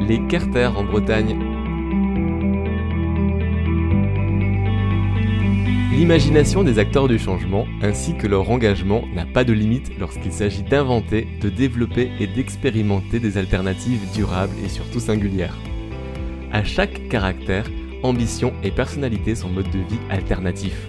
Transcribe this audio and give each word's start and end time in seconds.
les 0.00 0.20
Carter 0.28 0.70
en 0.76 0.84
Bretagne. 0.84 1.38
L'imagination 5.92 6.62
des 6.62 6.78
acteurs 6.78 7.08
du 7.08 7.18
changement 7.18 7.66
ainsi 7.82 8.14
que 8.14 8.26
leur 8.26 8.50
engagement 8.50 9.04
n'a 9.14 9.24
pas 9.24 9.44
de 9.44 9.52
limite 9.52 9.92
lorsqu'il 9.98 10.32
s'agit 10.32 10.62
d'inventer, 10.62 11.26
de 11.40 11.48
développer 11.48 12.10
et 12.20 12.26
d'expérimenter 12.26 13.18
des 13.18 13.38
alternatives 13.38 14.00
durables 14.14 14.54
et 14.64 14.68
surtout 14.68 15.00
singulières. 15.00 15.56
À 16.52 16.64
chaque 16.64 17.08
caractère, 17.08 17.64
ambition 18.02 18.52
et 18.62 18.70
personnalité 18.70 19.34
sont 19.34 19.48
mode 19.48 19.70
de 19.70 19.78
vie 19.78 20.00
alternatif. 20.10 20.88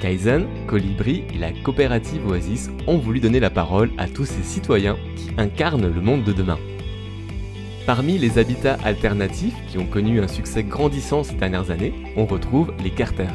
Kaizen, 0.00 0.46
Colibri 0.66 1.24
et 1.34 1.38
la 1.38 1.52
coopérative 1.52 2.26
Oasis 2.26 2.70
ont 2.86 2.98
voulu 2.98 3.20
donner 3.20 3.40
la 3.40 3.50
parole 3.50 3.90
à 3.98 4.08
tous 4.08 4.24
ces 4.24 4.42
citoyens 4.42 4.96
qui 5.16 5.28
incarnent 5.38 5.92
le 5.92 6.00
monde 6.00 6.24
de 6.24 6.32
demain. 6.32 6.58
Parmi 7.86 8.18
les 8.18 8.38
habitats 8.38 8.78
alternatifs 8.84 9.56
qui 9.68 9.78
ont 9.78 9.86
connu 9.86 10.20
un 10.20 10.28
succès 10.28 10.62
grandissant 10.62 11.24
ces 11.24 11.34
dernières 11.34 11.70
années, 11.70 11.94
on 12.16 12.26
retrouve 12.26 12.72
les 12.84 12.90
Carter, 12.90 13.28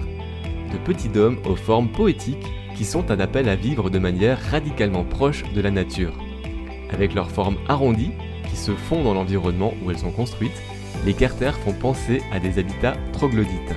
de 0.71 0.77
petits 0.77 1.09
dômes 1.09 1.39
aux 1.45 1.55
formes 1.55 1.89
poétiques 1.89 2.45
qui 2.75 2.85
sont 2.85 3.09
un 3.11 3.19
appel 3.19 3.49
à 3.49 3.55
vivre 3.55 3.89
de 3.89 3.99
manière 3.99 4.39
radicalement 4.51 5.03
proche 5.03 5.43
de 5.53 5.61
la 5.61 5.71
nature. 5.71 6.13
Avec 6.91 7.13
leurs 7.13 7.31
formes 7.31 7.57
arrondies 7.67 8.11
qui 8.49 8.55
se 8.55 8.71
font 8.71 9.03
dans 9.03 9.13
l'environnement 9.13 9.73
où 9.83 9.91
elles 9.91 9.97
sont 9.97 10.11
construites, 10.11 10.61
les 11.05 11.13
Carter 11.13 11.51
font 11.63 11.73
penser 11.73 12.21
à 12.31 12.39
des 12.39 12.59
habitats 12.59 12.95
troglodytes. 13.13 13.75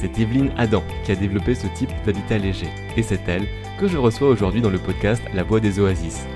C'est 0.00 0.18
Evelyne 0.18 0.52
Adam 0.56 0.82
qui 1.04 1.12
a 1.12 1.16
développé 1.16 1.54
ce 1.54 1.66
type 1.74 1.90
d'habitat 2.06 2.38
léger, 2.38 2.68
et 2.96 3.02
c'est 3.02 3.28
elle 3.28 3.46
que 3.78 3.88
je 3.88 3.98
reçois 3.98 4.28
aujourd'hui 4.28 4.62
dans 4.62 4.70
le 4.70 4.78
podcast 4.78 5.22
La 5.34 5.42
Voix 5.42 5.60
des 5.60 5.78
Oasis. 5.78 6.26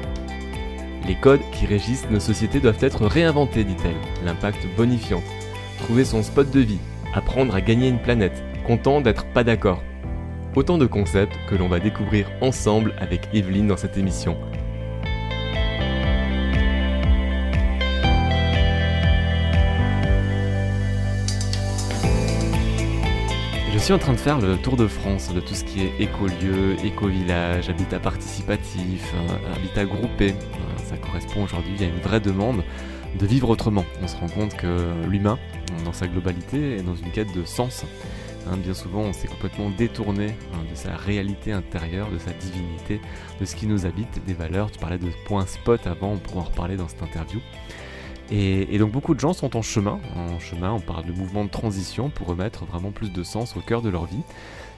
Les 1.07 1.15
codes 1.15 1.43
qui 1.53 1.67
régissent 1.67 2.09
nos 2.11 2.21
sociétés 2.21 2.61
doivent 2.61 2.83
être 2.83 3.07
réinventés, 3.07 3.65
dit-elle, 3.65 3.97
l'impact 4.25 4.67
bonifiant. 4.75 5.23
Trouver 5.81 6.05
son 6.05 6.23
spot 6.23 6.51
de 6.51 6.61
vie, 6.61 6.79
apprendre 7.13 7.55
à 7.55 7.61
gagner 7.61 7.89
une 7.89 8.01
planète, 8.01 8.43
content 8.67 9.03
d'être 9.03 9.27
pas 9.27 9.45
d'accord. 9.45 9.83
Autant 10.57 10.79
de 10.79 10.87
concepts 10.87 11.37
que 11.49 11.57
l'on 11.57 11.69
va 11.69 11.79
découvrir 11.79 12.31
ensemble 12.41 12.95
avec 12.99 13.29
Evelyne 13.35 13.67
dans 13.67 13.77
cette 13.77 13.99
émission. 13.99 14.39
Je 23.75 23.81
suis 23.81 23.93
en 23.93 23.99
train 23.99 24.13
de 24.13 24.19
faire 24.19 24.39
le 24.39 24.57
tour 24.57 24.77
de 24.77 24.87
France 24.87 25.35
de 25.35 25.41
tout 25.41 25.53
ce 25.57 25.65
qui 25.65 25.81
est 25.81 25.93
écolieu, 25.99 26.77
éco-village, 26.85 27.69
habitat 27.69 27.99
participatif, 27.99 29.13
euh, 29.13 29.57
habitat 29.57 29.85
groupé. 29.85 30.31
Euh, 30.31 30.85
ça 30.85 30.97
correspond 30.97 31.43
aujourd'hui 31.43 31.83
à 31.83 31.89
une 31.89 31.99
vraie 31.99 32.21
demande 32.21 32.63
de 33.19 33.27
vivre 33.27 33.51
autrement. 33.51 33.85
On 34.01 34.07
se 34.07 34.17
rend 34.17 34.29
compte 34.29 34.57
que 34.57 34.93
l'humain, 35.09 35.41
dans 35.85 35.93
sa 35.93 36.07
globalité, 36.07 36.77
est 36.77 36.83
dans 36.83 36.95
une 36.95 37.11
quête 37.11 37.35
de 37.35 37.45
sens. 37.45 37.85
Hein, 38.47 38.59
bien 38.59 38.75
souvent, 38.75 39.01
on 39.01 39.13
s'est 39.13 39.27
complètement 39.27 39.71
détourné 39.71 40.37
hein, 40.53 40.65
de 40.71 40.77
sa 40.77 40.95
réalité 40.95 41.51
intérieure, 41.51 42.13
de 42.13 42.19
sa 42.19 42.31
divinité, 42.31 43.01
de 43.41 43.45
ce 43.45 43.57
qui 43.57 43.67
nous 43.67 43.87
habite, 43.87 44.25
des 44.25 44.35
valeurs. 44.35 44.71
Tu 44.71 44.79
parlais 44.79 44.99
de 44.99 45.11
points 45.27 45.47
spot 45.47 45.85
avant, 45.89 46.13
on 46.13 46.19
pourra 46.19 46.43
en 46.43 46.45
reparler 46.45 46.77
dans 46.77 46.87
cette 46.87 47.03
interview. 47.03 47.41
Et, 48.31 48.79
donc 48.79 48.91
beaucoup 48.91 49.15
de 49.15 49.21
gens 49.21 49.33
sont 49.33 49.57
en 49.57 49.63
chemin. 49.63 50.01
En 50.17 50.39
chemin, 50.39 50.73
on 50.73 50.81
parle 50.81 51.05
de 51.05 51.13
mouvement 51.13 51.45
de 51.45 51.51
transition 51.51 52.09
pour 52.11 52.29
remettre 52.29 52.65
vraiment 52.65 52.91
plus 52.91 53.13
de 53.13 53.23
sens 53.23 53.57
au 53.57 53.61
cœur 53.61 53.83
de 53.83 53.91
leur 53.91 54.07
vie. 54.07 54.23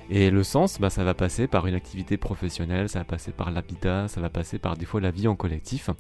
Et 0.09 0.31
le 0.31 0.45
sens, 0.45 0.79
bah, 0.79 0.89
ça 0.89 1.03
va 1.03 1.15
passer 1.15 1.49
par 1.49 1.67
une 1.67 1.75
activité 1.75 2.17
professionnelle, 2.17 2.89
ça 2.89 3.01
va 3.01 3.05
passer 3.05 3.33
par 3.33 3.51
l'habitat, 3.51 4.07
ça 4.07 4.21
va 4.21 4.31
passer 4.31 4.59
par 4.59 4.77
des 4.77 4.87
fois 4.87 5.01
la 5.01 5.11
vie 5.11 5.27
en 5.27 5.35
collectif. 5.35 5.91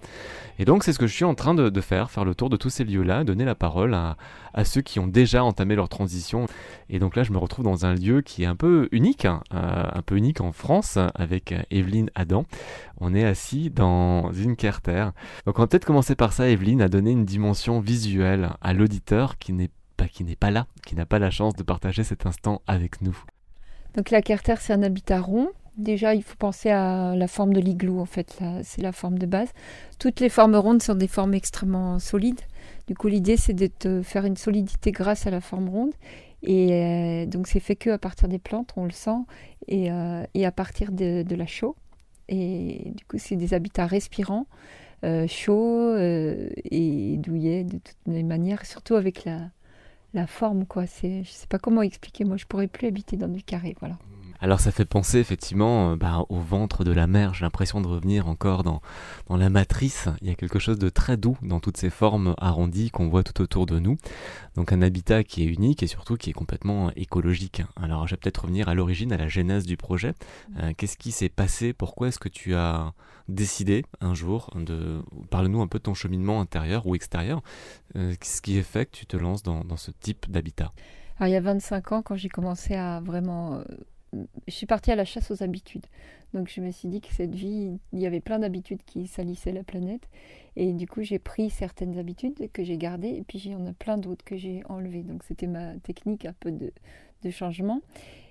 Et 0.59 0.65
donc 0.65 0.85
c'est 0.85 0.93
ce 0.93 0.99
que 0.99 1.09
je 1.09 1.15
suis 1.15 1.25
en 1.25 1.35
train 1.35 1.55
de, 1.55 1.81
faire, 1.81 2.11
faire 2.11 2.25
le 2.25 2.35
tour 2.35 2.49
de 2.49 2.57
tous 2.57 2.71
ces 2.71 2.85
lieux-là, 2.85 3.25
donner 3.25 3.45
la 3.45 3.57
parole 3.57 3.95
à, 3.95 4.17
ceux 4.65 4.81
qui 4.81 5.01
ont 5.01 5.09
déjà 5.09 5.45
entamé 5.45 5.75
leur 5.75 5.89
transition. 5.89 6.47
Et 6.89 6.99
donc 6.99 7.17
là 7.17 7.25
je 7.25 7.33
me 7.33 7.39
retrouve 7.39 7.65
dans 7.65 7.85
un 7.85 7.95
lieu 7.95 8.23
qui 8.23 8.45
est 8.45 8.47
un 8.47 8.57
peu 8.57 8.89
unique, 8.93 9.25
hein, 9.25 9.43
euh, 9.53 9.85
un 9.93 10.03
peu 10.03 10.17
unique 10.17 10.41
en 10.41 10.53
France, 10.53 10.99
avec 11.15 11.55
Evelyne 11.71 12.11
Adam. 12.15 12.47
On 12.99 13.15
est 13.15 13.25
assis 13.25 13.71
dans 13.71 14.33
une 14.33 14.57
carter. 14.57 15.09
Donc 15.47 15.59
on 15.59 15.63
va 15.63 15.67
peut-être 15.67 15.85
commencer 15.85 16.15
par 16.15 16.33
ça, 16.33 16.49
Evelyne, 16.49 16.81
à 16.81 16.89
donner 16.89 17.11
une 17.11 17.25
dimension 17.25 17.81
visuelle 17.81 18.51
à 18.61 18.73
l'auditeur 18.73 19.37
qui 19.39 19.53
n'est 19.53 19.71
pas, 19.97 20.07
qui 20.07 20.25
n'est 20.25 20.37
pas 20.37 20.51
là, 20.51 20.67
qui 20.87 20.95
n'a 20.95 21.07
pas 21.07 21.19
la 21.19 21.31
chance 21.31 21.55
de 21.55 21.65
partager 21.65 22.05
cet 22.05 22.25
instant 22.25 22.63
avec 22.67 23.03
nous. 23.03 23.19
Donc 23.97 24.11
la 24.11 24.21
carter, 24.21 24.55
c'est 24.61 24.75
un 24.75 24.83
habitat 24.83 25.21
rond. 25.21 25.49
Déjà, 25.79 26.15
il 26.15 26.23
faut 26.23 26.37
penser 26.37 26.71
à 26.71 27.15
la 27.17 27.29
forme 27.29 27.53
de 27.53 27.61
l'igloo, 27.61 28.01
en 28.01 28.07
fait, 28.07 28.39
c'est 28.63 28.81
la 28.81 28.93
forme 28.93 29.19
de 29.19 29.27
base. 29.27 29.49
Toutes 29.99 30.21
les 30.21 30.31
formes 30.31 30.57
rondes 30.57 30.83
sont 30.83 30.95
des 30.95 31.09
formes 31.09 31.35
extrêmement 31.35 31.99
solides. 31.99 32.41
Du 32.87 32.95
coup, 32.95 33.09
l'idée, 33.09 33.37
c'est 33.37 33.53
de 33.53 33.67
te 33.67 34.03
faire 34.03 34.25
une 34.25 34.37
solidité 34.37 34.91
grâce 34.91 35.27
à 35.27 35.31
la 35.31 35.41
forme 35.41 35.69
ronde. 35.69 35.93
Et 36.43 36.73
euh, 36.73 37.27
donc, 37.27 37.47
c'est 37.47 37.61
fait 37.61 37.77
que 37.77 37.91
à 37.91 37.99
partir 37.99 38.29
des 38.29 38.39
plantes, 38.39 38.73
on 38.77 38.85
le 38.85 38.91
sent, 38.91 39.19
et, 39.67 39.91
euh, 39.91 40.25
à 40.35 40.53
partir 40.53 40.93
de, 40.93 41.35
la 41.35 41.47
chaux. 41.47 41.77
Et 42.29 42.93
du 42.95 43.05
coup, 43.05 43.19
c'est 43.19 43.37
des 43.37 43.53
habitats 43.53 43.87
respirants, 43.87 44.47
euh, 45.05 45.27
chauds 45.27 45.97
et 45.97 47.17
douillets 47.19 47.65
de 47.65 47.79
toutes 47.79 47.97
les 48.07 48.23
manières, 48.23 48.65
surtout 48.65 48.95
avec 48.95 49.25
la, 49.25 49.51
la 50.17 50.27
forme, 50.27 50.67
quoi. 50.67 50.87
C'est, 50.87 51.23
je 51.23 51.31
sais 51.31 51.47
pas 51.47 51.59
comment 51.59 51.83
expliquer. 51.83 52.25
Moi, 52.25 52.37
je 52.37 52.47
pourrais 52.47 52.67
plus 52.67 52.89
habiter 52.89 53.17
dans 53.17 53.29
des 53.29 53.43
carrés, 53.43 53.77
voilà. 53.79 53.97
Alors 54.41 54.61
ça 54.61 54.71
fait 54.71 54.85
penser 54.85 55.19
effectivement 55.19 55.93
euh, 55.93 55.97
bah, 55.97 56.25
au 56.29 56.39
ventre 56.41 56.85
de 56.85 56.93
la 56.93 57.07
mer, 57.07 57.35
j'ai 57.35 57.45
l'impression 57.45 57.81
de 57.81 57.87
revenir 57.87 58.29
encore 58.29 58.63
dans, 58.63 58.81
dans 59.29 59.37
la 59.37 59.51
matrice, 59.51 60.09
il 60.21 60.29
y 60.29 60.31
a 60.31 60.35
quelque 60.35 60.59
chose 60.59 60.79
de 60.79 60.89
très 60.89 61.17
doux 61.17 61.37
dans 61.43 61.61
toutes 61.61 61.77
ces 61.77 61.91
formes 61.91 62.35
arrondies 62.39 62.91
qu'on 62.91 63.09
voit 63.09 63.23
tout 63.23 63.41
autour 63.41 63.67
de 63.67 63.79
nous. 63.79 63.97
Donc 64.55 64.73
un 64.73 64.83
habitat 64.83 65.25
qui 65.25 65.43
est 65.43 65.47
unique 65.47 65.83
et 65.83 65.87
surtout 65.87 66.17
qui 66.17 66.31
est 66.31 66.35
complètement 66.35 66.91
écologique. 66.97 67.63
Alors 67.81 68.07
je 68.07 68.15
vais 68.15 68.19
peut-être 68.19 68.43
revenir 68.43 68.69
à 68.69 68.75
l'origine, 68.75 69.13
à 69.13 69.17
la 69.17 69.29
genèse 69.29 69.65
du 69.65 69.77
projet. 69.77 70.13
Euh, 70.59 70.73
qu'est-ce 70.77 70.97
qui 70.97 71.13
s'est 71.13 71.29
passé? 71.29 71.73
Pourquoi 71.73 72.09
est-ce 72.09 72.19
que 72.19 72.29
tu 72.29 72.55
as 72.55 72.93
décidé 73.29 73.85
un 74.01 74.15
jour 74.15 74.51
de... 74.55 75.03
Parle-nous 75.31 75.61
un 75.63 75.67
peu 75.67 75.79
de 75.79 75.85
ton 75.85 75.95
cheminement 75.95 76.41
intérieur 76.41 76.87
ou 76.87 76.95
extérieur. 76.95 77.43
Euh, 77.97 78.15
ce 78.23 78.41
qui 78.41 78.59
est 78.59 78.63
fait 78.63 78.87
que 78.87 78.97
tu 78.97 79.07
te 79.07 79.17
lances 79.17 79.43
dans, 79.43 79.65
dans 79.65 79.77
ce 79.77 79.91
type 79.91 80.31
d'habitat? 80.31 80.73
Alors, 81.19 81.29
il 81.29 81.33
y 81.33 81.37
a 81.37 81.41
25 81.41 81.93
ans, 81.93 82.03
quand 82.03 82.17
j'ai 82.17 82.29
commencé 82.29 82.75
à 82.75 83.01
vraiment 83.01 83.63
je 84.13 84.53
suis 84.53 84.67
partie 84.67 84.91
à 84.91 84.97
la 84.97 85.05
chasse 85.05 85.31
aux 85.31 85.43
habitudes. 85.43 85.87
Donc 86.35 86.49
je 86.49 86.61
me 86.61 86.71
suis 86.71 86.89
dit 86.89 87.01
que 87.01 87.13
cette 87.13 87.35
vie, 87.35 87.79
il 87.93 87.99
y 87.99 88.07
avait 88.07 88.21
plein 88.21 88.39
d'habitudes 88.39 88.83
qui 88.85 89.07
salissaient 89.07 89.53
la 89.53 89.65
planète. 89.65 90.03
Et 90.57 90.73
du 90.73 90.87
coup, 90.87 91.03
j'ai 91.03 91.19
pris 91.19 91.51
certaines 91.51 91.99
habitudes 91.99 92.51
que 92.53 92.65
j'ai 92.65 92.79
gardées 92.79 93.09
et 93.09 93.23
puis 93.23 93.41
il 93.45 93.53
y 93.53 93.55
en 93.55 93.67
a 93.67 93.73
plein 93.73 93.99
d'autres 93.99 94.25
que 94.25 94.37
j'ai 94.37 94.63
enlevées. 94.69 95.03
Donc 95.03 95.23
c'était 95.23 95.47
ma 95.47 95.75
technique 95.79 96.25
un 96.25 96.35
peu 96.39 96.51
de, 96.51 96.73
changement. 97.29 97.81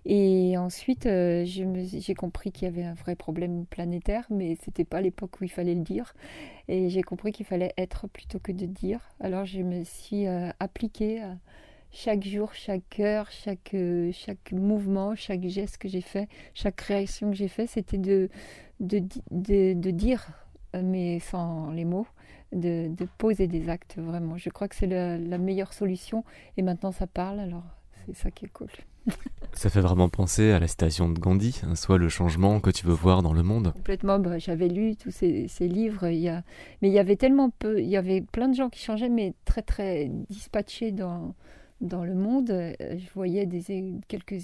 Et 0.06 0.58
ensuite, 0.58 1.06
euh, 1.06 1.44
j'ai 1.44 2.14
compris 2.14 2.54
qu'il 2.54 2.64
y 2.64 2.72
avait 2.72 2.86
un 2.86 2.94
vrai 2.94 3.18
problème 3.18 3.66
planétaire, 3.66 4.26
mais 4.30 4.58
c'était 4.64 4.86
pas 4.86 5.02
l'époque 5.02 5.42
où 5.42 5.44
il 5.44 5.50
fallait 5.50 5.76
le 5.76 5.82
dire. 5.82 6.14
Et 6.70 6.90
j'ai 6.90 7.02
compris 7.02 7.34
qu'il 7.34 7.46
fallait 7.46 7.74
être 7.78 8.08
plutôt 8.08 8.40
que 8.40 8.54
de 8.54 8.66
dire. 8.66 9.02
Alors 9.20 9.46
je 9.46 9.60
me 9.60 9.84
suis 9.84 10.28
euh, 10.28 10.50
appliquée 10.62 11.22
à 11.22 11.36
chaque 11.92 12.26
jour, 12.26 12.54
chaque 12.54 13.00
heure, 13.00 13.32
chaque, 13.32 13.74
euh, 13.74 14.12
chaque 14.12 14.52
mouvement, 14.52 15.16
chaque 15.16 15.46
geste 15.48 15.78
que 15.78 15.88
j'ai 15.88 16.02
fait, 16.02 16.28
chaque 16.54 16.80
réaction 16.82 17.32
que 17.32 17.38
j'ai 17.38 17.48
fait, 17.48 17.68
c'était 17.68 17.98
de, 17.98 18.30
de, 18.80 19.02
de, 19.32 19.92
dire, 19.92 20.28
euh, 20.76 20.82
mais 20.84 21.20
sans 21.20 21.72
les 21.72 21.86
mots, 21.86 22.08
de, 22.52 22.90
de, 22.90 23.08
poser 23.18 23.48
des 23.48 23.70
actes 23.70 23.96
vraiment. 23.98 24.38
Je 24.38 24.50
crois 24.50 24.68
que 24.68 24.76
c'est 24.76 24.88
la, 24.88 25.38
meilleure 25.38 25.74
solution 25.74 26.24
et 26.58 26.62
maintenant 26.62 26.92
ça 26.92 27.08
parle, 27.08 27.40
alors 27.40 27.64
c'est 28.06 28.16
ça 28.16 28.30
qui 28.30 28.46
est 28.46 28.50
cool. 28.50 28.70
Ça 29.54 29.70
fait 29.70 29.82
vraiment 29.82 30.10
penser 30.10 30.52
à 30.52 30.60
la 30.60 30.68
citation 30.68 31.08
de 31.08 31.18
Gandhi, 31.18 31.62
hein, 31.64 31.76
soit 31.76 31.98
le 31.98 32.10
changement 32.10 32.60
que 32.60 32.72
tu 32.72 32.86
veux 32.86 32.94
voir 32.94 33.22
dans 33.22 33.32
le 33.32 33.44
monde. 33.44 33.72
Complètement, 33.72 34.20
bah, 34.20 34.38
j'avais 34.38 34.68
lu 34.68 34.98
tous 34.98 35.12
ces, 35.12 35.48
ces, 35.48 35.70
livres, 35.70 36.08
il 36.08 36.20
y 36.20 36.28
a... 36.28 36.44
mais 36.82 36.90
il 36.90 36.94
y 36.94 37.00
avait 37.00 37.16
tellement 37.16 37.52
peu, 37.52 37.80
il 37.80 37.88
y 37.88 37.96
avait 37.96 38.20
plein 38.20 38.50
de 38.50 38.56
gens 38.56 38.70
qui 38.70 38.82
changeaient, 38.84 39.08
mais 39.08 39.34
très 39.46 39.62
très 39.62 40.12
dispatchés 40.30 40.92
dans, 40.92 41.36
dans 41.82 42.04
le 42.04 42.16
monde. 42.16 42.52
Euh, 42.52 42.74
je 42.80 43.10
voyais 43.14 43.48
quelques, 44.08 44.42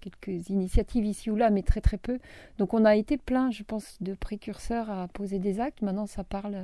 quelques 0.00 0.48
initiatives 0.50 1.04
ici 1.04 1.30
ou 1.30 1.36
là, 1.36 1.50
mais 1.50 1.62
très 1.62 1.80
très 1.80 1.98
peu. 1.98 2.18
Donc 2.58 2.74
on 2.74 2.84
a 2.84 2.96
été 2.96 3.16
plein, 3.16 3.50
je 3.50 3.62
pense, 3.62 3.96
de 4.00 4.14
précurseurs 4.14 4.90
à 4.90 5.08
poser 5.08 5.38
des 5.38 5.60
actes. 5.60 5.82
Maintenant, 5.82 6.06
ça 6.06 6.24
parle 6.24 6.56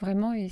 vraiment. 0.00 0.34
Et, 0.34 0.48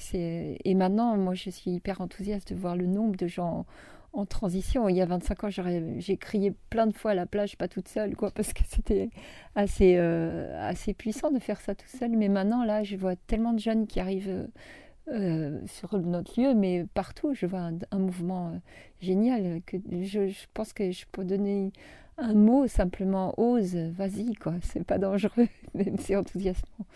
et 0.65 0.75
maintenant, 0.75 1.17
moi, 1.17 1.35
je 1.35 1.51
suis 1.51 1.71
hyper 1.73 2.01
enthousiaste 2.01 2.53
de 2.53 2.59
voir 2.59 2.77
le 2.77 2.87
nombre 2.87 3.17
de 3.17 3.27
gens 3.27 3.67
en 4.13 4.27
transition. 4.27 4.89
Il 4.89 4.97
y 4.97 5.01
a 5.01 5.07
25 5.07 5.45
ans, 5.45 5.49
j'ai 5.51 6.17
crié 6.17 6.53
plein 6.71 6.87
de 6.87 6.95
fois 6.95 7.13
à 7.13 7.15
la 7.15 7.27
plage, 7.27 7.57
pas 7.57 7.69
toute 7.69 7.89
seule, 7.89 8.15
quoi, 8.17 8.31
parce 8.35 8.53
que 8.53 8.63
c'était 8.67 9.11
assez, 9.55 9.97
euh, 9.97 10.55
assez 10.69 10.95
puissant 10.95 11.31
de 11.31 11.39
faire 11.39 11.61
ça 11.61 11.75
tout 11.75 11.89
seul. 11.89 12.11
Mais 12.13 12.29
maintenant, 12.29 12.65
là, 12.65 12.83
je 12.83 12.97
vois 12.97 13.17
tellement 13.17 13.53
de 13.53 13.61
jeunes 13.61 13.87
qui 13.87 14.01
arrivent 14.01 14.49
euh, 15.09 15.61
sur 15.67 15.99
notre 15.99 16.41
lieu, 16.41 16.55
mais 16.55 16.87
partout, 16.95 17.35
je 17.35 17.47
vois 17.47 17.71
un, 17.91 17.99
mouvement 17.99 18.51
euh, 18.51 18.59
génial. 19.01 19.61
Que 19.67 19.77
je, 20.03 20.47
pense 20.55 20.73
que 20.73 20.91
je 20.91 21.05
peux 21.11 21.25
donner 21.25 21.73
un 22.19 22.35
mot 22.35 22.67
simplement 22.69 23.35
ose, 23.37 23.75
vas-y, 23.75 24.35
quoi. 24.35 24.55
C'est 24.63 24.85
pas 24.85 24.99
dangereux, 24.99 25.49
même 25.75 25.99
si 25.99 26.07
c'est 26.07 26.17
enthousiasmant. 26.17 26.87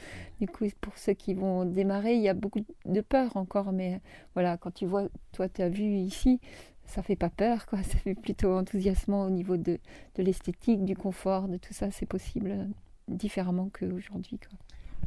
Du 0.40 0.46
coup, 0.46 0.66
pour 0.80 0.96
ceux 0.98 1.14
qui 1.14 1.34
vont 1.34 1.64
démarrer, 1.64 2.14
il 2.14 2.22
y 2.22 2.28
a 2.28 2.34
beaucoup 2.34 2.60
de 2.84 3.00
peur 3.00 3.36
encore, 3.36 3.72
mais 3.72 4.00
voilà, 4.34 4.56
quand 4.56 4.72
tu 4.72 4.86
vois, 4.86 5.08
toi, 5.32 5.48
tu 5.48 5.62
as 5.62 5.68
vu 5.68 5.84
ici, 5.84 6.40
ça 6.86 7.02
fait 7.02 7.16
pas 7.16 7.30
peur, 7.30 7.66
quoi. 7.66 7.82
Ça 7.82 7.98
fait 7.98 8.14
plutôt 8.14 8.56
enthousiasmant 8.56 9.24
au 9.24 9.30
niveau 9.30 9.56
de, 9.56 9.78
de 10.14 10.22
l'esthétique, 10.22 10.84
du 10.84 10.96
confort, 10.96 11.48
de 11.48 11.56
tout 11.56 11.74
ça. 11.74 11.90
C'est 11.90 12.06
possible 12.06 12.50
euh, 12.52 12.66
différemment 13.08 13.68
qu'aujourd'hui, 13.72 14.38
quoi. 14.38 14.58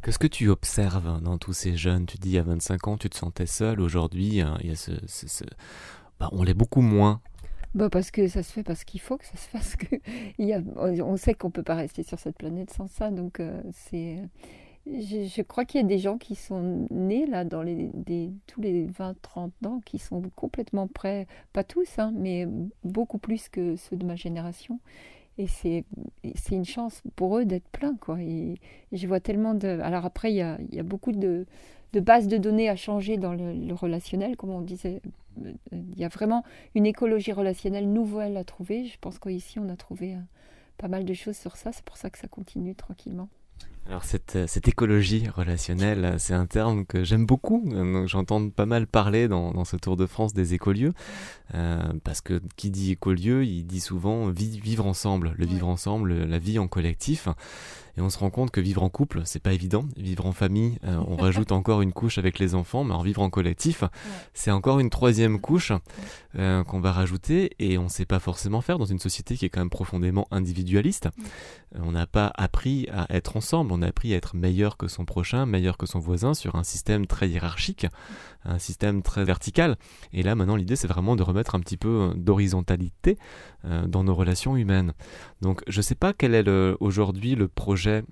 Qu'est-ce 0.02 0.18
que 0.18 0.26
tu 0.26 0.48
observes 0.48 1.20
dans 1.20 1.36
tous 1.36 1.52
ces 1.52 1.76
jeunes? 1.76 2.06
Tu 2.06 2.16
dis 2.16 2.38
à 2.38 2.42
25 2.42 2.88
ans, 2.88 2.96
tu 2.96 3.10
te 3.10 3.16
sentais 3.16 3.46
seul. 3.46 3.80
Aujourd'hui, 3.80 4.42
ce, 4.74 5.44
bah, 6.18 6.28
on 6.32 6.42
l'est 6.42 6.54
beaucoup 6.54 6.80
moins. 6.80 7.20
Bah 7.74 7.88
parce 7.88 8.10
que 8.10 8.26
ça 8.26 8.42
se 8.42 8.52
fait 8.52 8.64
parce 8.64 8.82
qu'il 8.84 9.00
faut 9.00 9.16
que 9.16 9.26
ça 9.26 9.36
se 9.36 9.48
fasse. 9.48 9.76
Que 9.76 9.86
on 11.02 11.16
sait 11.16 11.34
qu'on 11.34 11.50
peut 11.50 11.62
pas 11.62 11.74
rester 11.74 12.02
sur 12.02 12.18
cette 12.18 12.36
planète 12.36 12.70
sans 12.72 12.88
ça. 12.88 13.10
Donc 13.10 13.40
euh, 13.40 13.60
c'est, 13.72 14.18
je, 14.86 15.42
crois 15.42 15.64
qu'il 15.64 15.80
y 15.80 15.84
a 15.84 15.86
des 15.86 15.98
gens 15.98 16.18
qui 16.18 16.34
sont 16.34 16.86
nés 16.90 17.26
là 17.26 17.44
dans 17.44 17.62
les 17.62 17.90
tous 18.46 18.60
les 18.60 18.86
20-30 18.86 19.50
ans 19.66 19.80
qui 19.84 19.98
sont 19.98 20.22
complètement 20.34 20.88
prêts, 20.88 21.26
pas 21.52 21.62
tous, 21.62 21.98
hein, 21.98 22.12
mais 22.16 22.48
beaucoup 22.82 23.18
plus 23.18 23.48
que 23.48 23.76
ceux 23.76 23.96
de 23.96 24.04
ma 24.04 24.16
génération 24.16 24.80
et 25.42 25.46
c'est 26.34 26.54
une 26.54 26.64
chance 26.64 27.02
pour 27.16 27.38
eux 27.38 27.44
d'être 27.44 27.68
plein 27.68 27.96
quoi. 27.96 28.20
Et, 28.20 28.56
je 28.92 29.06
vois 29.06 29.20
tellement 29.20 29.54
de 29.54 29.68
alors 29.68 30.04
après 30.04 30.32
il 30.32 30.36
y 30.36 30.42
a, 30.42 30.58
y 30.70 30.78
a 30.78 30.82
beaucoup 30.82 31.12
de, 31.12 31.46
de, 31.92 32.00
bases 32.00 32.28
de 32.28 32.36
données 32.36 32.68
à 32.68 32.76
changer 32.76 33.16
dans 33.16 33.34
le, 33.34 33.74
relationnel 33.74 34.36
comme 34.36 34.50
on 34.50 34.60
disait. 34.60 35.00
Il 35.72 35.98
y 35.98 36.04
a 36.04 36.08
vraiment 36.08 36.44
une 36.74 36.86
écologie 36.86 37.32
relationnelle 37.32 37.90
nouvelle 37.90 38.36
à 38.36 38.44
trouver. 38.44 38.84
Je 38.84 38.98
pense 39.00 39.18
qu'ici 39.18 39.58
on 39.58 39.68
a 39.68 39.76
trouvé 39.76 40.14
euh, 40.14 40.18
pas 40.76 40.88
mal 40.88 41.04
de 41.04 41.14
choses 41.14 41.36
sur 41.36 41.56
ça. 41.56 41.72
C'est 41.72 41.84
pour 41.84 41.96
ça 41.96 42.10
que 42.10 42.18
ça 42.18 42.28
continue 42.28 42.74
tranquillement 42.74 43.28
alors 43.90 44.04
cette, 44.04 44.36
euh, 44.36 44.46
cette 44.46 44.68
écologie 44.68 45.26
relationnelle, 45.34 46.04
euh, 46.04 46.14
c'est 46.16 46.32
un 46.32 46.46
terme 46.46 46.86
que 46.86 47.02
j'aime 47.02 47.26
beaucoup. 47.26 47.68
J'entends 48.06 48.48
pas 48.48 48.64
mal 48.64 48.86
parler 48.86 49.26
dans, 49.26 49.50
dans, 49.50 49.64
ce 49.64 49.76
Tour 49.76 49.96
de 49.96 50.06
France 50.06 50.32
des 50.32 50.54
écolieux, 50.54 50.92
euh, 51.54 51.82
parce 52.04 52.20
que 52.20 52.40
qui 52.54 52.70
dit 52.70 52.92
écolieu, 52.92 53.44
il 53.44 53.64
dit 53.64 53.80
souvent 53.80 54.28
vivre 54.28 54.86
ensemble, 54.86 55.34
le 55.36 55.44
vivre 55.44 55.66
ensemble, 55.66 56.14
la 56.24 56.38
vie 56.38 56.60
en 56.60 56.68
collectif. 56.68 57.26
Et 57.96 58.00
on 58.00 58.10
se 58.10 58.18
rend 58.18 58.30
compte 58.30 58.50
que 58.50 58.60
vivre 58.60 58.82
en 58.82 58.88
couple, 58.88 59.22
c'est 59.24 59.42
pas 59.42 59.52
évident. 59.52 59.84
Vivre 59.96 60.26
en 60.26 60.32
famille, 60.32 60.78
euh, 60.84 61.02
on 61.06 61.16
rajoute 61.20 61.52
encore 61.52 61.82
une 61.82 61.92
couche 61.92 62.18
avec 62.18 62.38
les 62.38 62.54
enfants, 62.54 62.84
mais 62.84 62.94
en 62.94 63.02
vivre 63.02 63.22
en 63.22 63.30
collectif, 63.30 63.84
c'est 64.34 64.50
encore 64.50 64.80
une 64.80 64.90
troisième 64.90 65.40
couche 65.40 65.72
euh, 66.38 66.64
qu'on 66.64 66.80
va 66.80 66.92
rajouter. 66.92 67.52
Et 67.58 67.78
on 67.78 67.88
sait 67.88 68.06
pas 68.06 68.18
forcément 68.18 68.60
faire 68.60 68.78
dans 68.78 68.84
une 68.84 68.98
société 68.98 69.36
qui 69.36 69.44
est 69.44 69.48
quand 69.48 69.60
même 69.60 69.70
profondément 69.70 70.26
individualiste. 70.30 71.08
Euh, 71.74 71.80
on 71.82 71.92
n'a 71.92 72.06
pas 72.06 72.32
appris 72.36 72.88
à 72.92 73.06
être 73.14 73.36
ensemble, 73.36 73.72
on 73.72 73.82
a 73.82 73.88
appris 73.88 74.14
à 74.14 74.16
être 74.16 74.36
meilleur 74.36 74.76
que 74.76 74.88
son 74.88 75.04
prochain, 75.04 75.46
meilleur 75.46 75.76
que 75.76 75.86
son 75.86 75.98
voisin 75.98 76.34
sur 76.34 76.56
un 76.56 76.64
système 76.64 77.06
très 77.06 77.28
hiérarchique, 77.28 77.86
un 78.44 78.58
système 78.58 79.02
très 79.02 79.24
vertical. 79.24 79.76
Et 80.12 80.22
là, 80.22 80.34
maintenant, 80.34 80.56
l'idée, 80.56 80.76
c'est 80.76 80.88
vraiment 80.88 81.16
de 81.16 81.22
remettre 81.22 81.54
un 81.54 81.60
petit 81.60 81.76
peu 81.76 82.12
d'horizontalité 82.16 83.18
dans 83.86 84.04
nos 84.04 84.14
relations 84.14 84.56
humaines. 84.56 84.94
Donc, 85.42 85.62
je 85.66 85.80
sais 85.80 85.94
pas 85.94 86.12
quel 86.12 86.34
est 86.34 86.48
aujourd'hui 86.80 87.34
le 87.34 87.48
projet 87.48 88.02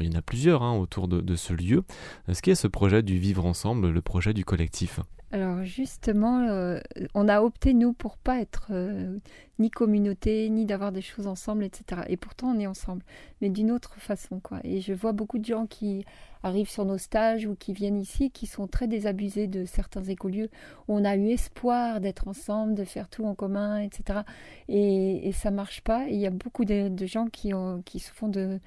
il 0.00 0.06
y 0.06 0.14
en 0.14 0.18
a 0.18 0.22
plusieurs 0.22 0.62
hein, 0.62 0.76
autour 0.76 1.08
de, 1.08 1.36
ce 1.36 1.52
lieu. 1.52 1.84
Ce 2.32 2.40
qui 2.42 2.50
est 2.50 2.54
ce 2.54 2.68
projet 2.68 3.02
du 3.02 3.18
vivre 3.18 3.44
ensemble, 3.44 3.90
le 3.90 4.02
projet 4.02 4.32
du 4.32 4.44
collectif? 4.44 5.00
Alors 5.34 5.64
justement, 5.64 6.46
euh, 6.48 6.78
on 7.12 7.26
a 7.26 7.42
opté 7.42 7.74
nous 7.74 7.92
pour 7.92 8.18
pas 8.18 8.38
être 8.40 8.68
euh, 8.70 9.18
ni 9.58 9.68
communauté, 9.68 10.48
ni 10.48 10.64
d'avoir 10.64 10.92
des 10.92 11.02
choses 11.02 11.26
ensemble, 11.26 11.64
etc. 11.64 12.02
Et 12.08 12.16
pourtant 12.16 12.54
on 12.54 12.60
est 12.60 12.68
ensemble, 12.68 13.02
mais 13.40 13.50
d'une 13.50 13.72
autre 13.72 13.96
façon 13.96 14.38
quoi. 14.38 14.60
Et 14.62 14.80
je 14.80 14.92
vois 14.92 15.10
beaucoup 15.10 15.38
de 15.38 15.44
gens 15.44 15.66
qui 15.66 16.04
arrivent 16.44 16.70
sur 16.70 16.84
nos 16.84 16.98
stages 16.98 17.46
ou 17.46 17.56
qui 17.56 17.72
viennent 17.72 17.98
ici, 17.98 18.30
qui 18.30 18.46
sont 18.46 18.68
très 18.68 18.86
désabusés 18.86 19.48
de 19.48 19.64
certains 19.64 20.04
écolieux 20.04 20.50
on 20.86 21.04
a 21.04 21.16
eu 21.16 21.30
espoir 21.30 22.00
d'être 22.00 22.28
ensemble, 22.28 22.76
de 22.76 22.84
faire 22.84 23.08
tout 23.08 23.24
en 23.24 23.34
commun, 23.34 23.80
etc. 23.80 24.20
Et, 24.68 25.26
et 25.26 25.32
ça 25.32 25.50
marche 25.50 25.80
pas. 25.80 26.06
il 26.06 26.16
y 26.20 26.28
a 26.28 26.30
beaucoup 26.30 26.64
de, 26.64 27.06
gens 27.06 27.26
qui, 27.26 27.50
qui 27.84 27.98
se 27.98 28.12
font 28.12 28.28
de 28.28 28.60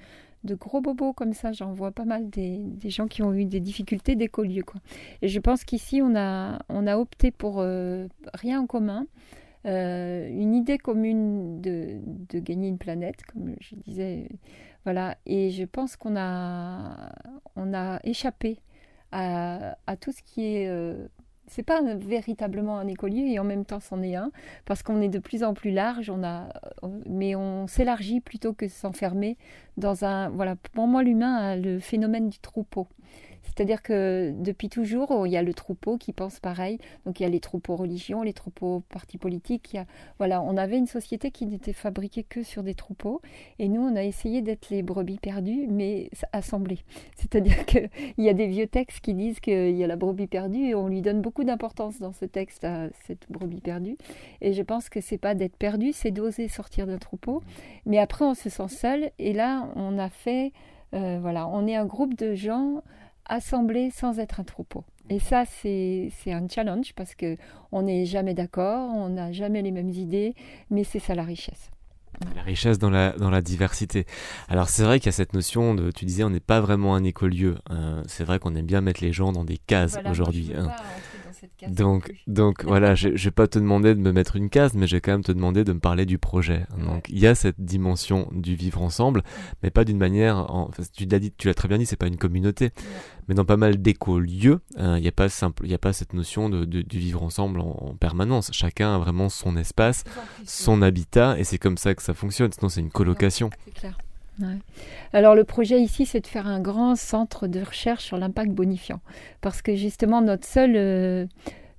de 0.48 0.54
gros 0.54 0.80
bobos 0.80 1.12
comme 1.12 1.32
ça. 1.32 1.52
J'en 1.52 1.72
vois 1.72 1.92
pas 1.92 2.04
mal 2.04 2.28
des, 2.30 2.60
gens 2.86 3.06
qui 3.06 3.22
ont 3.22 3.34
eu 3.34 3.44
des 3.44 3.60
difficultés 3.60 4.16
d'écolieux. 4.16 4.62
Quoi. 4.62 4.80
Et 5.22 5.28
je 5.28 5.38
pense 5.38 5.64
qu'ici, 5.64 6.00
on 6.02 6.16
a, 6.16 6.58
on 6.68 6.86
a 6.86 6.96
opté 6.96 7.30
pour 7.30 7.56
euh, 7.58 8.06
rien 8.34 8.60
en 8.60 8.66
commun. 8.66 9.06
Euh, 9.66 10.28
une 10.28 10.54
idée 10.54 10.78
commune 10.78 11.60
de, 11.60 12.00
gagner 12.38 12.68
une 12.68 12.78
planète, 12.78 13.22
comme 13.26 13.54
je 13.60 13.74
disais. 13.74 14.28
Voilà. 14.84 15.16
Et 15.26 15.50
je 15.50 15.64
pense 15.64 15.96
qu'on 15.96 16.16
a, 16.16 17.12
on 17.56 17.74
a 17.74 18.00
échappé 18.04 18.58
à, 19.12 19.76
tout 20.00 20.12
ce 20.12 20.22
qui 20.22 20.44
est 20.44 20.68
euh, 20.68 21.08
c'est 21.48 21.62
pas 21.62 21.80
véritablement 21.82 22.78
un 22.78 22.86
écolier 22.86 23.32
et 23.32 23.38
en 23.38 23.44
même 23.44 23.64
temps 23.64 23.80
c'en 23.80 24.02
est 24.02 24.14
un 24.14 24.30
parce 24.64 24.82
qu'on 24.82 25.00
est 25.00 25.08
de 25.08 25.18
plus 25.18 25.42
en 25.42 25.54
plus 25.54 25.70
large 25.70 26.10
on 26.10 26.22
a 26.22 26.48
mais 27.06 27.34
on 27.34 27.66
s'élargit 27.66 28.20
plutôt 28.20 28.52
que 28.52 28.68
s'enfermer 28.68 29.36
dans 29.76 30.04
un 30.04 30.28
voilà 30.28 30.56
pour 30.74 30.86
moi 30.86 31.02
l'humain 31.02 31.36
a 31.36 31.56
le 31.56 31.78
phénomène 31.78 32.28
du 32.28 32.38
troupeau 32.38 32.86
c'est-à-dire 33.48 33.82
que 33.82 34.32
depuis 34.36 34.68
toujours, 34.68 35.26
il 35.26 35.32
y 35.32 35.36
a 35.36 35.42
le 35.42 35.54
troupeau 35.54 35.96
qui 35.96 36.12
pense 36.12 36.38
pareil. 36.38 36.78
Donc 37.06 37.18
il 37.18 37.24
y 37.24 37.26
a 37.26 37.28
les 37.28 37.40
troupeaux 37.40 37.76
religions, 37.76 38.22
les 38.22 38.32
troupeaux 38.32 38.82
partis 38.88 39.18
politiques. 39.18 39.72
Il 39.72 39.76
y 39.76 39.78
a, 39.80 39.86
voilà, 40.18 40.42
on 40.42 40.56
avait 40.56 40.78
une 40.78 40.86
société 40.86 41.30
qui 41.30 41.46
n'était 41.46 41.72
fabriquée 41.72 42.22
que 42.22 42.42
sur 42.42 42.62
des 42.62 42.74
troupeaux. 42.74 43.20
Et 43.58 43.68
nous, 43.68 43.80
on 43.80 43.96
a 43.96 44.04
essayé 44.04 44.42
d'être 44.42 44.70
les 44.70 44.82
brebis 44.82 45.18
perdues, 45.18 45.66
mais 45.68 46.10
assemblées. 46.32 46.84
C'est-à-dire 47.16 47.66
qu'il 47.66 47.88
y 48.18 48.28
a 48.28 48.34
des 48.34 48.46
vieux 48.46 48.66
textes 48.66 49.00
qui 49.00 49.14
disent 49.14 49.40
qu'il 49.40 49.76
y 49.76 49.82
a 49.82 49.86
la 49.86 49.96
brebis 49.96 50.26
perdue 50.26 50.68
et 50.68 50.74
on 50.74 50.88
lui 50.88 51.02
donne 51.02 51.20
beaucoup 51.20 51.44
d'importance 51.44 51.98
dans 51.98 52.12
ce 52.12 52.24
texte 52.24 52.64
à 52.64 52.88
cette 53.06 53.30
brebis 53.30 53.60
perdue. 53.60 53.96
Et 54.40 54.52
je 54.52 54.62
pense 54.62 54.88
que 54.88 55.00
c'est 55.00 55.18
pas 55.18 55.34
d'être 55.34 55.56
perdu, 55.56 55.92
c'est 55.92 56.10
d'oser 56.10 56.48
sortir 56.48 56.86
d'un 56.86 56.98
troupeau. 56.98 57.42
Mais 57.86 57.98
après, 57.98 58.24
on 58.24 58.34
se 58.34 58.50
sent 58.50 58.68
seul. 58.68 59.10
Et 59.18 59.32
là, 59.32 59.68
on 59.74 59.98
a 59.98 60.08
fait, 60.08 60.52
euh, 60.94 61.18
voilà, 61.20 61.48
on 61.48 61.66
est 61.66 61.76
un 61.76 61.86
groupe 61.86 62.14
de 62.14 62.34
gens 62.34 62.82
assembler 63.28 63.90
sans 63.90 64.18
être 64.18 64.40
un 64.40 64.44
troupeau. 64.44 64.84
Et 65.10 65.20
ça, 65.20 65.44
c'est 65.46 66.10
un 66.26 66.46
challenge 66.48 66.92
parce 66.94 67.14
qu'on 67.14 67.82
n'est 67.82 68.04
jamais 68.04 68.34
d'accord, 68.34 68.90
on 68.94 69.08
n'a 69.08 69.32
jamais 69.32 69.62
les 69.62 69.70
mêmes 69.70 69.88
idées, 69.88 70.34
mais 70.70 70.84
c'est 70.84 70.98
ça 70.98 71.14
la 71.14 71.22
richesse. 71.22 71.70
La 72.34 72.42
richesse 72.42 72.78
dans 72.78 72.90
la, 72.90 73.12
dans 73.12 73.30
la 73.30 73.40
diversité. 73.40 74.04
Alors 74.48 74.68
c'est 74.68 74.82
vrai 74.82 74.98
qu'il 74.98 75.06
y 75.06 75.08
a 75.10 75.12
cette 75.12 75.34
notion 75.34 75.74
de, 75.74 75.90
tu 75.92 76.04
disais, 76.04 76.24
on 76.24 76.30
n'est 76.30 76.40
pas 76.40 76.60
vraiment 76.60 76.94
un 76.94 77.04
écolieu. 77.04 77.56
Hein. 77.70 78.02
c'est 78.06 78.24
vrai 78.24 78.38
qu'on 78.38 78.54
aime 78.56 78.66
bien 78.66 78.80
mettre 78.80 79.02
les 79.02 79.12
gens 79.12 79.32
dans 79.32 79.44
des 79.44 79.58
cases 79.58 79.98
aujourd'hui. 80.10 80.52
Hein. 80.56 80.68
Donc, 81.68 82.12
donc 82.26 82.64
voilà, 82.66 82.94
je, 82.94 83.08
ne 83.08 83.16
vais 83.16 83.30
pas 83.30 83.46
te 83.46 83.58
demander 83.58 83.94
de 83.94 84.00
me 84.00 84.12
mettre 84.12 84.36
une 84.36 84.50
case, 84.50 84.74
mais 84.74 84.86
je 84.86 84.96
vais 84.96 85.00
quand 85.00 85.12
même 85.12 85.24
te 85.24 85.32
demander 85.32 85.64
de 85.64 85.72
me 85.72 85.80
parler 85.80 86.06
du 86.06 86.18
projet. 86.18 86.66
Donc 86.78 87.06
il 87.08 87.18
y 87.18 87.26
a 87.26 87.34
cette 87.34 87.60
dimension 87.60 88.28
du 88.32 88.54
vivre 88.54 88.82
ensemble, 88.82 89.22
mais 89.62 89.70
pas 89.70 89.84
d'une 89.84 89.98
manière. 89.98 90.36
En, 90.36 90.70
tu 90.92 91.06
l'as 91.06 91.18
dit, 91.18 91.32
tu 91.36 91.46
l'as 91.48 91.54
très 91.54 91.68
bien 91.68 91.78
dit, 91.78 91.86
c'est 91.86 91.96
pas 91.96 92.06
une 92.06 92.16
communauté, 92.16 92.70
mais 93.28 93.34
dans 93.34 93.44
pas 93.44 93.56
mal 93.56 93.80
d'écolieux, 93.80 94.60
hein, 94.76 94.96
il 94.96 95.02
n'y 95.02 95.08
a 95.08 95.12
pas 95.12 95.28
simple, 95.28 95.64
il 95.64 95.70
y 95.70 95.74
a 95.74 95.78
pas 95.78 95.92
cette 95.92 96.14
notion 96.14 96.48
de, 96.48 96.64
du 96.64 96.98
vivre 96.98 97.22
ensemble 97.22 97.60
en, 97.60 97.94
permanence. 97.98 98.50
Chacun 98.52 98.94
a 98.94 98.98
vraiment 98.98 99.28
son 99.28 99.56
espace, 99.56 100.04
son 100.44 100.82
habitat, 100.82 101.38
et 101.38 101.44
c'est 101.44 101.58
comme 101.58 101.78
ça 101.78 101.94
que 101.94 102.02
ça 102.02 102.14
fonctionne. 102.14 102.52
Sinon 102.52 102.68
c'est 102.68 102.80
une 102.80 102.90
colocation. 102.90 103.50
c'est 103.64 103.74
clair. 103.74 103.98
Alors 105.12 105.34
le 105.34 105.44
projet 105.44 105.80
ici, 105.80 106.06
c'est 106.06 106.20
de 106.20 106.26
faire 106.26 106.46
un 106.46 106.60
grand 106.60 106.96
centre 106.96 107.46
de 107.46 107.60
recherche 107.60 108.04
sur 108.04 108.18
l'impact 108.18 108.52
bonifiant. 108.52 109.00
Parce 109.40 109.62
que 109.62 109.74
justement, 109.74 110.20
notre 110.20 110.46
seule 110.46 110.76
euh, 110.76 111.26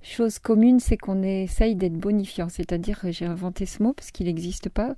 chose 0.02 0.38
commune, 0.38 0.80
c'est 0.80 0.96
qu'on 0.96 1.22
essaye 1.22 1.74
d'être 1.74 1.96
bonifiant. 1.96 2.48
C'est-à-dire, 2.48 3.00
j'ai 3.10 3.26
inventé 3.26 3.66
ce 3.66 3.82
mot 3.82 3.92
parce 3.92 4.10
qu'il 4.10 4.26
n'existe 4.26 4.68
pas. 4.68 4.94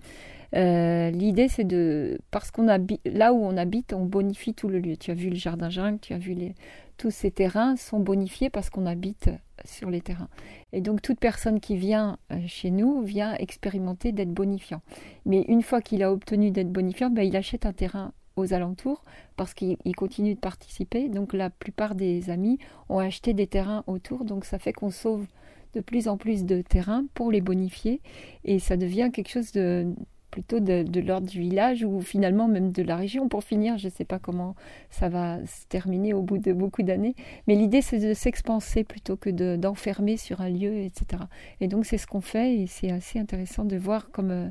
Euh, 0.54 1.10
l'idée, 1.10 1.48
c'est 1.48 1.64
de... 1.64 2.18
Parce 2.30 2.50
qu'on 2.50 2.68
habite... 2.68 3.00
Là 3.06 3.32
où 3.32 3.42
on 3.42 3.56
habite, 3.56 3.92
on 3.94 4.04
bonifie 4.04 4.54
tout 4.54 4.68
le 4.68 4.80
lieu. 4.80 4.96
Tu 4.96 5.10
as 5.10 5.14
vu 5.14 5.30
le 5.30 5.36
jardin 5.36 5.70
jungle, 5.70 5.98
tu 6.00 6.12
as 6.12 6.18
vu 6.18 6.34
les... 6.34 6.54
Tous 6.96 7.10
ces 7.10 7.30
terrains 7.30 7.76
sont 7.76 8.00
bonifiés 8.00 8.50
parce 8.50 8.70
qu'on 8.70 8.86
habite 8.86 9.30
sur 9.64 9.90
les 9.90 10.00
terrains. 10.00 10.28
Et 10.72 10.80
donc 10.80 11.02
toute 11.02 11.18
personne 11.18 11.60
qui 11.60 11.76
vient 11.76 12.18
euh, 12.30 12.38
chez 12.46 12.70
nous 12.70 13.02
vient 13.02 13.34
expérimenter 13.34 14.12
d'être 14.12 14.32
bonifiant. 14.32 14.82
Mais 15.26 15.42
une 15.48 15.62
fois 15.62 15.80
qu'il 15.80 16.02
a 16.02 16.12
obtenu 16.12 16.50
d'être 16.50 16.70
bonifiant, 16.70 17.10
ben, 17.10 17.22
il 17.22 17.36
achète 17.36 17.66
un 17.66 17.72
terrain 17.72 18.12
aux 18.36 18.54
alentours 18.54 19.02
parce 19.36 19.54
qu'il 19.54 19.96
continue 19.96 20.34
de 20.34 20.40
participer. 20.40 21.08
Donc 21.08 21.32
la 21.32 21.50
plupart 21.50 21.94
des 21.94 22.30
amis 22.30 22.58
ont 22.88 22.98
acheté 22.98 23.34
des 23.34 23.46
terrains 23.46 23.84
autour. 23.86 24.24
Donc 24.24 24.44
ça 24.44 24.58
fait 24.58 24.72
qu'on 24.72 24.90
sauve 24.90 25.26
de 25.74 25.80
plus 25.80 26.08
en 26.08 26.16
plus 26.16 26.44
de 26.44 26.60
terrains 26.60 27.04
pour 27.14 27.30
les 27.30 27.40
bonifier 27.40 28.00
et 28.44 28.58
ça 28.58 28.76
devient 28.76 29.10
quelque 29.12 29.30
chose 29.30 29.52
de 29.52 29.94
plutôt 30.32 30.58
de, 30.58 31.00
l'ordre 31.00 31.28
du 31.28 31.38
village 31.38 31.84
ou 31.84 32.00
finalement 32.00 32.48
même 32.48 32.72
de 32.72 32.82
la 32.82 32.96
région. 32.96 33.28
Pour 33.28 33.44
finir, 33.44 33.78
je 33.78 33.86
ne 33.86 33.92
sais 33.92 34.06
pas 34.06 34.18
comment 34.18 34.56
ça 34.90 35.08
va 35.08 35.38
se 35.46 35.66
terminer 35.68 36.14
au 36.14 36.22
bout 36.22 36.38
de 36.38 36.52
beaucoup 36.52 36.82
d'années, 36.82 37.14
mais 37.46 37.54
l'idée 37.54 37.82
c'est 37.82 38.00
de 38.00 38.14
s'expanser 38.14 38.82
plutôt 38.82 39.16
que 39.16 39.30
d'enfermer 39.56 40.16
sur 40.16 40.40
un 40.40 40.48
lieu, 40.48 40.78
etc. 40.78 41.22
Et 41.60 41.68
donc 41.68 41.86
c'est 41.86 41.98
ce 41.98 42.08
qu'on 42.08 42.22
fait 42.22 42.56
et 42.56 42.66
c'est 42.66 42.90
assez 42.90 43.20
intéressant 43.20 43.64
de 43.64 43.76
voir 43.76 44.10
comme, 44.10 44.30
euh, 44.30 44.48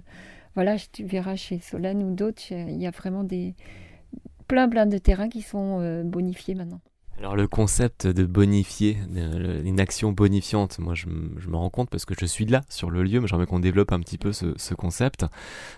voilà, 0.56 0.78
tu 0.78 1.04
verras 1.04 1.36
chez 1.36 1.60
Solane 1.60 2.04
ou 2.04 2.14
d'autres, 2.14 2.44
il 2.52 2.82
y 2.82 2.88
a 2.88 2.92
vraiment 2.92 3.24
des 3.24 3.56
plein 4.48 4.70
plein 4.70 4.86
de 4.86 5.00
terrains 5.00 5.30
qui 5.30 5.42
sont 5.42 6.04
bonifiés 6.06 6.56
maintenant. 6.56 6.82
Alors 7.18 7.36
le 7.36 7.48
concept 7.48 8.08
de 8.08 8.26
bonifier, 8.26 8.98
une 9.14 9.80
action 9.80 10.12
bonifiante, 10.12 10.80
moi 10.80 10.96
je, 10.96 11.08
me 11.08 11.56
rends 11.56 11.70
compte 11.70 11.90
parce 11.92 12.06
que 12.06 12.16
je 12.20 12.26
suis 12.26 12.46
là 12.46 12.62
sur 12.68 12.90
le 12.90 13.04
lieu, 13.04 13.20
mais 13.20 13.28
j'aimerais 13.28 13.46
qu'on 13.46 13.60
développe 13.60 13.92
un 13.92 14.00
petit 14.00 14.18
peu 14.18 14.32
ce, 14.32 14.74
concept. 14.74 15.26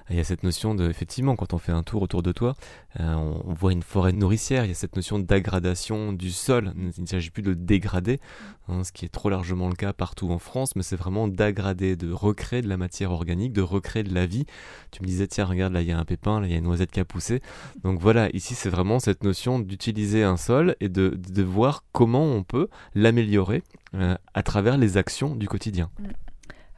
Il 0.09 0.15
y 0.15 0.19
a 0.19 0.23
cette 0.23 0.43
notion 0.43 0.73
de, 0.73 0.89
effectivement, 0.89 1.35
quand 1.35 1.53
on 1.53 1.57
fait 1.57 1.73
un 1.73 1.83
tour 1.83 2.01
autour 2.01 2.23
de 2.23 2.31
toi, 2.31 2.55
euh, 3.01 3.13
on, 3.13 3.53
voit 3.53 3.73
une 3.73 3.83
forêt 3.83 4.13
nourricière, 4.13 4.63
il 4.63 4.69
y 4.69 4.71
a 4.71 4.75
cette 4.75 4.95
notion 4.95 5.19
d'aggradation 5.19 6.13
du 6.13 6.31
sol. 6.31 6.73
Il 6.97 7.03
ne 7.03 7.07
s'agit 7.07 7.31
plus 7.31 7.41
de 7.41 7.53
dégrader, 7.53 8.21
hein, 8.69 8.85
ce 8.85 8.93
qui 8.93 9.03
est 9.03 9.09
trop 9.09 9.29
largement 9.29 9.67
le 9.67 9.75
cas 9.75 9.91
partout 9.91 10.29
en 10.31 10.39
France, 10.39 10.77
mais 10.77 10.83
c'est 10.83 10.95
vraiment 10.95 11.27
d'aggrader, 11.27 11.97
de 11.97 12.09
recréer 12.11 12.61
de 12.61 12.69
la 12.69 12.77
matière 12.77 13.11
organique, 13.11 13.51
de 13.51 13.61
recréer 13.61 14.03
de 14.03 14.13
la 14.13 14.27
vie. 14.27 14.45
Tu 14.91 15.01
me 15.01 15.07
disais, 15.07 15.27
tiens, 15.27 15.45
regarde, 15.45 15.73
là 15.73 15.81
il 15.81 15.89
y 15.89 15.91
a 15.91 15.99
un 15.99 16.05
pépin, 16.05 16.39
là 16.39 16.47
il 16.47 16.53
y 16.53 16.55
a 16.55 16.59
une 16.59 16.63
noisette 16.63 16.91
qui 16.91 17.01
a 17.01 17.05
poussé. 17.05 17.41
Donc 17.83 17.99
voilà, 17.99 18.29
ici 18.33 18.55
c'est 18.55 18.69
vraiment 18.69 18.99
cette 18.99 19.23
notion 19.23 19.59
d'utiliser 19.59 20.23
un 20.23 20.37
sol 20.37 20.77
et 20.79 20.87
de 20.87 21.19
de 21.32 21.32
voir 21.41 21.85
comment 21.91 22.25
on 22.25 22.43
peut 22.43 22.67
l'améliorer 22.93 23.63
euh, 23.95 24.15
à 24.33 24.43
travers 24.43 24.77
les 24.77 24.97
actions 24.97 25.35
du 25.35 25.47
quotidien. 25.47 25.89
Mm. 25.99 26.03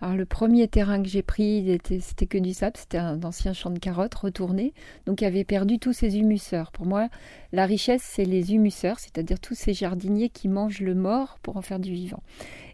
Alors 0.02 0.18
le 0.18 0.26
premier 0.26 0.68
terrain 0.68 1.02
que 1.02 1.08
j'ai 1.08 1.22
pris, 1.22 1.80
c'était 2.02 2.26
que 2.28 2.38
du 2.38 2.54
sable, 2.54 2.76
c'était 2.76 2.98
un 2.98 3.24
ancien 3.24 3.54
champ 3.54 3.70
de 3.70 3.80
carottes 3.80 4.14
retourné, 4.14 4.74
donc 5.06 5.22
il 5.22 5.26
avait 5.26 5.46
perdu 5.46 5.80
tous 5.80 5.94
ses 5.94 6.20
humuseurs. 6.20 6.72
Pour 6.72 6.86
moi, 6.86 7.08
la 7.54 7.66
richesse, 7.66 8.04
c'est 8.04 8.26
les 8.26 8.54
humuseurs, 8.54 9.00
c'est-à-dire 9.00 9.40
tous 9.40 9.56
ces 9.56 9.74
jardiniers 9.74 10.30
qui 10.30 10.50
mangent 10.50 10.82
le 10.82 10.96
mort 10.96 11.40
pour 11.42 11.56
en 11.56 11.62
faire 11.62 11.80
du 11.80 11.94
vivant 11.94 12.22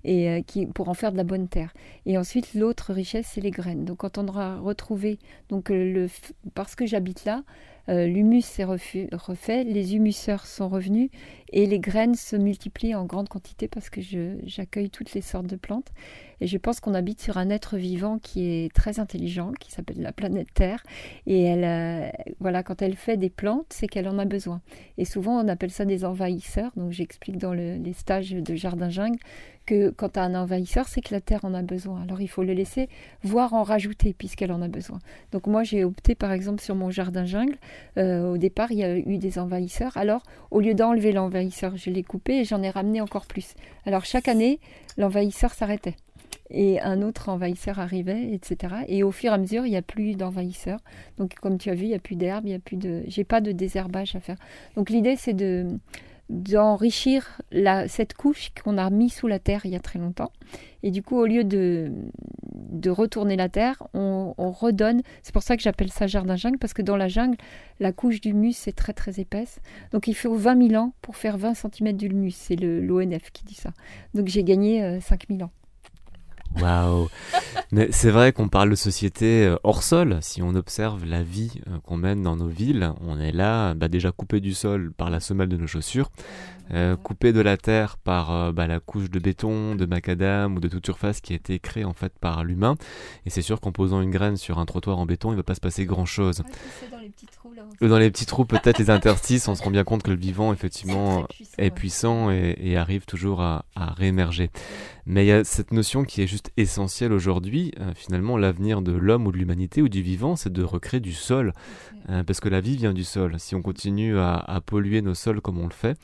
et 0.04 0.30
euh, 0.30 0.42
qui, 0.42 0.66
pour 0.66 0.90
en 0.90 0.96
faire 0.96 1.12
de 1.12 1.18
la 1.18 1.24
bonne 1.24 1.48
terre. 1.48 1.74
Et 2.08 2.18
ensuite, 2.18 2.56
l'autre 2.56 2.92
richesse, 2.92 3.30
c'est 3.32 3.42
les 3.42 3.52
graines. 3.52 3.86
Donc 3.86 3.98
quand 3.98 4.18
on 4.18 4.28
aura 4.28 4.58
retrouvé, 4.58 5.20
donc 5.48 5.70
le, 5.70 6.08
parce 6.56 6.76
que 6.76 6.88
j'habite 6.88 7.24
là, 7.26 7.44
euh, 7.90 8.08
l'humus 8.08 8.42
s'est 8.42 8.64
refait, 8.64 9.64
les 9.64 9.96
humuseurs 9.96 10.46
sont 10.46 10.70
revenus 10.70 11.10
et 11.52 11.66
les 11.66 11.80
graines 11.80 12.16
se 12.16 12.36
multiplient 12.36 12.96
en 12.96 13.06
grande 13.06 13.30
quantité 13.30 13.68
parce 13.68 13.90
que 13.90 14.02
j'accueille 14.46 14.90
toutes 14.90 15.14
les 15.14 15.22
sortes 15.22 15.48
de 15.48 15.56
plantes. 15.56 15.92
Et 16.40 16.48
je 16.48 16.58
pense 16.58 16.80
qu'on 16.80 16.94
habite 16.94 17.22
sur 17.22 17.38
un 17.38 17.50
être 17.50 17.78
vivant 17.78 18.18
qui 18.18 18.50
est 18.50 18.74
très 18.74 19.00
intelligent, 19.00 19.52
qui 19.60 19.72
s'appelle 19.72 20.02
la 20.02 20.12
planète 20.12 20.48
Terre. 20.54 20.82
Et 21.28 21.44
elle, 21.44 21.64
euh, 21.64 22.10
voilà, 22.40 22.64
quand 22.64 22.82
elle 22.82 22.96
fait 22.96 23.18
des 23.18 23.30
plantes, 23.30 23.68
c'est 23.70 23.88
qu'elle 23.88 24.08
en 24.08 24.18
a 24.18 24.26
besoin. 24.26 24.62
Et 24.98 25.06
souvent, 25.06 25.40
on 25.44 25.48
appelle 25.48 25.72
ça 25.72 25.86
des 25.86 26.04
envahisseurs. 26.04 26.72
Donc, 26.76 26.92
j'explique 26.92 27.38
dans 27.38 27.54
les 27.54 27.94
stages 27.94 28.32
de 28.32 28.56
jardin 28.56 28.90
jungle 28.90 29.20
que 29.66 29.90
quand 29.90 30.10
tu 30.10 30.20
as 30.20 30.24
un 30.24 30.36
envahisseur, 30.36 30.88
c'est 30.88 31.02
que 31.02 31.14
la 31.14 31.22
terre 31.22 31.46
en 31.46 31.54
a 31.54 31.62
besoin. 31.62 32.02
Alors 32.02 32.22
il 32.22 32.28
faut 32.28 32.44
le 32.44 32.54
laisser, 32.54 32.90
voire 33.24 33.54
en 33.54 33.64
rajouter, 33.64 34.14
puisqu'elle 34.14 34.52
en 34.52 34.62
a 34.62 34.68
besoin. 34.68 35.00
Donc 35.32 35.48
moi, 35.48 35.64
j'ai 35.64 35.84
opté 35.84 36.16
par 36.16 36.32
exemple 36.32 36.62
sur 36.62 36.76
mon 36.76 36.90
jardin 36.90 37.26
jungle. 37.26 37.56
Euh, 37.98 38.32
au 38.32 38.38
départ, 38.38 38.72
il 38.72 38.80
y 38.80 38.84
a 38.84 38.98
eu 38.98 39.18
des 39.18 39.40
envahisseurs. 39.40 39.98
Alors, 39.98 40.24
au 40.50 40.60
lieu 40.60 40.74
d'enlever 40.74 41.12
l'envahisseur, 41.12 41.78
je 41.78 41.90
l'ai 41.90 42.04
coupé 42.04 42.40
et 42.40 42.44
j'en 42.44 42.62
ai 42.62 42.70
ramené 42.70 43.02
encore 43.02 43.26
plus. 43.26 43.54
Alors 43.86 44.06
chaque 44.06 44.28
année, 44.28 44.60
l'envahisseur 44.98 45.54
s'arrêtait 45.54 45.96
et 46.52 46.80
un 46.82 47.02
autre 47.02 47.30
envahisseur 47.30 47.80
arrivait, 47.80 48.34
etc. 48.34 48.76
Et 48.88 49.04
au 49.04 49.12
fur 49.12 49.32
et 49.32 49.36
à 49.36 49.38
mesure, 49.38 49.66
il 49.66 49.70
n'y 49.70 49.78
a 49.78 49.82
plus 49.82 50.16
d'envahisseurs. 50.16 50.80
Donc, 51.18 51.36
comme 51.36 51.58
tu 51.58 51.70
as 51.70 51.76
vu, 51.76 51.84
il 51.86 51.90
n'y 51.90 51.96
a 51.96 52.00
plus 52.00 52.16
d'herbe, 52.16 52.46
il 52.46 52.50
n'y 52.50 52.56
a 52.56 52.60
plus 52.60 52.78
de. 52.78 53.04
J'ai 53.08 53.24
pas 53.24 53.42
de 53.42 53.52
désherbage 53.52 54.16
à 54.16 54.20
faire. 54.20 54.38
Donc, 54.76 54.90
l'idée, 54.90 55.16
c'est 55.16 55.34
de 55.34 55.68
d'enrichir 56.32 57.42
cette 57.88 58.14
couche 58.14 58.52
qu'on 58.64 58.78
a 58.78 58.90
mis 58.90 59.10
sous 59.10 59.28
la 59.28 59.38
terre 59.38 59.62
il 59.66 59.72
y 59.72 59.76
a 59.76 59.80
très 59.80 60.00
longtemps. 60.00 60.32
Et 60.82 60.90
du 60.90 61.04
coup, 61.04 61.18
au 61.18 61.26
lieu 61.26 61.44
de, 61.44 61.92
de 62.54 62.90
retourner 62.90 63.36
la 63.36 63.50
terre, 63.50 63.84
on, 63.94 64.34
redonne. 64.38 65.02
C'est 65.24 65.34
pour 65.34 65.44
ça 65.44 65.56
que 65.56 65.64
j'appelle 65.64 65.92
ça 65.92 66.08
jardin 66.08 66.36
jungle, 66.36 66.58
parce 66.58 66.74
que 66.74 66.82
dans 66.82 66.98
la 66.98 67.08
jungle, 67.08 67.38
la 67.80 67.92
couche 67.92 68.22
d'humus 68.22 68.68
est 68.68 68.76
très 68.76 68.94
très 68.94 69.20
épaisse. 69.20 69.60
Donc 69.92 70.08
il 70.08 70.16
faut 70.16 70.36
20 70.36 70.70
000 70.70 70.82
ans 70.82 70.94
pour 71.02 71.16
faire 71.16 71.38
20 71.38 71.54
cm 71.54 71.94
d'humus. 71.94 72.32
C'est 72.32 72.56
l'ONF 72.56 73.32
qui 73.32 73.44
dit 73.44 73.56
ça. 73.56 73.72
Donc 74.14 74.28
j'ai 74.28 74.44
gagné 74.44 75.00
5 75.00 75.26
euh, 75.30 75.36
000 75.36 75.44
ans. 75.44 75.52
Waouh 76.60 77.08
Mais 77.72 77.88
c'est 77.92 78.12
vrai 78.12 78.34
qu'on 78.34 78.50
parle 78.50 78.70
de 78.70 78.76
société 78.76 79.46
euh, 79.46 79.56
hors 79.64 79.84
sol. 79.84 80.18
Si 80.22 80.42
on 80.42 80.56
observe 80.56 81.06
la 81.06 81.24
vie 81.24 81.62
euh, 81.68 81.80
qu'on 81.84 81.98
mène 81.98 82.22
dans 82.22 82.36
nos 82.36 82.48
villes, 82.48 82.92
on 83.02 83.20
est 83.20 83.32
là, 83.32 83.74
bah, 83.74 83.88
déjà 83.88 84.12
coupé 84.12 84.40
du 84.40 84.54
sol 84.54 84.92
par 84.92 85.10
la 85.10 85.20
semelle 85.20 85.50
de 85.50 85.58
nos 85.58 85.68
chaussures, 85.68 86.12
euh, 86.74 86.96
coupé 86.98 87.32
de 87.34 87.40
la 87.40 87.58
terre 87.58 87.98
par 87.98 88.52
bah, 88.54 88.68
la 88.68 88.80
couche 88.80 89.10
de 89.10 89.20
béton, 89.20 89.76
de 89.76 89.86
macadam 89.86 90.58
ou 90.58 90.60
de 90.60 90.68
toute 90.68 90.86
surface 90.86 91.22
qui 91.22 91.34
a 91.34 91.36
été 91.36 91.60
créée 91.60 91.86
en 91.86 91.94
fait 91.94 92.14
par 92.20 92.44
l'humain. 92.44 92.76
Et 93.26 93.30
c'est 93.30 93.42
sûr 93.42 93.62
qu'en 93.62 93.72
posant 93.72 94.02
une 94.02 94.12
graine 94.12 94.38
sur 94.38 94.60
un 94.60 94.66
trottoir 94.66 95.00
en 95.00 95.06
béton, 95.06 95.30
il 95.30 95.34
ne 95.34 95.38
va 95.38 95.44
pas 95.44 95.56
se 95.56 95.62
passer 95.62 95.86
grand 95.86 96.06
chose. 96.06 96.44
dans 96.92 97.00
les 97.00 97.10
petits 97.10 97.28
trous, 97.28 97.54
dans 97.82 97.98
les 97.98 98.12
petits 98.12 98.26
trous, 98.26 98.46
peut-être 98.46 98.80
les 98.80 98.90
interstices, 98.90 99.48
on 99.48 99.56
se 99.56 99.64
rend 99.64 99.72
bien 99.72 99.84
compte 99.84 100.04
que 100.04 100.12
le 100.12 100.18
vivant 100.18 100.52
effectivement 100.54 101.26
est 101.58 101.72
puissant, 101.72 102.30
et, 102.32 102.76
arrive 102.78 103.06
toujours 103.06 103.42
à, 103.42 103.66
à 103.76 103.94
réémerger. 103.94 104.50
Mais 105.06 105.26
il 105.26 105.28
y 105.28 105.32
a 105.32 105.44
cette 105.44 105.72
notion 105.72 106.04
qui 106.04 106.22
est 106.22 106.28
juste 106.28 106.52
essentielle 106.58 107.12
aujourd'hui. 107.12 107.72
Euh, 107.80 107.92
finalement, 107.96 108.38
l'avenir 108.38 108.82
de 108.82 108.92
l'homme 108.92 109.28
ou 109.28 109.32
de 109.32 109.38
l'humanité 109.38 109.82
ou 109.82 109.90
du 109.90 110.02
vivant, 110.02 110.36
c'est 110.36 110.54
de 110.54 110.64
recréer 110.64 111.00
du 111.00 111.14
sol. 111.14 111.54
Euh, 112.10 112.24
parce 112.24 112.40
que 112.40 112.50
la 112.50 112.62
vie 112.62 112.78
vient 112.78 112.94
du 112.94 113.04
sol. 113.04 113.36
Si 113.40 113.54
on 113.54 113.62
continue 113.62 114.18
à, 114.18 114.60
polluer 114.66 115.02
nos 115.02 115.14
sols 115.14 115.40
comme 115.40 115.60
on 115.60 115.68
le 115.68 115.74
fait, 115.74 115.98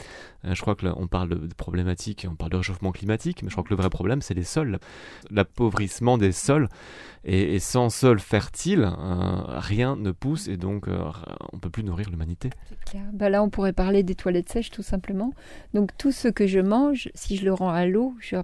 euh, 0.46 0.54
je 0.54 0.62
crois 0.62 0.76
que 0.76 0.86
on 0.96 1.08
parle 1.08 1.30
de, 1.30 1.54
problématiques, 1.56 2.28
on 2.30 2.36
parle 2.36 2.52
de 2.52 2.58
réchauffement 2.58 2.92
climatique, 2.92 3.42
mais 3.42 3.50
je 3.50 3.56
crois 3.56 3.64
que 3.64 3.72
le 3.72 3.76
vrai 3.76 3.90
problème, 3.90 4.22
c'est 4.22 4.36
les 4.36 4.44
sols. 4.44 4.80
L'appauvrissement 5.32 6.18
des 6.18 6.32
sols. 6.32 6.70
Et, 7.30 7.60
sans 7.60 7.90
sol 7.90 8.20
fertile, 8.20 8.90
rien 9.48 9.98
ne 9.98 10.12
pousse 10.12 10.48
et 10.48 10.56
donc 10.56 10.88
on 11.52 11.60
peut 11.60 11.70
plus 11.70 11.84
nourrir 11.84 12.10
l'humanité. 12.10 12.52
Bah 13.12 13.30
là, 13.30 13.44
on 13.44 13.50
pourrait 13.50 13.74
parler 13.74 14.04
des 14.04 14.16
toilettes 14.16 14.48
sèches 14.48 14.70
tout 14.70 14.84
simplement. 14.84 15.34
Donc 15.74 15.92
tout 15.98 16.14
ce 16.14 16.30
que 16.30 16.48
je 16.48 16.60
mange, 16.60 17.10
si 17.16 17.36
je 17.36 17.44
le 17.44 17.54
rends 17.54 17.72
à 17.72 17.86
l'eau, 17.86 18.16
je 18.22 18.28
suis 18.28 18.36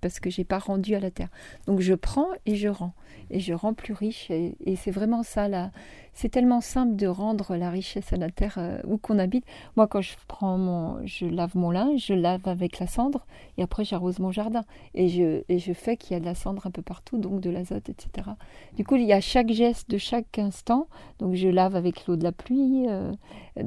parce 0.00 0.20
que 0.20 0.30
j'ai 0.30 0.44
pas 0.44 0.58
rendu 0.58 0.94
à 0.94 1.00
la 1.00 1.10
terre. 1.10 1.28
Donc 1.66 1.80
je 1.80 1.94
prends 1.94 2.28
et 2.46 2.56
je 2.56 2.68
rends 2.68 2.94
et 3.30 3.40
je 3.40 3.54
rends 3.54 3.74
plus 3.74 3.94
riche 3.94 4.30
et, 4.30 4.56
et 4.64 4.76
c'est 4.76 4.90
vraiment 4.90 5.22
ça 5.22 5.48
là 5.48 5.70
c'est 6.14 6.28
tellement 6.28 6.60
simple 6.60 6.96
de 6.96 7.06
rendre 7.06 7.56
la 7.56 7.70
richesse 7.70 8.12
à 8.12 8.16
la 8.16 8.30
terre 8.30 8.56
euh, 8.58 8.78
où 8.84 8.98
qu'on 8.98 9.18
habite. 9.18 9.44
Moi, 9.76 9.86
quand 9.86 10.00
je 10.00 10.14
prends 10.28 10.56
mon, 10.58 11.04
je 11.04 11.26
lave 11.26 11.56
mon 11.56 11.70
linge, 11.70 12.06
je 12.06 12.14
lave 12.14 12.46
avec 12.46 12.78
la 12.78 12.86
cendre 12.86 13.26
et 13.58 13.62
après 13.62 13.84
j'arrose 13.84 14.18
mon 14.18 14.30
jardin 14.30 14.64
et 14.94 15.08
je, 15.08 15.42
et 15.48 15.58
je 15.58 15.72
fais 15.72 15.96
qu'il 15.96 16.14
y 16.14 16.16
a 16.16 16.20
de 16.20 16.24
la 16.24 16.34
cendre 16.34 16.66
un 16.66 16.70
peu 16.70 16.82
partout, 16.82 17.18
donc 17.18 17.40
de 17.40 17.50
l'azote, 17.50 17.88
etc. 17.88 18.30
Du 18.76 18.84
coup, 18.84 18.96
il 18.96 19.04
y 19.04 19.12
a 19.12 19.20
chaque 19.20 19.50
geste 19.50 19.90
de 19.90 19.98
chaque 19.98 20.38
instant. 20.38 20.86
Donc, 21.18 21.34
je 21.34 21.48
lave 21.48 21.76
avec 21.76 22.06
l'eau 22.06 22.16
de 22.16 22.24
la 22.24 22.32
pluie. 22.32 22.86
Euh, 22.88 23.12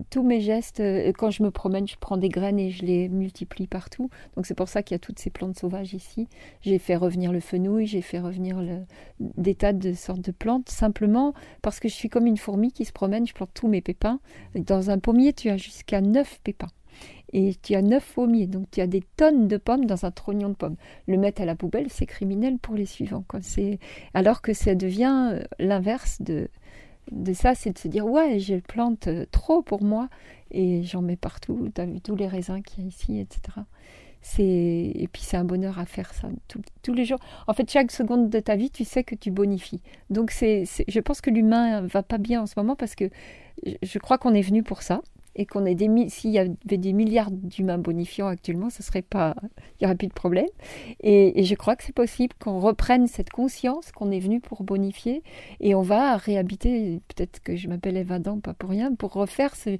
tous 0.09 0.23
mes 0.23 0.41
gestes, 0.41 0.79
euh, 0.79 1.11
quand 1.17 1.31
je 1.31 1.43
me 1.43 1.51
promène, 1.51 1.87
je 1.87 1.95
prends 1.99 2.17
des 2.17 2.29
graines 2.29 2.59
et 2.59 2.71
je 2.71 2.85
les 2.85 3.09
multiplie 3.09 3.67
partout. 3.67 4.09
Donc, 4.35 4.45
c'est 4.45 4.55
pour 4.55 4.69
ça 4.69 4.83
qu'il 4.83 4.95
y 4.95 4.97
a 4.97 4.99
toutes 4.99 5.19
ces 5.19 5.29
plantes 5.29 5.57
sauvages 5.57 5.93
ici. 5.93 6.27
J'ai 6.61 6.79
fait 6.79 6.95
revenir 6.95 7.31
le 7.31 7.39
fenouil, 7.39 7.87
j'ai 7.87 8.01
fait 8.01 8.19
revenir 8.19 8.61
des 9.19 9.55
tas 9.55 9.73
de 9.73 9.93
sortes 9.93 10.21
de 10.21 10.31
plantes 10.31 10.69
simplement 10.69 11.33
parce 11.61 11.79
que 11.79 11.87
je 11.87 11.93
suis 11.93 12.09
comme 12.09 12.27
une 12.27 12.36
fourmi 12.37 12.71
qui 12.71 12.85
se 12.85 12.91
promène, 12.91 13.27
je 13.27 13.33
plante 13.33 13.51
tous 13.53 13.67
mes 13.67 13.81
pépins. 13.81 14.19
Dans 14.55 14.89
un 14.89 14.99
pommier, 14.99 15.33
tu 15.33 15.49
as 15.49 15.57
jusqu'à 15.57 16.01
9 16.01 16.39
pépins. 16.43 16.71
Et 17.33 17.55
tu 17.61 17.75
as 17.75 17.81
9 17.81 18.13
pommiers, 18.13 18.47
donc 18.47 18.71
tu 18.71 18.81
as 18.81 18.87
des 18.87 19.03
tonnes 19.17 19.47
de 19.47 19.57
pommes 19.57 19.85
dans 19.85 20.05
un 20.05 20.11
trognon 20.11 20.49
de 20.49 20.55
pommes. 20.55 20.77
Le 21.07 21.17
mettre 21.17 21.41
à 21.41 21.45
la 21.45 21.55
poubelle, 21.55 21.87
c'est 21.89 22.05
criminel 22.05 22.57
pour 22.57 22.75
les 22.75 22.85
suivants. 22.85 23.25
Alors 24.13 24.41
que 24.41 24.53
ça 24.53 24.75
devient 24.75 25.31
euh, 25.33 25.43
l'inverse 25.59 26.21
de, 26.21 26.49
de 27.11 27.33
ça, 27.33 27.53
c'est 27.53 27.73
de 27.73 27.77
se 27.77 27.87
dire 27.87 28.05
ouais, 28.05 28.39
je 28.39 28.55
plante 28.55 29.07
euh, 29.07 29.25
trop 29.31 29.61
pour 29.61 29.83
moi 29.83 30.09
et 30.51 30.83
j'en 30.83 31.01
mets 31.01 31.17
partout. 31.17 31.69
Tu 31.75 31.81
as 31.81 31.85
vu 31.85 31.99
tous 31.99 32.15
les 32.15 32.27
raisins 32.27 32.61
qu'il 32.61 32.83
y 32.83 32.85
a 32.85 32.89
ici, 32.89 33.19
etc 33.19 33.59
et 34.39 35.09
puis 35.11 35.21
c'est 35.23 35.37
un 35.37 35.45
bonheur 35.45 35.79
à 35.79 35.85
faire 35.85 36.13
ça 36.13 36.29
tous 36.83 36.93
les 36.93 37.05
jours. 37.05 37.19
En 37.47 37.53
fait, 37.53 37.69
chaque 37.69 37.91
seconde 37.91 38.29
de 38.29 38.39
ta 38.39 38.55
vie, 38.55 38.69
tu 38.69 38.85
sais 38.85 39.03
que 39.03 39.15
tu 39.15 39.31
bonifies. 39.31 39.81
Donc 40.09 40.31
c'est, 40.31 40.63
je 40.87 40.99
pense 40.99 41.21
que 41.21 41.29
l'humain 41.29 41.81
va 41.81 42.03
pas 42.03 42.17
bien 42.17 42.41
en 42.41 42.45
ce 42.45 42.53
moment 42.57 42.75
parce 42.75 42.95
que 42.95 43.09
je 43.81 43.99
crois 43.99 44.17
qu'on 44.17 44.33
est 44.33 44.41
venu 44.41 44.63
pour 44.63 44.81
ça 44.81 45.01
et 45.37 45.45
qu'on 45.45 45.65
ait 45.65 45.75
des 45.75 45.87
s'il 46.09 46.31
y 46.31 46.39
avait 46.39 46.51
des 46.65 46.93
milliards 46.93 47.31
d'humains 47.31 47.77
bonifiants 47.77 48.27
actuellement, 48.27 48.69
ce 48.69 48.83
serait 48.83 49.03
pas, 49.03 49.35
il 49.79 49.83
y 49.83 49.85
aurait 49.85 49.95
plus 49.95 50.07
de 50.07 50.13
problème. 50.13 50.47
Et, 51.01 51.43
je 51.43 51.55
crois 51.55 51.75
que 51.75 51.83
c'est 51.83 51.95
possible 51.95 52.33
qu'on 52.39 52.59
reprenne 52.59 53.07
cette 53.07 53.29
conscience 53.29 53.91
qu'on 53.91 54.11
est 54.11 54.19
venu 54.19 54.41
pour 54.41 54.63
bonifier 54.63 55.23
et 55.59 55.75
on 55.75 55.83
va 55.83 56.17
réhabiter. 56.17 56.99
Peut-être 57.07 57.39
que 57.41 57.55
je 57.55 57.67
m'appelle 57.69 57.95
Eva 57.95 58.19
pas 58.19 58.53
pour 58.53 58.71
rien, 58.71 58.93
pour 58.95 59.13
refaire 59.13 59.55
ce, 59.55 59.77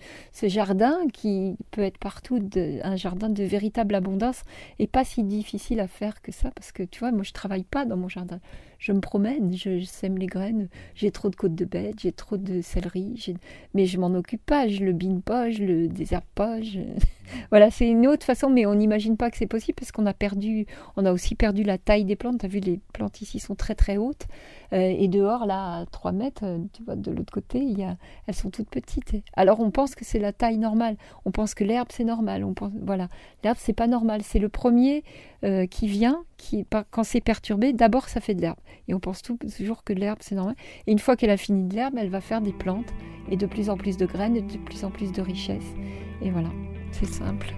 jardin 0.48 1.00
qui 1.12 1.58
peut 1.72 1.82
être 1.82 1.98
partout 1.98 2.40
un 2.84 2.96
jardin 2.96 3.30
de 3.30 3.44
véritable 3.44 3.96
abondance 3.96 4.44
et 4.80 4.88
pas 4.88 5.04
si 5.04 5.24
difficile 5.24 5.80
à 5.80 5.88
faire 5.88 6.22
que 6.22 6.32
ça 6.32 6.52
parce 6.52 6.72
que 6.72 6.84
tu 6.84 7.00
vois, 7.00 7.12
moi 7.12 7.24
je 7.24 7.34
travaille 7.34 7.64
pas 7.64 7.86
dans 7.86 7.98
mon 7.98 8.08
jardin. 8.08 8.40
Je 8.79 8.91
me 8.91 9.00
promène, 9.00 9.55
je, 9.55 9.81
sème 9.81 10.17
les 10.17 10.27
graines. 10.27 10.67
J'ai 10.96 11.12
trop 11.12 11.29
de 11.29 11.36
côtes 11.36 11.55
de 11.55 11.65
bête, 11.65 11.96
j'ai 12.00 12.12
trop 12.12 12.38
de 12.38 12.62
céleri, 12.62 13.36
mais 13.74 13.86
je 13.86 13.98
m'en 14.00 14.13
occupe 14.13 14.46
pas, 14.46 14.67
je 14.67 14.84
le 14.84 14.93
bine 14.93 15.22
pas, 15.22 15.50
je 15.50 15.63
le 15.63 15.88
désherbe 15.88 16.24
pas. 16.36 16.57
voilà, 17.50 17.72
c'est 17.72 17.88
une 17.88 18.07
autre 18.07 18.25
façon, 18.25 18.50
mais 18.50 18.65
on 18.65 18.75
n'imagine 18.75 19.17
pas 19.17 19.31
que 19.31 19.38
c'est 19.38 19.48
possible 19.48 19.75
parce 19.75 19.91
qu'on 19.91 20.05
a 20.05 20.13
perdu, 20.13 20.65
on 20.96 21.05
a 21.05 21.12
aussi 21.12 21.36
perdu 21.36 21.63
la 21.63 21.77
taille 21.77 22.05
des 22.05 22.15
plantes. 22.15 22.39
Tu 22.39 22.46
as 22.46 22.50
vu, 22.50 22.60
les 22.60 22.79
plantes 22.93 23.22
ici 23.22 23.39
sont 23.39 23.55
très 23.55 23.75
très 23.75 23.98
hautes. 23.98 24.27
Euh, 24.74 24.93
et 24.98 25.07
dehors, 25.07 25.46
là, 25.46 25.79
à 25.79 25.86
3 25.86 26.12
mètres, 26.12 26.43
euh, 26.43 26.60
tu 26.74 26.84
vois, 26.84 26.96
de 26.96 27.12
l'autre 27.12 27.31
côté, 27.31 27.60
il 27.60 27.79
y 27.79 27.84
a, 27.84 27.96
elles 28.27 28.36
sont 28.36 28.50
toutes 28.50 28.69
petites. 28.69 29.15
Alors 29.34 29.60
on 29.60 29.72
pense 29.72 29.96
que 29.96 30.03
c'est 30.03 30.19
la 30.19 30.34
taille 30.34 30.57
normale. 30.57 30.98
On 31.25 31.31
pense 31.31 31.53
que 31.53 31.63
l'herbe 31.63 31.88
c'est 31.91 32.03
normal. 32.03 32.43
On 32.43 32.53
pense, 32.53 32.72
voilà, 32.81 33.07
l'herbe 33.43 33.57
c'est 33.60 33.74
pas 33.74 33.88
normal. 33.88 34.22
C'est 34.24 34.39
le 34.39 34.50
premier 34.50 35.03
euh, 35.44 35.67
qui 35.67 35.88
vient, 35.88 36.24
qui 36.38 36.65
quand 36.91 37.03
c'est 37.03 37.22
perturbé, 37.22 37.74
d'abord 37.74 38.10
ça 38.10 38.22
fait 38.22 38.34
de 38.34 38.41
l'herbe. 38.41 38.58
Et 38.88 38.94
on 38.94 39.00
pense 39.00 39.22
toujours 39.22 39.84
que 39.84 39.94
l'herbe 39.94 40.20
c'est 40.22 40.36
normal. 40.36 40.56
Et 40.88 40.91
une 40.91 41.00
fois 41.00 41.15
qu'elle 41.15 41.29
a 41.29 41.38
fini 41.38 41.67
de 41.67 41.75
l'herbe, 41.75 41.96
elle 41.98 42.10
va 42.10 42.22
faire 42.22 42.41
des 42.41 42.53
plantes 42.53 42.94
et 43.29 43.38
de 43.38 43.46
plus 43.46 43.70
en 43.70 43.77
plus 43.77 43.98
de 43.98 44.06
graines 44.06 44.36
et 44.36 44.41
de 44.41 44.58
plus 44.58 44.84
en 44.84 44.91
plus 44.91 45.12
de 45.12 45.22
richesses. 45.22 45.75
Et 46.22 46.32
voilà, 46.32 46.50
c'est 46.91 47.08
simple. 47.08 47.53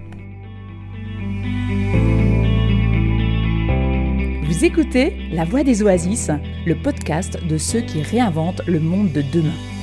Vous 4.44 4.64
écoutez 4.64 5.16
La 5.32 5.44
Voix 5.44 5.62
des 5.62 5.82
Oasis, 5.82 6.30
le 6.66 6.74
podcast 6.74 7.42
de 7.46 7.56
ceux 7.56 7.80
qui 7.80 8.02
réinventent 8.02 8.66
le 8.66 8.80
monde 8.80 9.12
de 9.12 9.22
demain. 9.22 9.79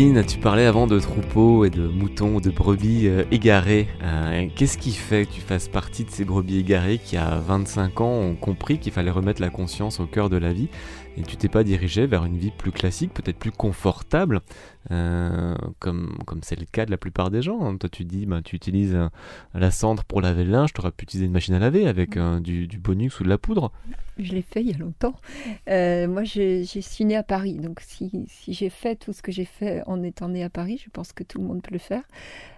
Tu 0.00 0.38
parlais 0.38 0.64
avant 0.64 0.86
de 0.86 0.98
troupeaux 0.98 1.66
et 1.66 1.68
de 1.68 1.86
moutons 1.86 2.36
ou 2.36 2.40
de 2.40 2.48
brebis 2.48 3.06
euh, 3.06 3.24
égarés. 3.30 3.86
Euh, 4.02 4.48
qu'est-ce 4.56 4.78
qui 4.78 4.92
fait 4.92 5.26
que 5.26 5.32
tu 5.32 5.42
fasses 5.42 5.68
partie 5.68 6.04
de 6.04 6.10
ces 6.10 6.24
brebis 6.24 6.56
égarés 6.56 6.96
qui, 6.96 7.18
à 7.18 7.34
25 7.36 8.00
ans, 8.00 8.10
ont 8.10 8.34
compris 8.34 8.78
qu'il 8.78 8.92
fallait 8.92 9.10
remettre 9.10 9.42
la 9.42 9.50
conscience 9.50 10.00
au 10.00 10.06
cœur 10.06 10.30
de 10.30 10.38
la 10.38 10.54
vie 10.54 10.70
et 11.18 11.22
tu 11.22 11.36
t'es 11.36 11.48
pas 11.48 11.64
dirigé 11.64 12.06
vers 12.06 12.24
une 12.24 12.38
vie 12.38 12.50
plus 12.50 12.72
classique, 12.72 13.12
peut-être 13.12 13.36
plus 13.36 13.50
confortable, 13.50 14.40
euh, 14.90 15.54
comme 15.78 16.16
comme 16.26 16.40
c'est 16.42 16.58
le 16.58 16.64
cas 16.64 16.86
de 16.86 16.90
la 16.90 16.96
plupart 16.96 17.30
des 17.30 17.42
gens. 17.42 17.60
Hein. 17.62 17.76
Toi, 17.76 17.90
tu 17.90 18.04
dis, 18.04 18.26
bah, 18.26 18.40
tu 18.42 18.56
utilises 18.56 18.94
euh, 18.94 19.08
la 19.54 19.70
cendre 19.70 20.04
pour 20.04 20.20
laver 20.20 20.44
le 20.44 20.50
linge, 20.50 20.72
tu 20.72 20.80
aurais 20.80 20.90
pu 20.90 21.04
utiliser 21.04 21.26
une 21.26 21.32
machine 21.32 21.54
à 21.54 21.58
laver 21.58 21.86
avec 21.86 22.16
euh, 22.16 22.40
du, 22.40 22.66
du, 22.66 22.78
bonus 22.78 23.20
ou 23.20 23.24
de 23.24 23.28
la 23.28 23.38
poudre. 23.38 23.72
Je 24.18 24.32
l'ai 24.32 24.42
fait 24.42 24.60
il 24.60 24.70
y 24.70 24.74
a 24.74 24.78
longtemps. 24.78 25.14
moi, 25.66 26.24
je, 26.24 26.64
suis 26.64 27.04
née 27.04 27.16
à 27.16 27.22
Paris, 27.22 27.54
donc 27.54 27.80
si, 27.80 28.10
si 28.26 28.52
j'ai 28.52 28.68
fait 28.68 28.96
tout 28.96 29.12
ce 29.12 29.22
que 29.22 29.32
j'ai 29.32 29.44
fait 29.44 29.82
en 29.86 30.02
étant 30.02 30.28
née 30.28 30.44
à 30.44 30.50
Paris, 30.50 30.80
je 30.84 30.90
pense 30.90 31.12
que 31.12 31.24
tout 31.24 31.38
le 31.38 31.44
monde 31.44 31.62
peut 31.62 31.72
le 31.72 31.78
faire. 31.78 32.02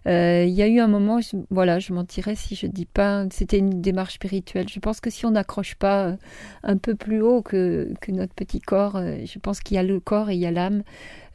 il 0.07 0.53
y 0.53 0.63
a 0.63 0.67
eu 0.67 0.81
un 0.81 0.89
moment, 0.89 1.21
je, 1.21 1.37
voilà, 1.51 1.79
je 1.79 1.93
mentirais 1.93 2.35
si 2.35 2.57
je 2.57 2.67
dis 2.67 2.87
pas, 2.87 3.27
c'était 3.31 3.59
une 3.59 3.81
démarche 3.81 4.15
spirituelle. 4.15 4.69
Je 4.69 4.81
pense 4.81 5.01
que 5.01 5.11
si 5.11 5.25
on 5.25 5.33
n'accroche 5.33 5.77
pas 5.77 6.17
un 6.65 6.77
peu 6.77 6.97
plus 6.97 7.21
haut 7.23 7.43
que, 7.43 7.93
que 8.01 8.11
notre 8.11 8.35
petit 8.35 8.61
corps. 8.61 9.01
Je 9.01 9.39
pense 9.39 9.61
qu'il 9.61 9.77
y 9.77 9.79
a 9.79 9.83
le 9.83 10.01
corps 10.01 10.31
et 10.31 10.35
il 10.35 10.41
y 10.41 10.47
a 10.47 10.51
l'âme. 10.51 10.83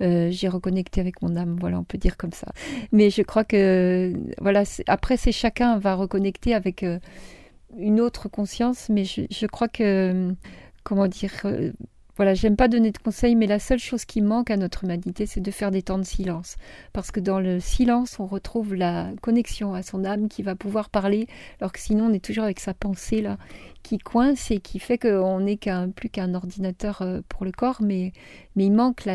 Euh, 0.01 0.29
j'ai 0.31 0.47
reconnecté 0.47 1.01
avec 1.01 1.21
mon 1.21 1.35
âme, 1.35 1.57
voilà, 1.59 1.79
on 1.79 1.83
peut 1.83 1.97
dire 1.97 2.17
comme 2.17 2.33
ça. 2.33 2.47
Mais 2.91 3.09
je 3.09 3.21
crois 3.21 3.43
que, 3.43 4.13
voilà, 4.39 4.63
après, 4.87 5.17
c'est 5.17 5.31
chacun 5.31 5.79
va 5.79 5.95
reconnecter 5.95 6.53
avec 6.53 6.83
euh, 6.83 6.99
une 7.77 7.99
autre 7.99 8.29
conscience, 8.29 8.89
mais 8.89 9.05
je, 9.05 9.21
je 9.29 9.45
crois 9.47 9.67
que, 9.67 10.33
comment 10.83 11.07
dire, 11.07 11.31
voilà, 12.17 12.33
j'aime 12.33 12.55
pas 12.55 12.67
donner 12.67 12.91
de 12.91 12.97
conseils, 12.97 13.35
mais 13.35 13.45
la 13.45 13.59
seule 13.59 13.79
chose 13.79 14.03
qui 14.03 14.21
manque 14.21 14.49
à 14.49 14.57
notre 14.57 14.83
humanité, 14.83 15.27
c'est 15.27 15.39
de 15.39 15.51
faire 15.51 15.69
des 15.69 15.83
temps 15.83 15.99
de 15.99 16.03
silence. 16.03 16.55
Parce 16.91 17.11
que 17.11 17.19
dans 17.19 17.39
le 17.39 17.59
silence, 17.59 18.19
on 18.19 18.25
retrouve 18.25 18.73
la 18.73 19.11
connexion 19.21 19.75
à 19.75 19.83
son 19.83 20.03
âme 20.03 20.27
qui 20.27 20.41
va 20.41 20.55
pouvoir 20.55 20.89
parler, 20.89 21.27
alors 21.61 21.71
que 21.71 21.79
sinon 21.79 22.07
on 22.07 22.13
est 22.13 22.23
toujours 22.23 22.43
avec 22.43 22.59
sa 22.59 22.73
pensée 22.73 23.21
là, 23.21 23.37
qui 23.83 23.99
coince 23.99 24.49
et 24.49 24.59
qui 24.59 24.79
fait 24.79 24.97
qu'on 24.97 25.41
n'est 25.41 25.59
plus 25.95 26.09
qu'un 26.09 26.33
ordinateur 26.33 27.03
euh, 27.03 27.21
pour 27.29 27.45
le 27.45 27.51
corps, 27.51 27.81
mais, 27.81 28.13
mais 28.55 28.65
il 28.65 28.73
manque 28.73 29.05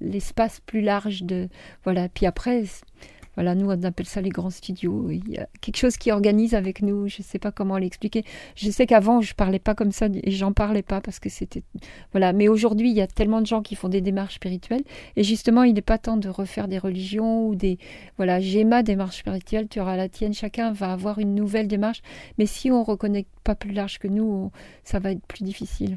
l'espace 0.00 0.60
plus 0.60 0.80
large 0.80 1.24
de. 1.24 1.48
Voilà, 1.82 2.08
puis 2.08 2.26
après 2.26 2.62
voilà, 3.34 3.54
nous, 3.54 3.70
on 3.70 3.82
appelle 3.82 4.06
ça 4.06 4.20
les 4.20 4.28
grands 4.28 4.50
studios. 4.50 5.10
Il 5.10 5.28
y 5.30 5.38
a 5.38 5.48
quelque 5.60 5.76
chose 5.76 5.96
qui 5.96 6.12
organise 6.12 6.54
avec 6.54 6.82
nous. 6.82 7.08
Je 7.08 7.18
ne 7.18 7.24
sais 7.24 7.38
pas 7.38 7.50
comment 7.50 7.78
l'expliquer. 7.78 8.24
Je 8.56 8.70
sais 8.70 8.86
qu'avant, 8.86 9.20
je 9.20 9.34
parlais 9.34 9.58
pas 9.58 9.74
comme 9.74 9.92
ça 9.92 10.08
et 10.12 10.30
j'en 10.30 10.52
parlais 10.52 10.82
pas 10.82 11.00
parce 11.00 11.18
que 11.18 11.30
c'était. 11.30 11.62
Voilà. 12.12 12.32
Mais 12.32 12.48
aujourd'hui, 12.48 12.90
il 12.90 12.96
y 12.96 13.00
a 13.00 13.06
tellement 13.06 13.40
de 13.40 13.46
gens 13.46 13.62
qui 13.62 13.74
font 13.74 13.88
des 13.88 14.00
démarches 14.00 14.34
spirituelles. 14.34 14.84
Et 15.16 15.24
justement, 15.24 15.62
il 15.62 15.74
n'est 15.74 15.80
pas 15.80 15.98
temps 15.98 16.18
de 16.18 16.28
refaire 16.28 16.68
des 16.68 16.78
religions 16.78 17.46
ou 17.48 17.54
des. 17.54 17.78
Voilà, 18.18 18.40
j'ai 18.40 18.64
ma 18.64 18.82
démarche 18.82 19.18
spirituelle, 19.18 19.68
tu 19.68 19.80
auras 19.80 19.96
la 19.96 20.08
tienne. 20.08 20.34
Chacun 20.34 20.72
va 20.72 20.92
avoir 20.92 21.18
une 21.18 21.34
nouvelle 21.34 21.68
démarche. 21.68 22.02
Mais 22.38 22.46
si 22.46 22.70
on 22.70 22.80
ne 22.80 22.84
reconnaît 22.84 23.26
pas 23.44 23.54
plus 23.54 23.72
large 23.72 23.98
que 23.98 24.08
nous, 24.08 24.50
ça 24.84 24.98
va 24.98 25.12
être 25.12 25.26
plus 25.26 25.44
difficile. 25.44 25.96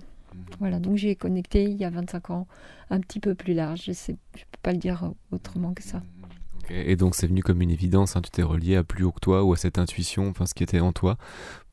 Voilà, 0.59 0.79
donc 0.79 0.97
j'ai 0.97 1.15
connecté 1.15 1.63
il 1.63 1.77
y 1.77 1.85
a 1.85 1.89
25 1.89 2.29
ans, 2.29 2.47
un 2.89 2.99
petit 2.99 3.19
peu 3.19 3.35
plus 3.35 3.53
large. 3.53 3.83
Je 3.85 3.91
ne 4.11 4.15
peux 4.15 4.59
pas 4.61 4.71
le 4.71 4.77
dire 4.77 5.11
autrement 5.31 5.73
que 5.73 5.83
ça. 5.83 6.01
Et 6.69 6.95
donc 6.95 7.15
c'est 7.15 7.27
venu 7.27 7.43
comme 7.43 7.61
une 7.61 7.71
évidence, 7.71 8.15
hein, 8.15 8.21
tu 8.21 8.31
t'es 8.31 8.43
relié 8.43 8.75
à 8.75 8.83
plus 8.83 9.03
haut 9.03 9.11
que 9.11 9.19
toi 9.19 9.43
ou 9.43 9.53
à 9.53 9.57
cette 9.57 9.77
intuition, 9.77 10.29
enfin 10.29 10.45
ce 10.45 10.53
qui 10.53 10.63
était 10.63 10.79
en 10.79 10.91
toi, 10.91 11.17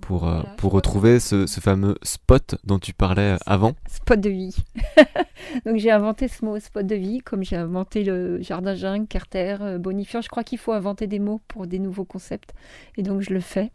pour, 0.02 0.28
euh, 0.28 0.42
pour 0.58 0.72
retrouver 0.72 1.20
ce, 1.20 1.46
ce, 1.46 1.60
fameux 1.60 1.96
spot 2.02 2.56
dont 2.64 2.78
tu 2.78 2.92
parlais 2.92 3.36
avant. 3.46 3.72
Spot 3.88 4.20
de 4.20 4.28
vie. 4.28 4.56
donc 5.66 5.76
j'ai 5.76 5.90
inventé 5.90 6.28
ce 6.28 6.44
mot 6.44 6.58
spot 6.58 6.86
de 6.86 6.94
vie, 6.94 7.20
comme 7.20 7.44
j'ai 7.44 7.56
inventé 7.56 8.04
le 8.04 8.42
jardin 8.42 8.74
jungle, 8.74 9.06
carter, 9.06 9.56
euh, 9.60 9.78
bonifiant. 9.78 10.20
Je 10.20 10.28
crois 10.28 10.44
qu'il 10.44 10.58
faut 10.58 10.72
inventer 10.72 11.06
des 11.06 11.18
mots 11.18 11.40
pour 11.48 11.66
des 11.66 11.78
nouveaux 11.78 12.04
concepts, 12.04 12.52
et 12.96 13.02
donc 13.02 13.22
je 13.22 13.32
le 13.32 13.40
fais. 13.40 13.70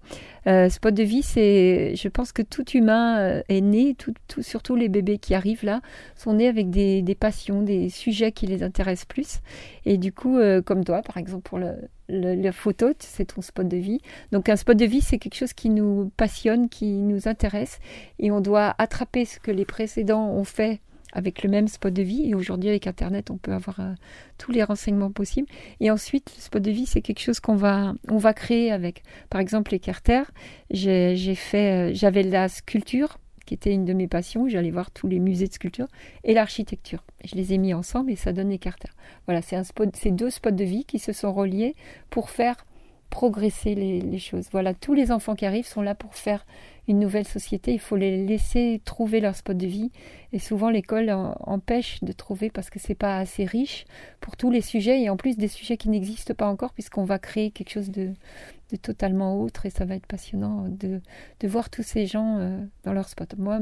Euh, 0.47 0.69
spot 0.69 0.93
de 0.93 1.03
vie, 1.03 1.23
c'est, 1.23 1.95
je 1.95 2.07
pense 2.09 2.31
que 2.31 2.41
tout 2.41 2.69
humain 2.71 3.19
euh, 3.19 3.41
est 3.49 3.61
né, 3.61 3.95
tout, 3.95 4.13
tout, 4.27 4.43
surtout 4.43 4.75
les 4.75 4.89
bébés 4.89 5.17
qui 5.17 5.33
arrivent 5.33 5.65
là, 5.65 5.81
sont 6.15 6.33
nés 6.33 6.47
avec 6.47 6.69
des, 6.69 7.01
des 7.01 7.15
passions, 7.15 7.61
des 7.61 7.89
sujets 7.89 8.31
qui 8.31 8.47
les 8.47 8.63
intéressent 8.63 9.05
plus. 9.05 9.39
Et 9.85 9.97
du 9.97 10.11
coup, 10.11 10.37
comme 10.65 10.83
toi, 10.83 11.01
par 11.07 11.17
exemple, 11.17 11.43
pour 11.43 11.57
le, 11.57 11.89
la 12.09 12.51
photo, 12.51 12.87
c'est 12.99 13.33
ton 13.33 13.41
spot 13.41 13.65
de 13.65 13.77
vie. 13.77 14.01
Donc 14.33 14.49
un 14.49 14.57
spot 14.57 14.75
de 14.75 14.83
vie, 14.85 14.99
c'est 14.99 15.17
quelque 15.17 15.35
chose 15.35 15.53
qui 15.53 15.69
nous 15.69 16.11
passionne, 16.17 16.67
qui 16.67 16.91
nous 16.91 17.29
intéresse, 17.29 17.79
et 18.19 18.29
on 18.29 18.41
doit 18.41 18.75
attraper 18.77 19.23
ce 19.23 19.39
que 19.39 19.49
les 19.49 19.63
précédents 19.63 20.29
ont 20.29 20.43
fait 20.43 20.81
avec 21.13 21.43
le 21.43 21.49
même 21.49 21.69
spot 21.69 21.93
de 21.93 22.01
vie. 22.01 22.29
Et 22.29 22.35
aujourd'hui, 22.35 22.69
avec 22.69 22.87
Internet, 22.87 23.31
on 23.31 23.37
peut 23.37 23.53
avoir 23.53 23.79
euh, 23.79 23.93
tous 24.37 24.51
les 24.51 24.63
renseignements 24.63 25.11
possibles. 25.11 25.47
Et 25.79 25.89
ensuite, 25.89 26.29
le 26.35 26.41
spot 26.41 26.61
de 26.61 26.71
vie, 26.71 26.85
c'est 26.85 27.01
quelque 27.01 27.21
chose 27.21 27.39
qu'on 27.39 27.55
va, 27.55 27.93
on 28.09 28.17
va 28.17 28.33
créer 28.33 28.73
avec, 28.73 29.03
par 29.29 29.39
exemple, 29.39 29.71
les 29.71 29.79
carters. 29.79 30.29
J'ai 30.71 31.35
fait, 31.35 31.91
euh, 31.91 31.93
j'avais 31.93 32.23
la 32.23 32.49
sculpture 32.49 33.17
qui 33.47 33.55
était 33.55 33.73
une 33.73 33.85
de 33.85 33.93
mes 33.93 34.07
passions. 34.07 34.47
J'allais 34.47 34.69
voir 34.69 34.91
tous 34.91 35.07
les 35.07 35.19
musées 35.19 35.47
de 35.47 35.53
sculpture 35.53 35.87
et 36.23 36.35
l'architecture. 36.35 37.03
Je 37.25 37.35
les 37.35 37.53
ai 37.53 37.57
mis 37.57 37.73
ensemble 37.73 38.11
et 38.11 38.15
ça 38.15 38.33
donne 38.33 38.49
les 38.49 38.59
carters. 38.59 38.93
Voilà, 39.25 39.41
c'est 39.41 40.11
deux 40.11 40.29
spots 40.29 40.51
de 40.51 40.63
vie 40.63 40.85
qui 40.85 40.99
se 40.99 41.13
sont 41.13 41.33
reliés 41.33 41.73
pour 42.11 42.29
faire 42.29 42.57
progresser 43.09 43.73
les, 43.73 44.19
choses. 44.19 44.49
Voilà, 44.51 44.73
tous 44.73 44.93
les 44.93 45.11
enfants 45.11 45.35
qui 45.35 45.45
arrivent 45.45 45.65
sont 45.65 45.81
là 45.81 45.95
pour 45.95 46.13
faire 46.13 46.45
une 46.87 46.99
nouvelle 46.99 47.27
société. 47.27 47.73
Il 47.73 47.79
faut 47.79 47.95
les 47.95 48.25
laisser 48.25 48.81
trouver 48.85 49.19
leur 49.19 49.35
spot 49.35 49.57
de 49.57 49.67
vie. 49.67 49.91
Et 50.33 50.39
souvent, 50.39 50.69
l'école 50.69 51.09
empêche 51.41 52.03
de 52.03 52.11
trouver 52.11 52.49
parce 52.49 52.69
que 52.69 52.79
c'est 52.79 52.95
pas 52.95 53.17
assez 53.17 53.45
riche 53.45 53.85
pour 54.19 54.37
tous 54.37 54.51
les 54.51 54.61
sujets 54.61 55.01
et 55.01 55.09
en 55.09 55.17
plus 55.17 55.37
des 55.37 55.47
sujets 55.47 55.77
qui 55.77 55.89
n'existent 55.89 56.33
pas 56.33 56.47
encore 56.47 56.73
puisqu'on 56.73 57.05
va 57.05 57.19
créer 57.19 57.51
quelque 57.51 57.71
chose 57.71 57.89
de, 57.89 58.13
totalement 58.81 59.39
autre 59.39 59.65
et 59.65 59.69
ça 59.69 59.85
va 59.85 59.95
être 59.95 60.05
passionnant 60.05 60.67
de, 60.69 61.01
de 61.39 61.47
voir 61.47 61.69
tous 61.69 61.83
ces 61.83 62.05
gens 62.05 62.37
euh, 62.39 62.57
dans 62.83 62.93
leur 62.93 63.07
spot. 63.07 63.35
Moi, 63.37 63.59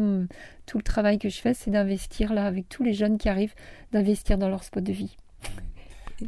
tout 0.65 0.77
le 0.77 0.83
travail 0.83 1.19
que 1.19 1.29
je 1.29 1.39
fais, 1.39 1.53
c'est 1.53 1.71
d'investir 1.71 2.33
là 2.33 2.45
avec 2.45 2.69
tous 2.69 2.83
les 2.83 2.93
jeunes 2.93 3.17
qui 3.17 3.29
arrivent, 3.29 3.55
d'investir 3.91 4.37
dans 4.37 4.49
leur 4.49 4.63
spot 4.63 4.83
de 4.83 4.93
vie. 4.93 5.17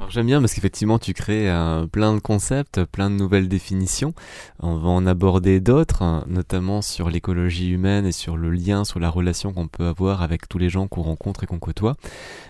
J'aime 0.10 0.26
bien 0.26 0.42
parce 0.42 0.54
qu'effectivement 0.54 1.00
tu 1.00 1.14
crées 1.14 1.50
euh, 1.50 1.88
plein 1.88 2.14
de 2.14 2.20
concepts, 2.20 2.84
plein 2.84 3.10
de 3.10 3.16
nouvelles 3.16 3.48
définitions. 3.48 4.14
On 4.60 4.76
va 4.76 4.90
en 4.90 5.08
aborder 5.08 5.62
d'autres, 5.62 6.02
hein, 6.02 6.26
notamment 6.28 6.82
sur 6.82 7.10
l'écologie 7.10 7.70
humaine 7.70 8.06
et 8.06 8.12
sur 8.12 8.36
le 8.36 8.52
lien, 8.52 8.84
sur 8.84 9.00
la 9.00 9.10
relation 9.10 9.54
qu'on 9.54 9.70
peut 9.70 9.86
avoir 9.86 10.22
avec 10.24 10.50
tous 10.50 10.58
les 10.58 10.70
gens 10.70 10.88
qu'on 10.88 11.04
rencontre 11.04 11.46
et 11.46 11.48
qu'on 11.48 11.60
côtoie. 11.60 11.96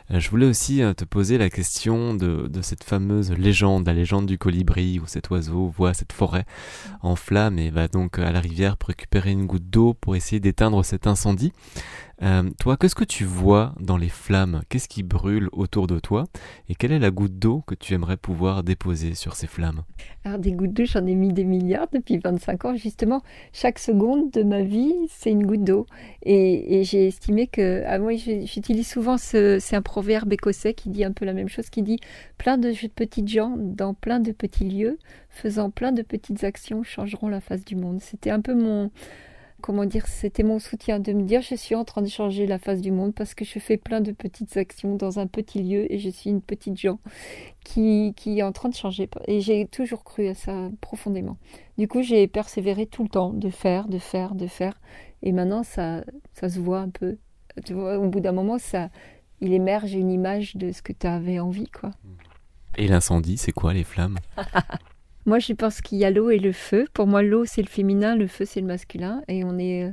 Euh, 0.09 0.19
je 0.19 0.31
voulais 0.31 0.47
aussi 0.47 0.81
euh, 0.81 0.93
te 0.93 1.05
poser 1.05 1.37
la 1.37 1.51
question 1.51 2.15
de, 2.15 2.47
de, 2.47 2.61
cette 2.63 2.83
fameuse 2.83 3.31
légende, 3.31 3.85
la 3.85 3.93
légende 3.93 4.25
du 4.25 4.39
colibri 4.39 4.99
où 4.99 5.05
cet 5.05 5.29
oiseau 5.29 5.67
voit 5.67 5.93
cette 5.93 6.13
forêt 6.13 6.45
en 7.03 7.15
flammes 7.15 7.59
et 7.59 7.69
va 7.69 7.87
donc 7.87 8.17
à 8.17 8.31
la 8.31 8.39
rivière 8.39 8.77
pour 8.77 8.89
récupérer 8.89 9.29
une 9.29 9.45
goutte 9.45 9.69
d'eau 9.69 9.93
pour 9.93 10.15
essayer 10.15 10.39
d'éteindre 10.39 10.83
cet 10.83 11.05
incendie. 11.05 11.53
Euh, 12.23 12.49
toi, 12.59 12.77
qu'est-ce 12.77 12.95
que 12.95 13.03
tu 13.03 13.25
vois 13.25 13.75
dans 13.79 13.97
les 13.97 14.09
flammes? 14.09 14.61
Qu'est-ce 14.69 14.87
qui 14.87 15.03
brûle 15.03 15.49
autour 15.51 15.87
de 15.87 15.99
toi? 15.99 16.25
Et 16.67 16.75
quelle 16.75 16.91
est 16.91 16.99
la 16.99 17.11
goutte 17.11 17.37
d'eau 17.37 17.63
que 17.67 17.75
tu 17.75 17.93
aimerais 17.93 18.17
pouvoir 18.17 18.63
déposer 18.63 19.13
sur 19.13 19.35
ces 19.35 19.45
flammes? 19.45 19.83
Alors 20.23 20.39
des 20.39 20.51
gouttes 20.51 20.73
d'eau, 20.73 20.85
j'en 20.85 21.05
ai 21.05 21.13
mis 21.13 21.31
des 21.31 21.43
milliards 21.43 21.87
depuis 21.93 22.17
25 22.17 22.65
ans. 22.65 22.75
Justement, 22.75 23.21
chaque 23.53 23.77
seconde 23.77 24.31
de 24.31 24.41
ma 24.43 24.63
vie, 24.63 24.95
c'est 25.09 25.31
une 25.31 25.45
goutte 25.45 25.63
d'eau. 25.63 25.85
Et, 26.23 26.83
j'ai 26.83 27.07
estimé 27.07 27.47
que... 27.47 27.83
Ah, 27.85 27.99
moi, 27.99 28.15
j'utilise 28.15 28.87
souvent, 28.87 29.17
ce, 29.17 29.59
c'est 29.59 29.75
un 29.75 29.81
proverbe 29.81 30.33
écossais 30.33 30.73
qui 30.73 30.89
dit 30.89 31.03
un 31.03 31.11
peu 31.11 31.25
la 31.25 31.33
même 31.33 31.49
chose, 31.49 31.69
qui 31.69 31.83
dit 31.83 31.99
plein 32.37 32.57
de 32.57 32.73
petites 32.95 33.27
gens 33.27 33.55
dans 33.57 33.93
plein 33.93 34.19
de 34.19 34.31
petits 34.31 34.67
lieux, 34.67 34.97
faisant 35.29 35.69
plein 35.69 35.91
de 35.91 36.01
petites 36.01 36.43
actions, 36.43 36.83
changeront 36.83 37.27
la 37.27 37.41
face 37.41 37.63
du 37.63 37.75
monde. 37.75 37.99
C'était 38.01 38.31
un 38.31 38.41
peu 38.41 38.55
mon 38.55 38.91
comment 39.61 39.85
dire, 39.85 40.07
c'était 40.07 40.43
mon 40.43 40.59
soutien 40.59 40.99
de 40.99 41.13
me 41.13 41.23
dire 41.23 41.41
je 41.41 41.55
suis 41.55 41.75
en 41.75 41.83
train 41.83 42.01
de 42.01 42.07
changer 42.07 42.45
la 42.45 42.59
face 42.59 42.81
du 42.81 42.91
monde 42.91 43.13
parce 43.13 43.33
que 43.33 43.45
je 43.45 43.59
fais 43.59 43.77
plein 43.77 44.01
de 44.01 44.11
petites 44.11 44.57
actions 44.57 44.95
dans 44.95 45.19
un 45.19 45.27
petit 45.27 45.61
lieu 45.61 45.91
et 45.91 45.99
je 45.99 46.09
suis 46.09 46.29
une 46.29 46.41
petite 46.41 46.79
gens 46.79 46.99
qui, 47.63 48.13
qui 48.15 48.39
est 48.39 48.43
en 48.43 48.51
train 48.51 48.69
de 48.69 48.75
changer. 48.75 49.09
Et 49.27 49.41
j'ai 49.41 49.65
toujours 49.67 50.03
cru 50.03 50.27
à 50.27 50.35
ça 50.35 50.69
profondément. 50.81 51.37
Du 51.77 51.87
coup, 51.87 52.01
j'ai 52.01 52.27
persévéré 52.27 52.85
tout 52.85 53.03
le 53.03 53.09
temps 53.09 53.33
de 53.33 53.49
faire, 53.49 53.87
de 53.87 53.97
faire, 53.97 54.35
de 54.35 54.47
faire. 54.47 54.79
Et 55.23 55.31
maintenant, 55.31 55.63
ça, 55.63 56.03
ça 56.33 56.49
se 56.49 56.59
voit 56.59 56.79
un 56.79 56.89
peu. 56.89 57.17
Tu 57.65 57.73
vois, 57.73 57.97
au 57.97 58.07
bout 58.07 58.19
d'un 58.19 58.31
moment, 58.31 58.59
ça, 58.59 58.89
il 59.41 59.53
émerge 59.53 59.93
une 59.93 60.11
image 60.11 60.55
de 60.55 60.71
ce 60.71 60.81
que 60.81 60.93
tu 60.93 61.07
avais 61.07 61.39
envie, 61.39 61.69
quoi. 61.69 61.91
Et 62.77 62.87
l'incendie, 62.87 63.37
c'est 63.37 63.51
quoi 63.51 63.73
les 63.73 63.83
flammes? 63.83 64.19
Moi, 65.27 65.39
je 65.39 65.51
pense 65.51 65.81
qu'il 65.81 65.97
y 65.97 66.05
a 66.05 66.09
l'eau 66.09 66.29
et 66.29 66.39
le 66.39 66.53
feu. 66.53 66.87
Pour 66.93 67.05
moi, 67.05 67.21
l'eau, 67.21 67.43
c'est 67.43 67.61
le 67.61 67.67
féminin, 67.67 68.15
le 68.15 68.27
feu, 68.27 68.45
c'est 68.45 68.61
le 68.61 68.65
masculin. 68.65 69.23
Et 69.27 69.43
on 69.43 69.57
est, 69.57 69.83
euh, 69.83 69.91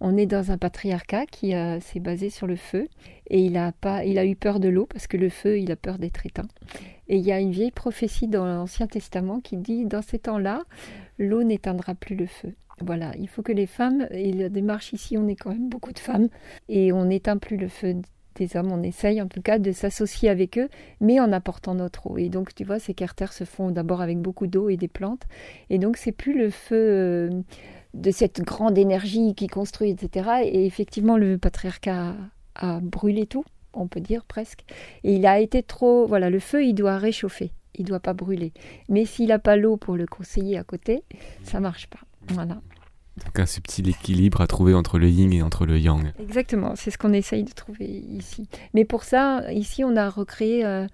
on 0.00 0.16
est 0.16 0.26
dans 0.26 0.50
un 0.50 0.58
patriarcat 0.58 1.24
qui 1.26 1.54
s'est 1.80 2.00
basé 2.00 2.30
sur 2.30 2.48
le 2.48 2.56
feu. 2.56 2.88
Et 3.30 3.38
il 3.42 3.56
a, 3.56 3.70
pas, 3.70 4.04
il 4.04 4.18
a 4.18 4.26
eu 4.26 4.34
peur 4.34 4.58
de 4.58 4.68
l'eau 4.68 4.86
parce 4.86 5.06
que 5.06 5.16
le 5.16 5.28
feu, 5.28 5.60
il 5.60 5.70
a 5.70 5.76
peur 5.76 5.98
d'être 5.98 6.26
éteint. 6.26 6.48
Et 7.08 7.16
il 7.16 7.24
y 7.24 7.30
a 7.30 7.38
une 7.38 7.52
vieille 7.52 7.70
prophétie 7.70 8.26
dans 8.26 8.44
l'Ancien 8.44 8.88
Testament 8.88 9.38
qui 9.38 9.56
dit 9.56 9.84
dans 9.86 10.02
ces 10.02 10.18
temps-là, 10.18 10.64
l'eau 11.16 11.44
n'éteindra 11.44 11.94
plus 11.94 12.16
le 12.16 12.26
feu. 12.26 12.52
Voilà, 12.80 13.12
il 13.20 13.28
faut 13.28 13.42
que 13.42 13.52
les 13.52 13.66
femmes, 13.66 14.08
et 14.10 14.32
la 14.32 14.48
démarche 14.48 14.92
ici, 14.92 15.16
on 15.16 15.28
est 15.28 15.36
quand 15.36 15.50
même 15.50 15.68
beaucoup 15.68 15.92
de 15.92 16.00
femmes, 16.00 16.28
et 16.68 16.92
on 16.92 17.04
n'éteint 17.04 17.36
plus 17.36 17.56
le 17.56 17.68
feu 17.68 17.94
des 18.34 18.56
hommes, 18.56 18.72
on 18.72 18.82
essaye 18.82 19.20
en 19.20 19.28
tout 19.28 19.42
cas 19.42 19.58
de 19.58 19.72
s'associer 19.72 20.28
avec 20.28 20.58
eux, 20.58 20.68
mais 21.00 21.20
en 21.20 21.32
apportant 21.32 21.74
notre 21.74 22.10
eau. 22.10 22.18
Et 22.18 22.28
donc, 22.28 22.54
tu 22.54 22.64
vois, 22.64 22.78
ces 22.78 22.94
carters 22.94 23.32
se 23.32 23.44
font 23.44 23.70
d'abord 23.70 24.00
avec 24.00 24.18
beaucoup 24.18 24.46
d'eau 24.46 24.68
et 24.68 24.76
des 24.76 24.88
plantes. 24.88 25.22
Et 25.70 25.78
donc, 25.78 25.96
c'est 25.96 26.12
plus 26.12 26.36
le 26.36 26.50
feu 26.50 26.76
euh, 26.76 27.30
de 27.94 28.10
cette 28.10 28.40
grande 28.42 28.78
énergie 28.78 29.34
qui 29.34 29.46
construit, 29.46 29.90
etc. 29.90 30.42
Et 30.44 30.66
effectivement, 30.66 31.16
le 31.16 31.38
patriarcat 31.38 32.14
a, 32.54 32.80
brûlé 32.80 33.26
tout, 33.26 33.44
on 33.74 33.86
peut 33.86 34.00
dire 34.00 34.24
presque. 34.24 34.64
Et 35.04 35.14
il 35.14 35.26
a 35.26 35.40
été 35.40 35.62
trop. 35.62 36.06
Voilà, 36.06 36.30
le 36.30 36.38
feu, 36.38 36.64
il 36.64 36.74
doit 36.74 36.98
réchauffer, 36.98 37.52
il 37.74 37.84
doit 37.84 38.00
pas 38.00 38.14
brûler. 38.14 38.52
Mais 38.88 39.04
s'il 39.04 39.28
n'a 39.28 39.38
pas 39.38 39.56
l'eau 39.56 39.76
pour 39.76 39.96
le 39.96 40.06
conseiller 40.06 40.58
à 40.58 40.64
côté, 40.64 41.02
ça 41.42 41.60
marche 41.60 41.88
pas. 41.88 42.00
Voilà. 42.28 42.60
Donc 43.18 43.38
un 43.38 43.46
subtil 43.46 43.88
équilibre 43.88 44.40
à 44.40 44.46
trouver 44.46 44.74
entre 44.74 44.98
le 44.98 45.08
yin 45.08 45.32
et 45.32 45.42
entre 45.42 45.66
le 45.66 45.78
yang. 45.78 46.12
Exactement, 46.18 46.74
c'est 46.76 46.90
ce 46.90 46.98
qu'on 46.98 47.12
essaye 47.12 47.44
de 47.44 47.52
trouver 47.52 47.86
ici. 47.86 48.48
Mais 48.74 48.84
pour 48.84 49.04
ça, 49.04 49.52
ici, 49.52 49.84
on 49.84 49.96
a 49.96 50.08
recréé... 50.08 50.64
Euh, 50.64 50.86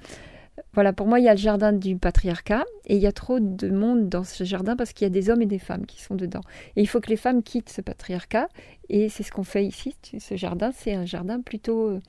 voilà, 0.75 0.93
pour 0.93 1.07
moi, 1.07 1.21
il 1.21 1.25
y 1.25 1.29
a 1.29 1.35
le 1.35 1.39
jardin 1.41 1.73
du 1.73 1.97
patriarcat 1.97 2.65
et 2.87 2.97
il 2.97 3.03
y 3.03 3.07
a 3.07 3.13
trop 3.13 3.41
de 3.41 3.69
monde 3.69 4.09
dans 4.09 4.25
ce 4.25 4.45
jardin 4.45 4.77
parce 4.77 4.93
qu'il 4.93 5.05
y 5.05 5.07
a 5.07 5.11
des 5.11 5.31
hommes 5.31 5.43
et 5.43 5.47
des 5.47 5.59
femmes 5.59 5.87
qui 5.87 6.01
sont 6.01 6.15
dedans. 6.15 6.43
Et 6.77 6.83
il 6.83 6.87
faut 6.87 7.01
que 7.01 7.11
les 7.11 7.17
femmes 7.17 7.43
quittent 7.43 7.71
ce 7.71 7.81
patriarcat 7.81 8.49
et 8.89 9.09
c'est 9.09 9.23
ce 9.23 9.33
qu'on 9.33 9.45
fait 9.45 9.65
ici. 9.65 9.97
Ce 10.19 10.37
jardin, 10.37 10.71
c'est 10.75 10.95
un 10.95 11.05
jardin 11.05 11.41
plutôt 11.41 11.89
euh, 11.89 12.01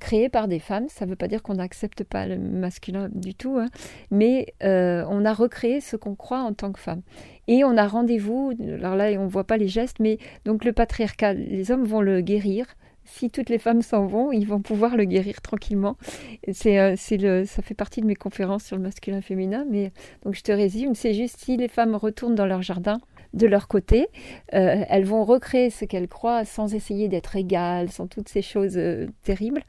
créé 0.00 0.28
par 0.28 0.48
des 0.48 0.58
femmes. 0.58 0.88
Ça 0.88 1.04
ne 1.04 1.10
veut 1.10 1.16
pas 1.16 1.28
dire 1.28 1.42
qu'on 1.42 1.54
n'accepte 1.54 2.04
pas 2.04 2.26
le 2.26 2.38
masculin 2.38 3.08
du 3.12 3.34
tout, 3.34 3.58
hein. 3.58 3.68
mais 4.10 4.54
euh, 4.62 5.04
on 5.08 5.24
a 5.24 5.32
recréé 5.32 5.80
ce 5.80 5.96
qu'on 5.96 6.14
croit 6.14 6.40
en 6.40 6.52
tant 6.52 6.72
que 6.72 6.80
femme. 6.80 7.02
Et 7.48 7.64
on 7.64 7.76
a 7.76 7.86
rendez-vous, 7.86 8.52
alors 8.60 8.96
là 8.96 9.10
on 9.18 9.24
ne 9.24 9.28
voit 9.28 9.44
pas 9.44 9.56
les 9.56 9.68
gestes, 9.68 10.00
mais 10.00 10.18
donc 10.44 10.64
le 10.64 10.72
patriarcat, 10.72 11.34
les 11.34 11.70
hommes 11.70 11.84
vont 11.84 12.00
le 12.00 12.20
guérir. 12.20 12.66
Si 13.06 13.30
toutes 13.30 13.48
les 13.48 13.58
femmes 13.58 13.82
s'en 13.82 14.06
vont, 14.06 14.32
ils 14.32 14.46
vont 14.46 14.60
pouvoir 14.60 14.96
le 14.96 15.04
guérir 15.04 15.40
tranquillement. 15.40 15.96
C'est, 16.52 16.78
euh, 16.78 16.94
c'est 16.96 17.16
le, 17.16 17.44
ça 17.44 17.62
fait 17.62 17.74
partie 17.74 18.00
de 18.00 18.06
mes 18.06 18.14
conférences 18.14 18.64
sur 18.64 18.76
le 18.76 18.82
masculin 18.82 19.20
féminin, 19.20 19.64
mais 19.70 19.92
donc 20.24 20.34
je 20.34 20.42
te 20.42 20.52
résume, 20.52 20.94
c'est 20.94 21.14
juste 21.14 21.38
si 21.38 21.56
les 21.56 21.68
femmes 21.68 21.94
retournent 21.94 22.34
dans 22.34 22.46
leur 22.46 22.62
jardin, 22.62 22.98
de 23.32 23.46
leur 23.46 23.68
côté. 23.68 24.08
Euh, 24.54 24.84
elles 24.88 25.04
vont 25.04 25.24
recréer 25.24 25.70
ce 25.70 25.84
qu'elles 25.84 26.08
croient 26.08 26.44
sans 26.44 26.74
essayer 26.74 27.08
d'être 27.08 27.36
égales, 27.36 27.90
sans 27.90 28.06
toutes 28.06 28.28
ces 28.28 28.42
choses 28.42 28.76
euh, 28.76 29.06
terribles. 29.22 29.62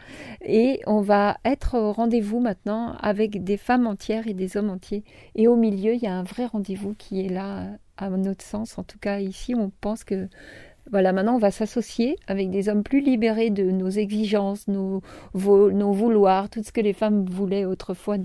Et 0.43 0.81
on 0.87 1.01
va 1.01 1.37
être 1.45 1.77
au 1.77 1.91
rendez-vous 1.91 2.39
maintenant 2.39 2.95
avec 2.99 3.43
des 3.43 3.57
femmes 3.57 3.87
entières 3.87 4.27
et 4.27 4.33
des 4.33 4.57
hommes 4.57 4.69
entiers. 4.69 5.03
Et 5.35 5.47
au 5.47 5.55
milieu, 5.55 5.93
il 5.93 6.01
y 6.01 6.07
a 6.07 6.13
un 6.13 6.23
vrai 6.23 6.45
rendez-vous 6.45 6.93
qui 6.95 7.25
est 7.25 7.29
là, 7.29 7.67
à 7.97 8.09
notre 8.09 8.45
sens. 8.45 8.77
En 8.77 8.83
tout 8.83 8.99
cas, 8.99 9.19
ici, 9.19 9.55
on 9.55 9.71
pense 9.81 10.03
que 10.03 10.29
voilà, 10.91 11.11
maintenant 11.13 11.35
on 11.35 11.39
va 11.39 11.51
s'associer 11.51 12.17
avec 12.27 12.49
des 12.49 12.69
hommes 12.69 12.83
plus 12.83 13.01
libérés 13.01 13.49
de 13.49 13.63
nos 13.71 13.89
exigences, 13.89 14.67
nos, 14.67 15.01
vouloirs, 15.33 16.49
tout 16.49 16.63
ce 16.63 16.71
que 16.71 16.81
les 16.81 16.93
femmes 16.93 17.25
voulaient 17.25 17.65
autrefois 17.65 18.17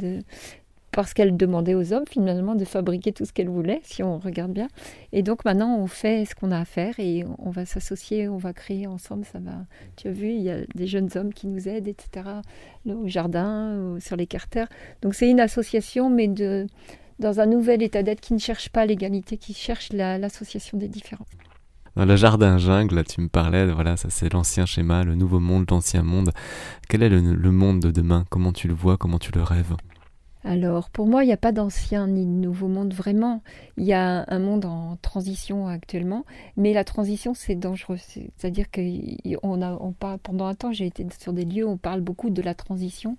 parce 0.93 1.15
qu'elle 1.15 1.37
demandait 1.37 1.75
aux 1.75 1.93
hommes 1.95 2.05
finalement 2.09 2.55
de 2.55 2.65
fabriquer 2.67 3.13
tout 3.13 3.25
ce 3.25 3.33
qu'elle 3.33 3.49
voulait, 3.49 3.81
si 3.83 4.03
on 4.03 4.19
regarde 4.19 4.53
bien. 4.53 4.69
Et 5.13 5.23
donc 5.23 5.45
maintenant, 5.45 5.79
on 5.79 5.87
fait 5.87 6.27
ce 6.27 6.35
qu'on 6.35 6.51
a 6.51 6.61
à 6.61 6.65
faire 6.67 7.01
et 7.01 7.25
on 7.39 7.51
va 7.51 7.65
s'associer, 7.65 8.29
on 8.29 8.37
va 8.37 8.53
créer 8.53 8.87
ensemble. 8.87 9.25
Ça 9.25 9.39
va. 9.39 9.65
Tu 9.97 10.09
as 10.09 10.13
vu, 10.13 10.29
il 10.29 10.43
y 10.43 10.51
a 10.51 10.59
des 10.75 10.87
jeunes 10.87 11.09
hommes 11.15 11.33
qui 11.33 11.47
nous 11.47 11.67
aident, 11.67 11.89
etc. 11.89 12.27
Au 12.87 13.09
jardin, 13.09 13.97
sur 14.01 14.17
les 14.17 14.27
carters. 14.27 14.69
Donc 15.01 15.15
c'est 15.15 15.31
une 15.31 15.41
association, 15.41 16.11
mais 16.11 16.29
dans 17.19 17.41
un 17.41 17.47
nouvel 17.47 17.83
état 17.83 18.03
d'être 18.03 18.21
qui 18.21 18.35
ne 18.35 18.39
cherche 18.39 18.69
pas 18.69 18.85
l'égalité, 18.85 19.39
qui 19.39 19.55
cherche 19.55 19.93
l'association 19.95 20.77
des 20.77 20.89
différents. 20.89 21.27
Dans 21.95 22.07
le 22.07 22.17
jardin 22.17 22.57
jungle, 22.57 23.05
tu 23.05 23.21
me 23.21 23.29
parlais, 23.29 23.71
voilà, 23.71 23.99
ça 23.99 24.09
c'est 24.09 24.33
l'ancien 24.33 24.65
schéma, 24.65 25.05
le 25.05 25.15
nouveau 25.15 25.41
monde, 25.41 25.67
l'ancien 25.71 26.03
monde. 26.03 26.31
Quel 26.89 27.03
est 27.03 27.11
le 27.11 27.51
monde 27.51 27.81
de 27.81 27.91
demain? 27.91 28.25
Comment 28.31 28.53
tu 28.53 28.67
le 28.67 28.73
vois? 28.73 28.97
Comment 28.97 29.19
tu 29.19 29.31
le 29.33 29.43
rêves? 29.43 29.77
Alors, 30.45 30.91
pour 30.91 31.07
moi, 31.07 31.23
il 31.23 31.29
n'y 31.29 31.33
a 31.33 31.37
pas 31.37 31.53
d'ancien 31.53 32.09
ni 32.09 32.25
de 32.25 32.31
nouveau 32.31 32.67
monde 32.67 32.93
vraiment. 32.93 33.43
Il 33.77 33.85
y 33.85 33.93
a 33.93 34.25
un 34.27 34.39
monde 34.41 34.65
en 34.65 34.97
transition 35.01 35.69
actuellement, 35.69 36.25
mais 36.57 36.73
la 36.73 36.83
transition, 36.83 37.33
c'est 37.33 37.55
dangereux. 37.55 37.99
C'est-à-dire 37.99 38.67
qu'on 38.71 39.63
a, 39.63 39.79
pendant 40.19 40.47
un 40.47 40.55
temps, 40.55 40.73
j'ai 40.73 40.87
été 40.87 41.07
sur 41.17 41.33
des 41.33 41.45
lieux 41.45 41.65
où 41.65 41.71
on 41.71 41.77
parle 41.77 42.01
beaucoup 42.01 42.31
de 42.31 42.43
la 42.43 42.55
transition, 42.55 43.17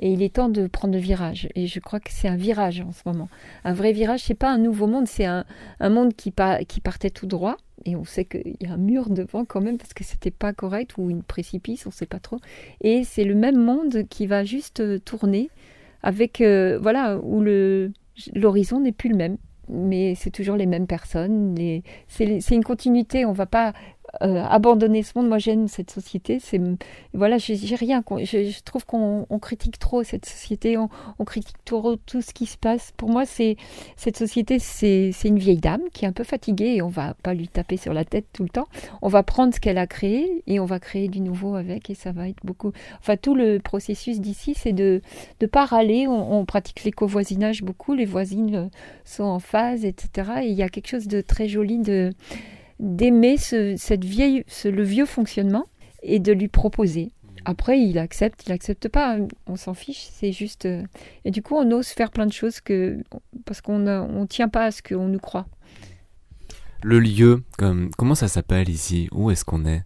et 0.00 0.12
il 0.12 0.22
est 0.22 0.34
temps 0.34 0.48
de 0.48 0.66
prendre 0.66 0.94
le 0.94 1.00
virage. 1.00 1.48
Et 1.54 1.68
je 1.68 1.78
crois 1.78 2.00
que 2.00 2.10
c'est 2.10 2.28
un 2.28 2.36
virage 2.36 2.80
en 2.80 2.90
ce 2.90 3.02
moment. 3.06 3.28
Un 3.62 3.72
vrai 3.72 3.92
virage, 3.92 4.24
c'est 4.24 4.34
pas 4.34 4.50
un 4.50 4.58
nouveau 4.58 4.88
monde, 4.88 5.06
c'est 5.06 5.26
un, 5.26 5.44
monde 5.80 6.14
qui, 6.14 6.32
qui 6.66 6.80
partait 6.80 7.10
tout 7.10 7.26
droit, 7.26 7.56
et 7.84 7.94
on 7.94 8.04
sait 8.04 8.24
qu'il 8.24 8.56
y 8.60 8.66
a 8.66 8.72
un 8.72 8.78
mur 8.78 9.10
devant 9.10 9.44
quand 9.44 9.60
même 9.60 9.78
parce 9.78 9.94
que 9.94 10.02
c'était 10.02 10.30
pas 10.32 10.52
correct 10.52 10.96
ou 10.98 11.10
une 11.10 11.22
précipice, 11.22 11.86
on 11.86 11.92
sait 11.92 12.06
pas 12.06 12.18
trop. 12.18 12.40
Et 12.80 13.04
c'est 13.04 13.24
le 13.24 13.34
même 13.34 13.62
monde 13.62 14.08
qui 14.08 14.26
va 14.26 14.42
juste 14.42 15.04
tourner 15.04 15.50
avec 16.04 16.40
euh, 16.40 16.78
voilà 16.80 17.18
où 17.18 17.40
le 17.40 17.92
l'horizon 18.32 18.78
n'est 18.78 18.92
plus 18.92 19.08
le 19.08 19.16
même 19.16 19.38
mais 19.68 20.14
c'est 20.14 20.30
toujours 20.30 20.56
les 20.56 20.66
mêmes 20.66 20.86
personnes. 20.86 21.56
C'est 22.08 22.54
une 22.54 22.64
continuité. 22.64 23.24
On 23.24 23.32
va 23.32 23.46
pas 23.46 23.72
euh, 24.22 24.42
abandonner 24.42 25.02
ce 25.02 25.12
monde. 25.16 25.28
Moi, 25.28 25.38
j'aime 25.38 25.68
cette 25.68 25.90
société. 25.90 26.38
C'est 26.40 26.60
voilà, 27.12 27.38
j'ai 27.38 27.74
rien. 27.74 28.02
Je, 28.08 28.62
trouve 28.62 28.84
qu'on 28.86 29.26
critique 29.40 29.78
trop 29.78 30.02
cette 30.02 30.26
société. 30.26 30.76
On, 30.76 30.88
critique 31.24 31.56
trop 31.64 31.96
tout 31.96 32.20
ce 32.20 32.32
qui 32.32 32.46
se 32.46 32.56
passe. 32.56 32.92
Pour 32.96 33.08
moi, 33.08 33.26
c'est 33.26 33.56
cette 33.96 34.16
société, 34.16 34.58
c'est 34.58 35.12
une 35.24 35.38
vieille 35.38 35.58
dame 35.58 35.82
qui 35.92 36.04
est 36.04 36.08
un 36.08 36.12
peu 36.12 36.24
fatiguée 36.24 36.74
et 36.76 36.82
on 36.82 36.88
va 36.88 37.14
pas 37.22 37.34
lui 37.34 37.48
taper 37.48 37.76
sur 37.76 37.94
la 37.94 38.04
tête 38.04 38.26
tout 38.32 38.42
le 38.42 38.48
temps. 38.48 38.68
On 39.02 39.08
va 39.08 39.22
prendre 39.22 39.54
ce 39.54 39.60
qu'elle 39.60 39.78
a 39.78 39.86
créé 39.86 40.42
et 40.46 40.60
on 40.60 40.64
va 40.64 40.78
créer 40.78 41.08
du 41.08 41.20
nouveau 41.20 41.54
avec 41.54 41.90
et 41.90 41.94
ça 41.94 42.12
va 42.12 42.28
être 42.28 42.44
beaucoup. 42.44 42.72
Enfin, 43.00 43.16
tout 43.16 43.34
le 43.34 43.58
processus 43.58 44.20
d'ici, 44.20 44.54
c'est 44.54 44.72
de 44.72 45.00
de 45.40 45.46
pas 45.46 45.64
râler. 45.64 46.06
On, 46.06 46.38
on 46.40 46.44
pratique 46.44 46.84
l'éco-voisinage 46.84 47.62
beaucoup. 47.62 47.94
Les 47.94 48.04
voisines 48.04 48.70
sont 49.04 49.24
en 49.24 49.38
phase, 49.38 49.84
etc. 49.84 50.30
Et 50.42 50.48
il 50.48 50.54
y 50.54 50.62
a 50.62 50.68
quelque 50.68 50.88
chose 50.88 51.08
de 51.08 51.20
très 51.20 51.48
joli 51.48 51.78
de 51.78 52.12
d'aimer 52.84 53.38
ce, 53.38 53.74
cette 53.76 54.04
vieille, 54.04 54.44
ce, 54.46 54.68
le 54.68 54.82
vieux 54.82 55.06
fonctionnement 55.06 55.66
et 56.02 56.20
de 56.20 56.32
lui 56.32 56.48
proposer. 56.48 57.10
Après, 57.46 57.80
il 57.80 57.98
accepte, 57.98 58.44
il 58.46 58.52
accepte 58.52 58.88
pas, 58.88 59.18
on 59.46 59.56
s'en 59.56 59.74
fiche, 59.74 60.06
c'est 60.10 60.32
juste. 60.32 60.66
Euh, 60.66 60.82
et 61.24 61.30
du 61.30 61.42
coup, 61.42 61.56
on 61.56 61.70
ose 61.72 61.88
faire 61.88 62.10
plein 62.10 62.26
de 62.26 62.32
choses 62.32 62.60
que, 62.60 63.02
parce 63.44 63.60
qu'on 63.60 63.78
ne 63.80 63.98
on 63.98 64.26
tient 64.26 64.48
pas 64.48 64.66
à 64.66 64.70
ce 64.70 64.82
qu'on 64.82 65.08
nous 65.08 65.18
croit. 65.18 65.46
Le 66.82 67.00
lieu, 67.00 67.42
comme, 67.58 67.90
comment 67.96 68.14
ça 68.14 68.28
s'appelle 68.28 68.68
ici? 68.68 69.08
Où 69.12 69.30
est-ce 69.30 69.44
qu'on 69.44 69.64
est? 69.64 69.82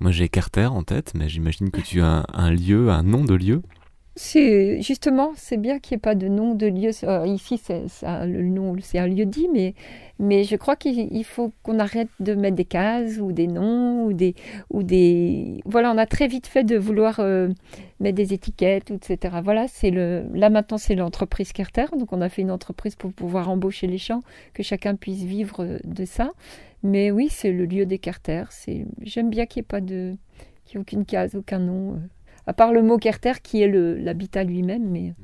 Moi, 0.00 0.10
j'ai 0.10 0.28
Carter 0.28 0.66
en 0.66 0.82
tête, 0.82 1.12
mais 1.14 1.28
j'imagine 1.28 1.70
que 1.70 1.80
tu 1.80 2.00
as 2.00 2.24
un, 2.32 2.50
lieu, 2.50 2.90
un 2.90 3.02
nom 3.02 3.24
de 3.24 3.34
lieu. 3.34 3.62
C'est 4.14 4.82
justement, 4.82 5.32
c'est 5.36 5.56
bien 5.56 5.78
qu'il 5.78 5.94
n'y 5.94 5.98
ait 5.98 6.00
pas 6.00 6.14
de 6.14 6.28
nom 6.28 6.54
de 6.54 6.66
lieu. 6.66 6.90
Euh, 7.04 7.26
ici, 7.26 7.58
c'est, 7.58 7.84
le 8.26 8.42
nom, 8.42 8.76
c'est 8.82 8.98
un 8.98 9.06
lieu 9.06 9.24
dit, 9.24 9.48
mais, 9.48 9.74
je 10.44 10.54
crois 10.56 10.76
qu'il 10.76 11.24
faut 11.24 11.52
qu'on 11.62 11.78
arrête 11.78 12.08
de 12.20 12.34
mettre 12.34 12.56
des 12.56 12.66
cases 12.66 13.18
ou 13.18 13.32
des 13.32 13.46
noms 13.46 14.04
ou 14.04 14.12
des, 14.12 14.34
ou 14.70 14.82
des. 14.82 15.62
Voilà, 15.64 15.90
on 15.92 15.98
a 15.98 16.04
très 16.04 16.28
vite 16.28 16.46
fait 16.46 16.62
de 16.62 16.76
vouloir 16.76 17.20
euh, 17.20 17.48
mettre 18.00 18.16
des 18.16 18.34
étiquettes, 18.34 18.90
etc. 18.90 19.38
Voilà, 19.42 19.66
c'est 19.66 19.90
le. 19.90 20.24
Là 20.34 20.50
maintenant, 20.50 20.78
c'est 20.78 20.94
l'entreprise 20.94 21.52
Carter, 21.52 21.86
donc 21.98 22.12
on 22.12 22.20
a 22.20 22.28
fait 22.28 22.42
une 22.42 22.50
entreprise 22.50 22.96
pour 22.96 23.12
pouvoir 23.14 23.48
embaucher 23.48 23.86
les 23.86 23.98
gens, 23.98 24.20
que 24.52 24.62
chacun 24.62 24.94
puisse 24.94 25.22
vivre 25.22 25.64
euh, 25.64 25.78
de 25.84 26.04
ça. 26.04 26.32
Mais 26.82 27.10
oui, 27.10 27.28
c'est 27.30 27.52
le 27.52 27.64
lieu 27.64 27.86
des 27.86 27.98
Carter. 27.98 28.44
C'est. 28.50 28.84
J'aime 29.00 29.30
bien 29.30 29.46
qu'il 29.46 29.60
n'y 29.60 29.64
ait 29.64 29.68
pas 29.68 29.80
de, 29.80 30.16
qu'il 30.66 30.76
ait 30.76 30.80
aucune 30.80 31.06
case, 31.06 31.34
aucun 31.34 31.60
nom 31.60 31.98
à 32.46 32.52
part 32.52 32.72
le 32.72 32.82
mot 32.82 32.98
Carter 32.98 33.32
qui 33.42 33.62
est 33.62 33.68
l'habitat 33.68 34.44
lui-même, 34.44 34.88
mais 34.90 35.14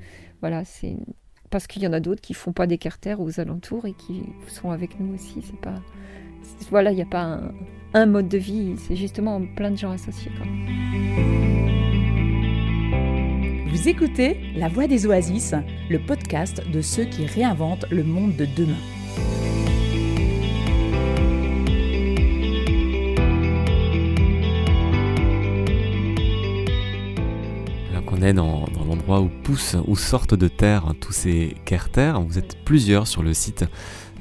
voilà, 0.41 0.65
c'est 0.65 0.97
parce 1.51 1.67
qu'il 1.67 1.83
y 1.83 1.87
en 1.87 1.93
a 1.93 2.01
d'autres 2.01 2.21
qui 2.21 2.35
font 2.35 2.53
pas 2.53 2.67
des 2.67 2.79
Carter 2.79 3.17
aux 3.19 3.41
alentours 3.41 3.87
et 3.87 3.95
qui 3.95 4.23
sont 4.47 4.71
avec 4.71 4.99
nous 5.01 5.15
aussi. 5.15 5.43
C'est 5.43 5.61
pas, 5.61 5.75
voilà, 6.71 6.93
il 6.93 6.97
n'y 6.97 7.03
a 7.03 7.07
pas 7.07 7.41
un, 7.95 8.07
mode 8.07 8.29
de 8.29 8.39
vie, 8.39 8.75
c'est 8.77 8.97
justement 8.97 9.41
plein 9.57 9.71
de 9.71 9.77
gens 9.77 9.91
associés. 9.91 10.31
Vous 13.69 13.89
écoutez 13.89 14.41
La 14.57 14.69
Voix 14.69 14.87
des 14.87 15.07
Oasis, 15.07 15.55
le 15.89 15.99
podcast 15.99 16.63
de 16.71 16.81
ceux 16.81 17.05
qui 17.05 17.27
réinventent 17.27 17.89
le 17.91 18.05
monde 18.05 18.37
de 18.37 18.47
demain. 18.57 18.98
On 28.19 28.23
est 28.23 28.33
dans, 28.33 28.65
l'endroit 28.87 29.21
où 29.21 29.29
poussent, 29.29 29.77
où 29.87 29.97
sortent 29.97 30.35
de 30.35 30.49
terre 30.49 30.93
tous 31.01 31.13
ces 31.13 31.55
carters. 31.65 32.21
Vous 32.21 32.39
êtes 32.39 32.57
plusieurs 32.65 33.07
sur 33.07 33.23
le 33.23 33.33
site. 33.33 33.65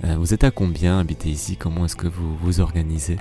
Euh, 0.03 0.15
vous 0.17 0.33
êtes 0.33 0.43
à 0.43 0.51
combien? 0.51 0.99
Habiter 0.99 1.29
ici 1.29 1.57
Comment 1.57 1.85
est-ce 1.85 1.95
que 1.95 2.07
vous 2.07 2.37
vous 2.37 2.59
organisez? 2.59 3.17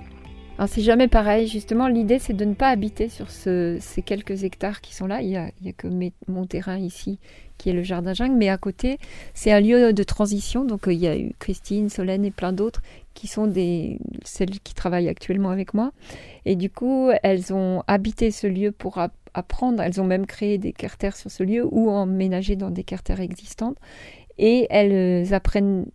C'est 0.66 0.82
jamais 0.82 1.08
pareil, 1.08 1.46
justement 1.48 1.86
l'idée 1.86 2.18
c'est 2.18 2.32
de 2.32 2.44
ne 2.44 2.54
pas 2.54 2.68
habiter 2.68 3.08
sur 3.08 3.30
ces 3.30 3.78
quelques 4.04 4.44
hectares 4.44 4.80
qui 4.80 4.94
sont 4.94 5.06
là, 5.06 5.20
il 5.20 5.28
n'y 5.28 5.36
a, 5.36 5.50
que 5.76 5.88
mon 6.28 6.46
terrain 6.46 6.78
ici 6.78 7.18
qui 7.58 7.70
est 7.70 7.72
le 7.72 7.82
jardin 7.82 8.14
jungle, 8.14 8.36
mais 8.36 8.48
à 8.48 8.56
côté 8.56 8.98
c'est 9.34 9.52
un 9.52 9.60
lieu 9.60 9.92
de 9.92 10.02
transition, 10.02 10.64
donc 10.64 10.88
euh, 10.88 10.92
il 10.92 11.00
y 11.00 11.06
a 11.06 11.18
eu 11.18 11.32
Christine, 11.38 11.88
Solène 11.88 12.24
et 12.24 12.30
plein 12.30 12.52
d'autres 12.52 12.80
qui 13.14 13.26
sont 13.26 13.46
des, 13.46 13.98
celles 14.24 14.60
qui 14.60 14.74
travaillent 14.74 15.08
actuellement 15.08 15.50
avec 15.50 15.74
moi, 15.74 15.92
et 16.44 16.56
du 16.56 16.70
coup 16.70 17.10
elles 17.22 17.52
ont 17.52 17.82
habité 17.86 18.30
ce 18.30 18.46
lieu 18.46 18.72
pour 18.72 18.98
apprendre. 19.36 19.82
Elles 19.82 20.00
ont 20.00 20.04
même 20.04 20.26
créé 20.26 20.58
des 20.58 20.72
carters 20.72 21.16
sur 21.16 21.30
ce 21.30 21.42
lieu 21.42 21.66
ou 21.70 21.90
emménagé 21.90 22.56
dans 22.56 22.70
des 22.70 22.82
carters 22.82 23.20
existantes. 23.20 23.76
Et 24.38 24.66
elles 24.70 25.32
apprennent 25.32 25.86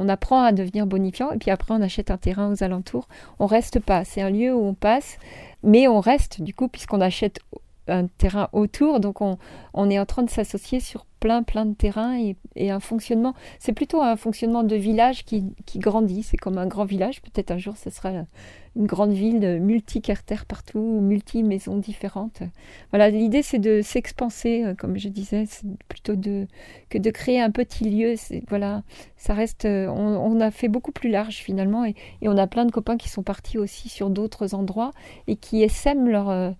on 0.00 0.08
apprend 0.08 0.42
à 0.42 0.52
devenir 0.52 0.86
bonifiant 0.86 1.30
et 1.30 1.36
puis 1.36 1.50
après 1.50 1.74
on 1.74 1.82
achète 1.82 2.10
un 2.10 2.16
terrain 2.16 2.50
aux 2.50 2.64
alentours. 2.64 3.06
On 3.38 3.46
reste 3.46 3.80
pas, 3.80 4.04
c'est 4.04 4.22
un 4.22 4.30
lieu 4.30 4.54
où 4.54 4.64
on 4.64 4.72
passe, 4.72 5.18
mais 5.62 5.88
on 5.88 6.00
reste 6.00 6.40
du 6.40 6.54
coup 6.54 6.68
puisqu'on 6.68 7.02
achète 7.02 7.40
un 7.86 8.06
terrain 8.06 8.48
autour, 8.52 9.00
donc 9.00 9.20
on, 9.20 9.90
est 9.90 9.98
en 9.98 10.06
train 10.06 10.22
de 10.22 10.30
s'associer 10.30 10.80
sur 10.80 11.04
plein 11.18 11.42
plein 11.42 11.66
de 11.66 11.74
terrains 11.74 12.18
et, 12.56 12.70
un 12.70 12.80
fonctionnement. 12.80 13.34
C'est 13.58 13.72
plutôt 13.72 14.00
un 14.00 14.16
fonctionnement 14.16 14.62
de 14.62 14.76
village 14.76 15.24
qui, 15.24 15.44
qui 15.66 15.78
grandit. 15.78 16.22
C'est 16.22 16.36
comme 16.38 16.56
un 16.56 16.66
grand 16.66 16.84
village. 16.84 17.20
Peut-être 17.20 17.50
un 17.50 17.58
jour 17.58 17.76
ce 17.76 17.90
sera 17.90 18.12
une 18.76 18.86
grande 18.86 19.12
ville 19.12 19.60
multi-carters 19.60 20.46
partout, 20.46 21.00
multi-maisons 21.00 21.76
différentes. 21.76 22.42
Voilà, 22.90 23.10
l'idée 23.10 23.42
c'est 23.42 23.58
de 23.58 23.82
s'expanser, 23.82 24.64
euh, 24.64 24.74
comme 24.74 24.96
je 24.96 25.08
disais, 25.08 25.44
plutôt 25.88 26.14
que 26.16 26.98
de 26.98 27.10
créer 27.10 27.40
un 27.40 27.50
petit 27.50 27.90
lieu. 27.90 28.14
Voilà, 28.48 28.82
ça 29.16 29.34
reste, 29.34 29.64
euh, 29.64 29.88
on, 29.88 30.40
a 30.40 30.50
fait 30.50 30.68
beaucoup 30.68 30.92
plus 30.92 31.10
large 31.10 31.36
finalement 31.36 31.84
et, 31.84 31.94
on 32.22 32.36
a 32.36 32.46
plein 32.46 32.64
de 32.64 32.70
copains 32.70 32.96
qui 32.96 33.08
sont 33.08 33.22
partis 33.22 33.58
aussi 33.58 33.88
sur 33.88 34.08
d'autres 34.08 34.54
endroits 34.54 34.92
et 35.26 35.34
qui 35.34 35.62
essaiment 35.62 36.08
leur, 36.08 36.30
euh, 36.30 36.50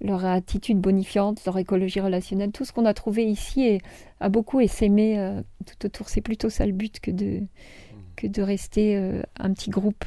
leur 0.00 0.24
attitude 0.24 0.78
bonifiante, 0.78 1.44
leur 1.44 1.58
écologie 1.58 2.00
relationnelle, 2.00 2.50
tout 2.50 2.64
ce 2.64 2.72
qu'on 2.72 2.86
a 2.86 2.94
trouvé 2.94 3.24
ici 3.24 3.78
a 4.20 4.28
beaucoup 4.30 4.60
essaimé 4.60 5.42
tout 5.66 5.86
autour. 5.86 6.08
C'est 6.08 6.20
plutôt 6.22 6.48
ça 6.48 6.64
le 6.64 6.72
but 6.72 6.98
que 7.00 7.10
de, 7.10 7.42
que 8.16 8.26
de 8.26 8.40
rester 8.40 8.96
un 9.38 9.52
petit 9.52 9.70
groupe 9.70 10.04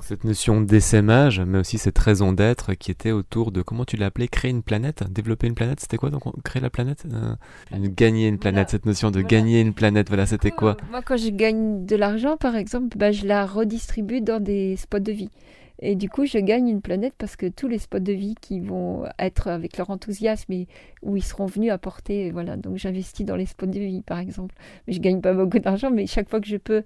cette 0.00 0.24
notion 0.24 0.60
d'essaimage, 0.60 1.40
mais 1.40 1.58
aussi 1.58 1.78
cette 1.78 1.98
raison 1.98 2.32
d'être 2.32 2.74
qui 2.74 2.90
était 2.90 3.12
autour 3.12 3.52
de, 3.52 3.62
comment 3.62 3.84
tu 3.84 3.96
l'as 3.96 4.06
appelé, 4.06 4.28
créer 4.28 4.50
une 4.50 4.62
planète, 4.62 5.04
développer 5.10 5.46
une 5.46 5.54
planète, 5.54 5.80
c'était 5.80 5.96
quoi 5.96 6.10
donc 6.10 6.22
créer 6.42 6.60
la 6.60 6.70
planète 6.70 7.04
euh, 7.12 7.34
Gagner 7.72 8.28
une 8.28 8.38
planète, 8.38 8.70
cette 8.70 8.86
notion 8.86 9.10
de 9.10 9.22
gagner 9.22 9.60
une 9.60 9.74
planète, 9.74 10.08
voilà, 10.08 10.26
c'était 10.26 10.50
quoi? 10.50 10.76
Moi, 10.90 11.02
quand 11.02 11.16
je 11.16 11.30
gagne 11.30 11.86
de 11.86 11.96
l'argent, 11.96 12.36
par 12.36 12.56
exemple, 12.56 12.96
bah, 12.98 13.12
je 13.12 13.26
la 13.26 13.46
redistribue 13.46 14.20
dans 14.20 14.40
des 14.40 14.76
spots 14.76 14.98
de 14.98 15.12
vie. 15.12 15.30
Et 15.78 15.96
du 15.96 16.08
coup, 16.08 16.26
je 16.26 16.38
gagne 16.38 16.68
une 16.68 16.80
planète 16.80 17.14
parce 17.18 17.36
que 17.36 17.46
tous 17.46 17.68
les 17.68 17.78
spots 17.78 17.98
de 17.98 18.12
vie 18.12 18.34
qui 18.40 18.60
vont 18.60 19.04
être 19.18 19.48
avec 19.48 19.76
leur 19.76 19.90
enthousiasme 19.90 20.52
et 20.52 20.68
où 21.02 21.16
ils 21.16 21.24
seront 21.24 21.46
venus 21.46 21.70
apporter, 21.70 22.30
voilà. 22.30 22.56
Donc, 22.56 22.76
j'investis 22.76 23.26
dans 23.26 23.36
les 23.36 23.46
spots 23.46 23.66
de 23.66 23.78
vie, 23.78 24.02
par 24.02 24.18
exemple. 24.18 24.54
Mais 24.86 24.92
je 24.92 25.00
gagne 25.00 25.20
pas 25.20 25.34
beaucoup 25.34 25.58
d'argent, 25.58 25.90
mais 25.90 26.06
chaque 26.06 26.28
fois 26.28 26.40
que 26.40 26.46
je 26.46 26.56
peux, 26.56 26.84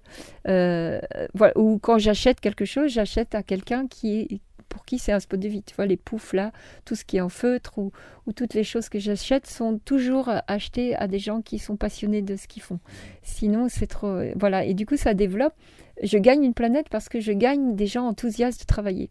euh, 0.49 1.01
voilà. 1.35 1.57
Ou 1.59 1.79
quand 1.79 1.99
j'achète 1.99 2.40
quelque 2.40 2.64
chose, 2.64 2.90
j'achète 2.90 3.35
à 3.35 3.42
quelqu'un 3.42 3.87
qui 3.87 4.20
est 4.20 4.40
pour 4.68 4.85
qui 4.85 4.99
c'est 4.99 5.12
un 5.12 5.20
spot 5.20 5.38
de 5.38 5.49
vie. 5.49 5.62
Tu 5.62 5.75
vois, 5.75 5.87
les 5.87 5.96
poufs 5.96 6.33
là, 6.33 6.53
tout 6.85 6.94
ce 6.94 7.05
qui 7.05 7.16
est 7.16 7.20
en 7.20 7.29
feutre 7.29 7.79
ou, 7.79 7.92
ou 8.27 8.33
toutes 8.33 8.55
les 8.55 8.64
choses 8.64 8.88
que 8.88 8.99
j'achète 8.99 9.46
sont 9.46 9.79
toujours 9.79 10.31
achetées 10.49 10.96
à 10.96 11.07
des 11.07 11.18
gens 11.18 11.40
qui 11.40 11.59
sont 11.59 11.77
passionnés 11.77 12.22
de 12.22 12.37
ce 12.37 12.46
qu'ils 12.46 12.62
font. 12.62 12.81
Sinon, 13.22 13.68
c'est 13.68 13.87
trop. 13.87 14.20
Voilà. 14.35 14.64
Et 14.64 14.75
du 14.75 14.85
coup, 14.85 14.96
ça 14.96 15.14
développe 15.14 15.55
je 16.02 16.18
gagne 16.18 16.44
une 16.44 16.54
planète 16.54 16.88
parce 16.90 17.09
que 17.09 17.20
je 17.20 17.32
gagne 17.32 17.74
des 17.74 17.87
gens 17.87 18.06
enthousiastes 18.06 18.61
de 18.61 18.66
travailler, 18.66 19.09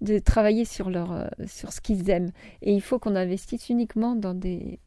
de 0.00 0.18
travailler 0.18 0.64
sur, 0.64 0.90
leur, 0.90 1.12
euh, 1.12 1.26
sur 1.46 1.72
ce 1.72 1.80
qu'ils 1.80 2.08
aiment. 2.10 2.30
Et 2.62 2.72
il 2.72 2.80
faut 2.80 2.98
qu'on 2.98 3.16
investisse 3.16 3.68
uniquement 3.68 4.14
dans 4.14 4.34
des, 4.34 4.78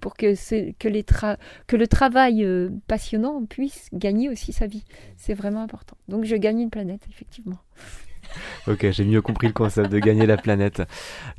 pour 0.00 0.14
que, 0.14 0.34
que, 0.72 0.88
les 0.88 1.04
que 1.66 1.76
le 1.76 1.86
travail 1.86 2.44
euh, 2.44 2.70
passionnant 2.86 3.44
puisse 3.44 3.88
gagner 3.92 4.28
aussi 4.28 4.52
sa 4.52 4.66
vie. 4.66 4.84
C'est 5.16 5.34
vraiment 5.34 5.62
important. 5.62 5.96
Donc 6.08 6.24
je 6.24 6.36
gagne 6.36 6.60
une 6.60 6.70
planète, 6.70 7.02
effectivement. 7.10 7.58
Ok, 8.66 8.90
j'ai 8.90 9.04
mieux 9.04 9.20
compris 9.20 9.46
le 9.46 9.52
concept 9.52 9.90
de 9.90 9.98
gagner 9.98 10.26
la 10.26 10.38
planète. 10.38 10.82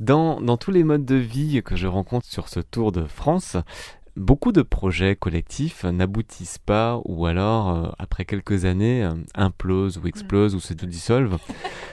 Dans, 0.00 0.40
dans 0.40 0.56
tous 0.56 0.70
les 0.70 0.84
modes 0.84 1.04
de 1.04 1.16
vie 1.16 1.60
que 1.62 1.76
je 1.76 1.88
rencontre 1.88 2.24
sur 2.26 2.48
ce 2.48 2.60
tour 2.60 2.92
de 2.92 3.04
France, 3.04 3.56
Beaucoup 4.16 4.52
de 4.52 4.62
projets 4.62 5.14
collectifs 5.14 5.84
n'aboutissent 5.84 6.56
pas 6.56 6.98
ou 7.04 7.26
alors, 7.26 7.68
euh, 7.68 7.88
après 7.98 8.24
quelques 8.24 8.64
années, 8.64 9.04
euh, 9.04 9.12
implosent 9.34 9.98
ou 9.98 10.06
explosent 10.06 10.54
ou 10.54 10.60
se 10.60 10.72
dissolvent. 10.72 11.36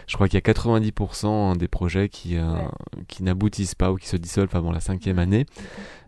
Je 0.07 0.15
crois 0.15 0.29
qu'il 0.29 0.35
y 0.35 0.37
a 0.37 0.41
90% 0.41 1.57
des 1.57 1.67
projets 1.67 2.07
qui, 2.07 2.37
euh, 2.37 2.55
qui 3.09 3.23
n'aboutissent 3.23 3.75
pas 3.75 3.91
ou 3.91 3.97
qui 3.97 4.07
se 4.07 4.15
dissolvent 4.15 4.55
avant 4.55 4.71
la 4.71 4.79
cinquième 4.79 5.19
année. 5.19 5.45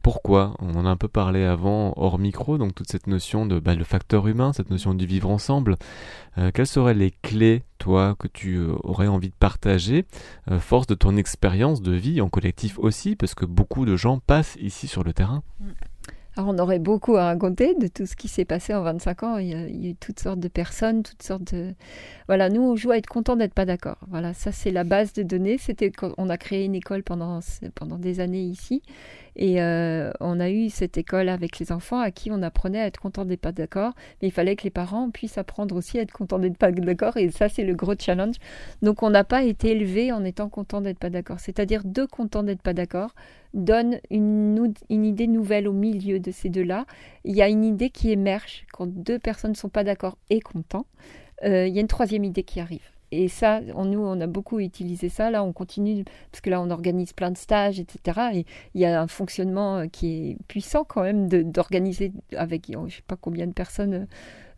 Pourquoi? 0.03 0.55
On 0.59 0.75
en 0.75 0.85
a 0.85 0.89
un 0.89 0.95
peu 0.95 1.09
parlé 1.09 1.43
avant 1.43 1.93
hors 1.97 2.17
micro, 2.17 2.57
donc 2.57 2.73
toute 2.75 2.89
cette 2.89 3.07
notion 3.07 3.45
de 3.45 3.59
bah, 3.59 3.75
le 3.75 3.83
facteur 3.83 4.27
humain, 4.27 4.53
cette 4.53 4.69
notion 4.69 4.93
du 4.93 5.05
vivre 5.05 5.29
ensemble. 5.29 5.75
quelles 6.53 6.67
seraient 6.67 6.93
les 6.93 7.11
clés, 7.23 7.63
toi, 7.79 8.15
que 8.19 8.27
tu 8.27 8.59
aurais 8.83 9.07
envie 9.07 9.29
de 9.29 9.35
partager, 9.37 10.05
force 10.59 10.85
de 10.85 10.93
ton 10.93 11.17
expérience 11.17 11.81
de 11.81 11.93
vie 11.93 12.21
en 12.21 12.29
collectif 12.29 12.77
aussi, 12.77 13.15
parce 13.15 13.33
que 13.33 13.45
beaucoup 13.45 13.83
de 13.85 13.95
gens 13.95 14.19
passent 14.19 14.57
ici 14.61 14.87
sur 14.87 15.03
le 15.03 15.11
terrain 15.11 15.41
mm. 15.59 15.65
Alors 16.37 16.49
on 16.49 16.57
aurait 16.59 16.79
beaucoup 16.79 17.15
à 17.15 17.25
raconter 17.25 17.75
de 17.75 17.87
tout 17.87 18.05
ce 18.05 18.15
qui 18.15 18.27
s'est 18.27 18.43
passé 18.43 18.73
en 18.73 18.81
25 18.81 19.23
ans. 19.23 19.37
Il 19.37 19.47
y, 19.47 19.53
a, 19.53 19.91
eu 19.91 19.95
toutes 19.95 20.19
sortes 20.19 20.39
de 20.39 20.49
personnes, 20.49 21.01
toutes 21.03 21.23
sortes 21.23 21.53
de... 21.53 21.73
Voilà, 22.27 22.49
nous 22.49 22.61
on 22.61 22.75
joue 22.75 22.91
à 22.91 22.97
être 22.97 23.07
content 23.07 23.37
d'être 23.37 23.53
pas 23.53 23.65
d'accord. 23.65 23.97
Voilà, 24.09 24.33
ça 24.33 24.51
c'est 24.51 24.71
la 24.71 24.83
base 24.83 25.13
de 25.13 25.23
données. 25.23 25.57
C'était 25.57 25.91
on 26.17 26.29
a 26.29 26.37
créé 26.37 26.65
une 26.65 26.75
école 26.75 27.03
pendant, 27.03 27.39
pendant 27.73 27.97
des 27.97 28.19
années 28.19 28.43
ici. 28.43 28.81
Et 29.35 29.61
euh, 29.61 30.11
on 30.19 30.39
a 30.39 30.49
eu 30.49 30.69
cette 30.69 30.97
école 30.97 31.29
avec 31.29 31.59
les 31.59 31.71
enfants 31.71 31.99
à 31.99 32.11
qui 32.11 32.31
on 32.31 32.41
apprenait 32.41 32.79
à 32.79 32.87
être 32.87 32.99
content 32.99 33.25
d'être 33.25 33.41
pas 33.41 33.51
d'accord. 33.51 33.93
Mais 34.21 34.29
il 34.29 34.31
fallait 34.31 34.55
que 34.55 34.63
les 34.63 34.69
parents 34.69 35.09
puissent 35.11 35.37
apprendre 35.37 35.75
aussi 35.75 35.99
à 35.99 36.01
être 36.01 36.11
contents 36.11 36.39
d'être 36.39 36.57
pas 36.57 36.71
d'accord. 36.71 37.17
Et 37.17 37.29
ça, 37.31 37.49
c'est 37.49 37.63
le 37.63 37.75
gros 37.75 37.95
challenge. 37.99 38.35
Donc 38.81 39.03
on 39.03 39.09
n'a 39.09 39.23
pas 39.23 39.43
été 39.43 39.71
élevé 39.71 40.11
en 40.11 40.23
étant 40.23 40.49
content 40.49 40.81
d'être 40.81 40.99
pas 40.99 41.09
d'accord. 41.09 41.39
C'est-à-dire 41.39 41.83
deux 41.83 42.07
contents 42.07 42.43
d'être 42.43 42.61
pas 42.61 42.73
d'accord 42.73 43.13
donne 43.53 43.99
une, 44.09 44.73
une, 44.89 45.05
idée 45.05 45.27
nouvelle 45.27 45.67
au 45.67 45.73
milieu 45.73 46.19
de 46.19 46.31
ces 46.31 46.49
deux-là. 46.49 46.85
Il 47.23 47.35
y 47.35 47.41
a 47.41 47.47
une 47.47 47.63
idée 47.63 47.89
qui 47.89 48.11
émerge 48.11 48.65
quand 48.73 48.87
deux 48.87 49.17
personnes 49.17 49.51
ne 49.51 49.55
sont 49.55 49.69
pas 49.69 49.85
d'accord 49.85 50.17
et 50.29 50.41
contents. 50.41 50.85
Euh, 51.43 51.67
il 51.67 51.73
y 51.73 51.77
a 51.77 51.81
une 51.81 51.87
troisième 51.87 52.23
idée 52.23 52.43
qui 52.43 52.59
arrive. 52.59 52.94
Et 53.23 53.27
ça, 53.27 53.61
on, 53.75 53.85
nous, 53.85 53.99
on 53.99 54.19
a 54.21 54.27
beaucoup 54.27 54.59
utilisé 54.59 55.09
ça. 55.09 55.31
Là, 55.31 55.43
on 55.43 55.53
continue, 55.53 56.03
parce 56.31 56.41
que 56.41 56.49
là, 56.49 56.61
on 56.61 56.69
organise 56.69 57.13
plein 57.13 57.31
de 57.31 57.37
stages, 57.37 57.79
etc. 57.79 58.19
Et 58.33 58.45
il 58.73 58.81
y 58.81 58.85
a 58.85 59.01
un 59.01 59.07
fonctionnement 59.07 59.77
euh, 59.77 59.87
qui 59.87 60.31
est 60.31 60.37
puissant 60.47 60.83
quand 60.83 61.03
même 61.03 61.27
d'organiser 61.27 62.11
avec, 62.35 62.67
je 62.71 62.77
ne 62.77 62.89
sais 62.89 63.01
pas 63.07 63.15
combien 63.15 63.47
de 63.47 63.53
personnes. 63.53 63.93
Euh, 63.93 64.05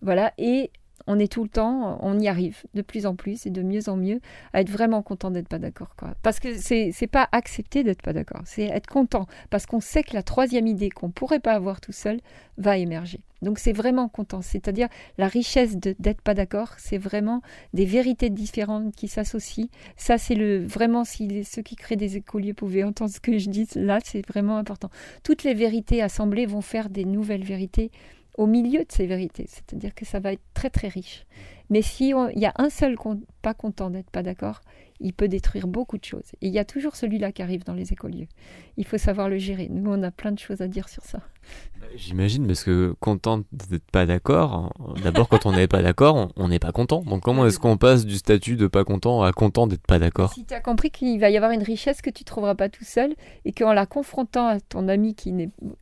voilà. 0.01 0.33
Et 0.37 0.71
on 1.07 1.19
est 1.19 1.31
tout 1.31 1.43
le 1.43 1.49
temps, 1.49 1.97
on 2.01 2.19
y 2.19 2.27
arrive 2.27 2.63
de 2.73 2.81
plus 2.81 3.05
en 3.05 3.15
plus 3.15 3.45
et 3.45 3.49
de 3.49 3.61
mieux 3.61 3.89
en 3.89 3.97
mieux 3.97 4.19
à 4.53 4.61
être 4.61 4.69
vraiment 4.69 5.01
content 5.01 5.31
d'être 5.31 5.47
pas 5.47 5.59
d'accord. 5.59 5.95
Quoi. 5.97 6.13
Parce 6.21 6.39
que 6.39 6.57
c'est, 6.57 6.91
c'est 6.93 7.07
pas 7.07 7.27
accepter 7.31 7.83
d'être 7.83 8.01
pas 8.01 8.13
d'accord, 8.13 8.41
c'est 8.45 8.65
être 8.65 8.87
content. 8.87 9.27
Parce 9.49 9.65
qu'on 9.65 9.79
sait 9.79 10.03
que 10.03 10.13
la 10.13 10.23
troisième 10.23 10.67
idée 10.67 10.89
qu'on 10.89 11.09
pourrait 11.09 11.39
pas 11.39 11.53
avoir 11.53 11.81
tout 11.81 11.93
seul 11.93 12.19
va 12.57 12.77
émerger. 12.77 13.21
Donc 13.41 13.59
c'est 13.59 13.73
vraiment 13.73 14.09
content. 14.09 14.41
C'est-à-dire 14.41 14.87
la 15.17 15.27
richesse 15.27 15.77
de, 15.77 15.95
d'être 15.99 16.21
pas 16.21 16.33
d'accord, 16.33 16.73
c'est 16.77 16.97
vraiment 16.97 17.41
des 17.73 17.85
vérités 17.85 18.29
différentes 18.29 18.95
qui 18.95 19.07
s'associent. 19.07 19.67
Ça, 19.95 20.17
c'est 20.17 20.35
le 20.35 20.65
vraiment 20.65 21.03
si 21.03 21.43
ceux 21.43 21.61
qui 21.61 21.75
créent 21.75 21.95
des 21.95 22.17
écoliers 22.17 22.53
pouvaient 22.53 22.83
entendre 22.83 23.11
ce 23.11 23.19
que 23.19 23.37
je 23.37 23.49
dis 23.49 23.67
là, 23.75 23.99
c'est 24.03 24.27
vraiment 24.27 24.57
important. 24.57 24.89
Toutes 25.23 25.43
les 25.43 25.53
vérités 25.53 26.01
assemblées 26.01 26.45
vont 26.45 26.61
faire 26.61 26.89
des 26.89 27.05
nouvelles 27.05 27.43
vérités 27.43 27.91
au 28.37 28.45
milieu 28.47 28.79
de 28.79 28.91
ces 28.91 29.07
vérités. 29.07 29.45
C'est-à-dire 29.47 29.93
que 29.93 30.05
ça 30.05 30.19
va 30.19 30.33
être 30.33 30.43
très 30.53 30.69
très 30.69 30.87
riche. 30.87 31.25
Mais 31.69 31.81
si 31.81 32.13
il 32.13 32.39
y 32.39 32.45
a 32.45 32.53
un 32.57 32.69
seul 32.69 32.95
pas 33.41 33.53
content 33.53 33.89
d'être 33.89 34.09
pas 34.09 34.23
d'accord, 34.23 34.61
il 34.99 35.13
peut 35.13 35.27
détruire 35.27 35.67
beaucoup 35.67 35.97
de 35.97 36.05
choses. 36.05 36.31
Et 36.41 36.47
il 36.47 36.53
y 36.53 36.59
a 36.59 36.65
toujours 36.65 36.95
celui-là 36.95 37.31
qui 37.31 37.41
arrive 37.41 37.63
dans 37.65 37.73
les 37.73 37.91
écoliers. 37.91 38.29
Il 38.77 38.85
faut 38.85 38.97
savoir 38.97 39.29
le 39.29 39.37
gérer. 39.37 39.67
Nous, 39.69 39.91
on 39.91 40.01
a 40.01 40.09
plein 40.09 40.31
de 40.31 40.39
choses 40.39 40.61
à 40.61 40.67
dire 40.67 40.87
sur 40.89 41.03
ça. 41.03 41.19
J'imagine, 41.95 42.47
parce 42.47 42.63
que 42.63 42.95
content 42.99 43.43
d'être 43.51 43.89
pas 43.91 44.05
d'accord, 44.05 44.73
d'abord 45.03 45.29
quand 45.29 45.45
on 45.45 45.51
n'est 45.51 45.67
pas 45.67 45.81
d'accord, 45.81 46.31
on 46.35 46.47
n'est 46.47 46.59
pas 46.59 46.71
content. 46.71 47.01
Donc 47.03 47.21
comment 47.21 47.45
est-ce 47.45 47.59
qu'on 47.59 47.77
passe 47.77 48.05
du 48.05 48.15
statut 48.15 48.55
de 48.55 48.67
pas 48.67 48.83
content 48.83 49.21
à 49.21 49.31
content 49.33 49.67
d'être 49.67 49.85
pas 49.85 49.99
d'accord? 49.99 50.33
Si 50.33 50.45
tu 50.45 50.53
as 50.53 50.61
compris 50.61 50.89
qu'il 50.89 51.19
va 51.19 51.29
y 51.29 51.37
avoir 51.37 51.51
une 51.51 51.63
richesse 51.63 52.01
que 52.01 52.09
tu 52.09 52.23
trouveras 52.23 52.55
pas 52.55 52.69
tout 52.69 52.85
seul, 52.85 53.13
et 53.45 53.51
qu'en 53.51 53.73
la 53.73 53.85
confrontant 53.85 54.47
à 54.47 54.59
ton 54.59 54.87
ami 54.87 55.15
qui, 55.15 55.33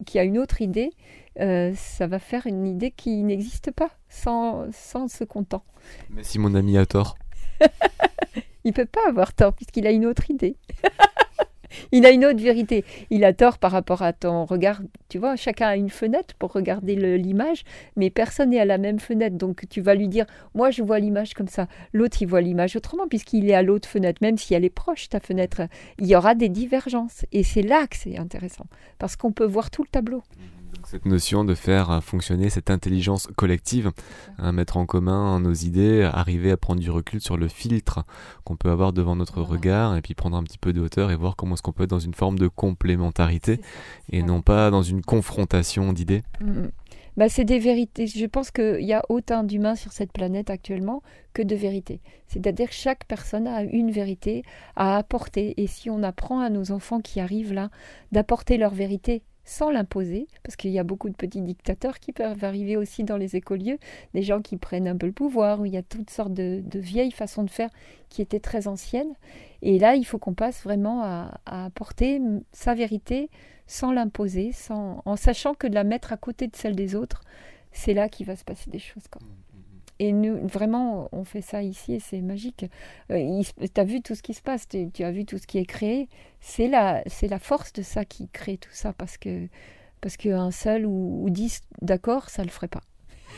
qui 0.06 0.20
a 0.20 0.24
une 0.24 0.38
autre 0.38 0.62
idée, 0.62 0.92
euh, 1.40 1.74
ça 1.76 2.08
va 2.08 2.20
faire 2.20 2.48
une 2.48 2.66
idée 2.66 2.92
qui 2.92 3.24
n'existe 3.24 3.72
pas 3.72 3.92
sans, 4.10 4.66
sans 4.72 5.08
ce 5.08 5.24
content. 5.24 5.64
Mais 6.10 6.24
si 6.24 6.40
mon 6.40 6.56
ami 6.56 6.78
a 6.78 6.86
tort 6.86 7.18
Il 8.64 8.74
peut 8.74 8.86
pas 8.86 9.08
avoir 9.08 9.34
tort 9.34 9.54
puisqu'il 9.54 9.86
a 9.86 9.92
une 9.92 10.06
autre 10.06 10.30
idée. 10.32 10.56
il 11.92 12.06
a 12.06 12.10
une 12.10 12.26
autre 12.26 12.42
vérité. 12.42 12.84
Il 13.12 13.24
a 13.24 13.34
tort 13.34 13.60
par 13.60 13.72
rapport 13.72 14.02
à 14.02 14.12
ton 14.12 14.46
regard. 14.46 14.82
Tu 15.08 15.20
vois, 15.20 15.36
chacun 15.36 15.68
a 15.68 15.76
une 15.76 15.92
fenêtre 15.92 16.34
pour 16.40 16.52
regarder 16.52 16.96
l'image, 17.18 17.64
mais 17.96 18.10
personne 18.10 18.50
n'est 18.50 18.60
à 18.60 18.66
la 18.66 18.78
même 18.78 19.00
fenêtre. 19.00 19.38
Donc 19.38 19.66
tu 19.70 19.82
vas 19.82 19.94
lui 19.94 20.08
dire, 20.08 20.26
moi 20.56 20.72
je 20.72 20.82
vois 20.82 21.00
l'image 21.00 21.34
comme 21.34 21.48
ça. 21.48 21.68
L'autre 21.94 22.18
il 22.22 22.28
voit 22.28 22.42
l'image 22.42 22.76
autrement 22.76 23.08
puisqu'il 23.08 23.50
est 23.50 23.56
à 23.56 23.62
l'autre 23.62 23.88
fenêtre, 23.88 24.20
même 24.22 24.38
si 24.38 24.54
elle 24.54 24.66
est 24.66 24.70
proche 24.70 25.10
ta 25.10 25.20
fenêtre. 25.20 25.62
Il 26.00 26.08
y 26.08 26.16
aura 26.16 26.34
des 26.34 26.50
divergences 26.50 27.26
et 27.32 27.44
c'est 27.44 27.62
là 27.62 27.86
que 27.88 27.98
c'est 27.98 28.18
intéressant 28.18 28.66
parce 28.98 29.16
qu'on 29.16 29.32
peut 29.32 29.46
voir 29.46 29.70
tout 29.70 29.84
le 29.84 29.90
tableau 29.90 30.24
cette 30.88 31.06
notion 31.06 31.44
de 31.44 31.56
faire 31.56 32.04
fonctionner 32.04 32.50
cette 32.50 32.70
intelligence 32.70 33.28
collective, 33.36 33.92
hein, 34.38 34.52
mettre 34.52 34.78
en 34.78 34.86
commun 34.86 35.40
nos 35.40 35.54
idées, 35.54 36.10
arriver 36.12 36.52
à 36.52 36.58
prendre 36.58 36.82
du 36.82 36.92
recul 36.92 37.22
sur 37.22 37.38
le 37.38 37.48
filtre 37.48 38.06
qu'on 38.44 38.56
peut 38.56 38.70
avoir 38.70 38.94
devant 38.94 39.16
notre 39.16 39.42
regard 39.42 39.96
et 39.96 40.02
puis 40.02 40.14
prendre 40.14 40.38
un 40.38 40.44
petit 40.44 40.58
peu 40.58 40.74
de 40.74 40.82
hauteur 40.82 41.12
et 41.12 41.16
voir 41.16 41.36
comment 41.36 41.56
est-ce 41.56 41.62
qu'on 41.62 41.72
peut 41.72 41.84
être 41.84 41.90
dans 41.90 42.00
une 42.00 42.14
forme 42.14 42.40
de 42.40 42.48
complémentarité 42.48 43.60
et 44.12 44.24
non 44.24 44.42
pas 44.42 44.72
dans 44.72 44.84
une 44.84 45.02
confrontation 45.02 45.94
d'idées. 45.94 46.24
Mm, 46.42 46.46
mm. 46.46 46.72
Bah, 47.18 47.30
c'est 47.30 47.46
des 47.46 47.60
vérités. 47.60 48.08
Je 48.08 48.26
pense 48.26 48.52
qu'il 48.52 48.84
y 48.84 48.92
a 48.92 49.02
autant 49.08 49.44
d'humains 49.44 49.76
sur 49.76 49.94
cette 49.94 50.12
planète 50.12 50.50
actuellement 50.50 51.02
que 51.34 51.42
de 51.42 51.56
vérités. 51.56 52.02
C'est-à-dire 52.28 52.68
que 52.68 52.76
chaque 52.76 53.06
personne 53.06 53.48
a 53.48 53.64
une 53.64 53.90
vérité 53.90 54.44
à 54.76 54.98
apporter. 54.98 55.54
Et 55.62 55.68
si 55.68 55.90
on 55.90 56.04
apprend 56.04 56.42
à 56.42 56.50
nos 56.50 56.72
enfants 56.72 57.00
qui 57.00 57.22
arrivent 57.22 57.54
là 57.54 57.70
d'apporter 58.12 58.58
leur 58.58 58.74
vérité 58.74 59.24
sans 59.46 59.70
l'imposer, 59.70 60.28
parce 60.44 60.56
qu'il 60.56 60.72
y 60.72 60.80
a 60.80 60.84
beaucoup 60.84 61.08
de 61.08 61.16
petits 61.16 61.42
dictateurs 61.42 62.00
qui 62.00 62.12
peuvent 62.12 62.44
arriver 62.44 62.78
aussi 62.78 63.04
dans 63.04 63.16
les 63.16 63.36
écolieux, 63.36 63.78
des 64.16 64.24
gens 64.24 64.42
qui 64.42 64.58
prennent 64.58 64.88
un 64.88 64.98
peu 64.98 65.06
le 65.06 65.14
pouvoir, 65.14 65.62
où 65.62 65.66
il 65.66 65.74
y 65.74 65.78
a 65.78 65.84
toutes 65.84 66.10
sortes 66.10 66.34
de, 66.34 66.64
vieilles 66.74 67.12
façons 67.12 67.44
de 67.44 67.50
faire 67.50 67.70
qui 68.10 68.22
étaient 68.22 68.40
très 68.40 68.68
anciennes. 68.68 69.14
Et 69.62 69.78
là, 69.78 69.96
il 69.96 70.04
faut 70.04 70.18
qu'on 70.18 70.34
passe 70.34 70.64
vraiment 70.64 71.04
à, 71.04 71.40
apporter 71.46 72.20
sa 72.52 72.74
vérité 72.74 73.30
sans 73.68 73.92
l'imposer, 73.92 74.52
sans, 74.52 75.02
en 75.06 75.16
sachant 75.16 75.54
que 75.54 75.68
de 75.68 75.76
la 75.76 75.84
mettre 75.84 76.12
à 76.12 76.18
côté 76.18 76.48
de 76.48 76.56
celle 76.56 76.76
des 76.76 76.96
autres, 76.96 77.22
c'est 77.72 77.94
là 77.94 78.10
qu'il 78.10 78.26
va 78.26 78.36
se 78.36 78.44
passer 78.44 78.72
des 78.72 78.80
choses. 78.80 79.08
Quoi. 79.12 79.22
Et 80.00 80.12
nous, 80.12 80.46
vraiment, 80.48 81.08
on 81.12 81.24
fait 81.24 81.42
ça 81.42 81.64
ici 81.64 81.94
et 81.94 82.00
c'est 82.00 82.22
magique. 82.22 82.66
Euh, 83.12 83.42
tu 83.74 83.82
as 83.82 83.84
vu 83.84 84.02
tout 84.02 84.16
ce 84.16 84.22
qui 84.22 84.34
se 84.34 84.42
passe, 84.42 84.68
tu 84.68 85.04
as 85.04 85.12
vu 85.12 85.26
tout 85.26 85.38
ce 85.38 85.48
qui 85.48 85.58
est 85.58 85.66
créé. 85.66 86.10
C'est 86.42 86.68
la, 86.68 87.02
c'est 87.08 87.28
la 87.28 87.40
force 87.40 87.72
de 87.74 87.82
ça 87.82 88.04
qui 88.06 88.28
crée 88.30 88.58
tout 88.58 88.74
ça 88.74 88.94
parce 88.94 89.18
que 89.18 89.48
parce 90.02 90.18
qu'un 90.18 90.52
seul 90.52 90.86
ou, 90.86 91.26
dix 91.30 91.62
d'accord, 91.82 92.30
ça 92.30 92.44
le 92.44 92.50
ferait 92.50 92.68
pas. 92.68 92.84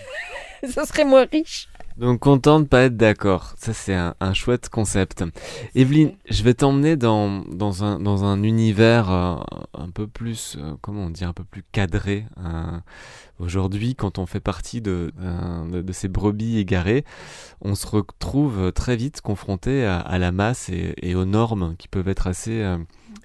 ça 0.69 0.85
serait 0.85 1.05
moins 1.05 1.25
riche. 1.25 1.67
Donc 1.97 2.19
content 2.19 2.59
de 2.59 2.65
pas 2.65 2.83
être 2.83 2.97
d'accord. 2.97 3.55
Ça 3.57 3.73
c'est 3.73 3.95
un, 3.95 4.33
chouette 4.33 4.69
concept. 4.69 5.23
Evelyne, 5.73 6.13
je 6.29 6.43
vais 6.43 6.53
t'emmener 6.53 6.95
dans, 6.95 7.41
dans, 7.45 7.83
un, 7.83 7.99
dans 7.99 8.23
un 8.23 8.43
univers 8.43 9.11
euh, 9.11 9.35
un 9.73 9.89
peu 9.89 10.05
plus, 10.05 10.57
euh, 10.59 10.75
comment 10.81 11.05
on 11.05 11.09
dit, 11.09 11.25
un 11.25 11.33
peu 11.33 11.43
plus 11.43 11.63
cadré. 11.71 12.25
Aujourd'hui, 13.39 13.93
quand 13.93 14.17
on 14.17 14.25
fait 14.25 14.39
partie 14.39 14.81
de, 14.81 15.11
de, 15.69 15.91
ces 15.91 16.07
brebis 16.07 16.57
égarées, 16.57 17.05
on 17.61 17.75
se 17.75 17.85
retrouve 17.85 18.71
très 18.71 18.95
vite 18.95 19.21
confronté 19.21 19.85
à, 19.85 20.17
la 20.17 20.31
masse 20.31 20.69
et, 20.69 21.13
aux 21.13 21.25
normes 21.25 21.75
qui 21.77 21.87
peuvent 21.87 22.07
être 22.07 22.25
assez 22.25 22.61
euh, 22.63 22.77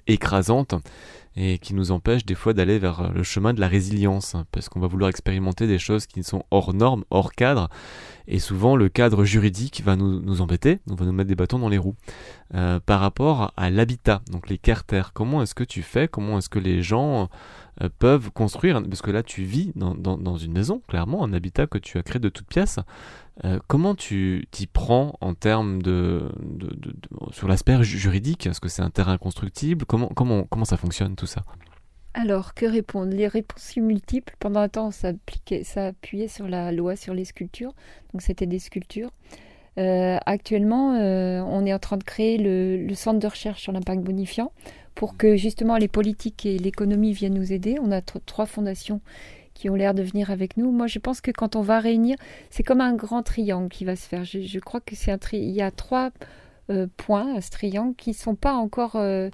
écrasantes 0.05 0.75
et 1.35 1.57
qui 1.57 1.73
nous 1.73 1.91
empêchent 1.91 2.25
des 2.25 2.35
fois 2.35 2.53
d'aller 2.53 2.79
vers 2.79 3.11
le 3.11 3.23
chemin 3.23 3.53
de 3.53 3.59
la 3.59 3.67
résilience, 3.67 4.35
parce 4.51 4.69
qu'on 4.69 4.79
va 4.79 4.87
vouloir 4.87 5.09
expérimenter 5.09 5.67
des 5.67 5.79
choses 5.79 6.05
qui 6.05 6.23
sont 6.23 6.43
hors 6.51 6.73
normes, 6.73 7.03
hors 7.09 7.33
cadre, 7.33 7.69
et 8.27 8.39
souvent 8.39 8.75
le 8.75 8.89
cadre 8.89 9.23
juridique 9.23 9.81
va 9.83 9.95
nous, 9.95 10.21
nous 10.21 10.41
embêter, 10.41 10.79
va 10.87 11.05
nous 11.05 11.11
mettre 11.11 11.27
des 11.27 11.35
bâtons 11.35 11.59
dans 11.59 11.69
les 11.69 11.77
roues. 11.77 11.95
Euh, 12.53 12.79
par 12.79 12.99
rapport 12.99 13.51
à 13.57 13.69
l'habitat, 13.69 14.21
donc 14.31 14.49
les 14.49 14.57
carters, 14.57 15.13
comment 15.13 15.41
est-ce 15.41 15.55
que 15.55 15.63
tu 15.63 15.81
fais, 15.81 16.07
comment 16.07 16.37
est-ce 16.37 16.49
que 16.49 16.59
les 16.59 16.83
gens 16.83 17.29
euh, 17.81 17.89
peuvent 17.99 18.29
construire, 18.31 18.81
parce 18.83 19.01
que 19.01 19.11
là 19.11 19.23
tu 19.23 19.43
vis 19.43 19.71
dans, 19.75 19.95
dans, 19.95 20.37
une 20.37 20.53
maison, 20.53 20.81
clairement, 20.87 21.23
un 21.23 21.33
habitat 21.33 21.65
que 21.65 21.79
tu 21.79 21.97
as 21.97 22.03
créé 22.03 22.19
de 22.19 22.29
toutes 22.29 22.47
pièces. 22.47 22.79
Euh, 23.45 23.59
comment 23.67 23.95
tu 23.95 24.47
t'y 24.51 24.67
prends 24.67 25.17
en 25.19 25.33
termes 25.33 25.81
de, 25.81 26.29
de, 26.39 26.67
de, 26.67 26.93
sur 27.31 27.47
l'aspect 27.47 27.81
juridique? 27.83 28.45
Est-ce 28.45 28.61
que 28.61 28.69
c'est 28.69 28.83
un 28.83 28.91
terrain 28.91 29.17
constructible? 29.17 29.85
Comment, 29.85 30.09
comment, 30.09 30.43
comment 30.43 30.65
ça 30.65 30.77
fonctionne 30.77 31.15
tout 31.15 31.25
ça? 31.25 31.41
Alors, 32.13 32.53
que 32.53 32.65
répondre? 32.65 33.11
Les 33.13 33.27
réponses 33.27 33.75
multiples. 33.77 34.35
Pendant 34.39 34.59
un 34.59 34.69
temps, 34.69 34.91
ça, 34.91 35.13
ça 35.63 35.87
appuyait 35.87 36.27
sur 36.27 36.47
la 36.47 36.71
loi 36.71 36.95
sur 36.95 37.13
les 37.13 37.25
sculptures. 37.25 37.73
Donc, 38.11 38.21
c'était 38.21 38.45
des 38.45 38.59
sculptures. 38.59 39.11
Euh, 39.79 40.17
actuellement, 40.27 40.91
on 40.91 41.65
est 41.65 41.73
en 41.73 41.79
train 41.79 41.97
de 41.97 42.03
créer 42.03 42.37
le, 42.37 42.93
centre 42.93 43.19
de 43.19 43.27
recherche 43.27 43.61
sur 43.61 43.71
l'impact 43.71 44.03
bonifiant 44.03 44.51
pour 44.93 45.17
que 45.17 45.35
justement 45.35 45.77
les 45.77 45.87
politiques 45.87 46.45
et 46.45 46.59
l'économie 46.59 47.13
viennent 47.13 47.33
nous 47.33 47.51
aider. 47.51 47.77
On 47.81 47.91
a 47.91 48.01
trois 48.01 48.45
fondations 48.45 49.01
qui 49.53 49.69
ont 49.69 49.75
l'air 49.75 49.93
de 49.93 50.03
venir 50.03 50.31
avec 50.31 50.57
nous. 50.57 50.71
Moi, 50.71 50.87
je 50.87 50.99
pense 50.99 51.21
que 51.21 51.31
quand 51.31 51.55
on 51.55 51.61
va 51.61 51.79
réunir, 51.79 52.17
c'est 52.49 52.63
comme 52.63 52.81
un 52.81 52.93
grand 52.93 53.23
triangle 53.23 53.69
qui 53.69 53.85
va 53.85 53.95
se 53.95 54.07
faire. 54.07 54.23
Je, 54.23 54.59
crois 54.59 54.81
que 54.81 54.95
c'est 54.95 55.11
un 55.11 55.17
tri 55.17 55.37
il 55.37 55.51
y 55.51 55.61
a 55.61 55.71
trois 55.71 56.11
euh, 56.69 56.87
points 56.97 57.35
à 57.35 57.41
ce 57.41 57.49
triangle 57.49 57.95
qui 57.95 58.11
ne 58.11 58.15
sont 58.15 58.35
pas 58.35 58.53
encore 58.53 58.95
euh, 58.95 59.29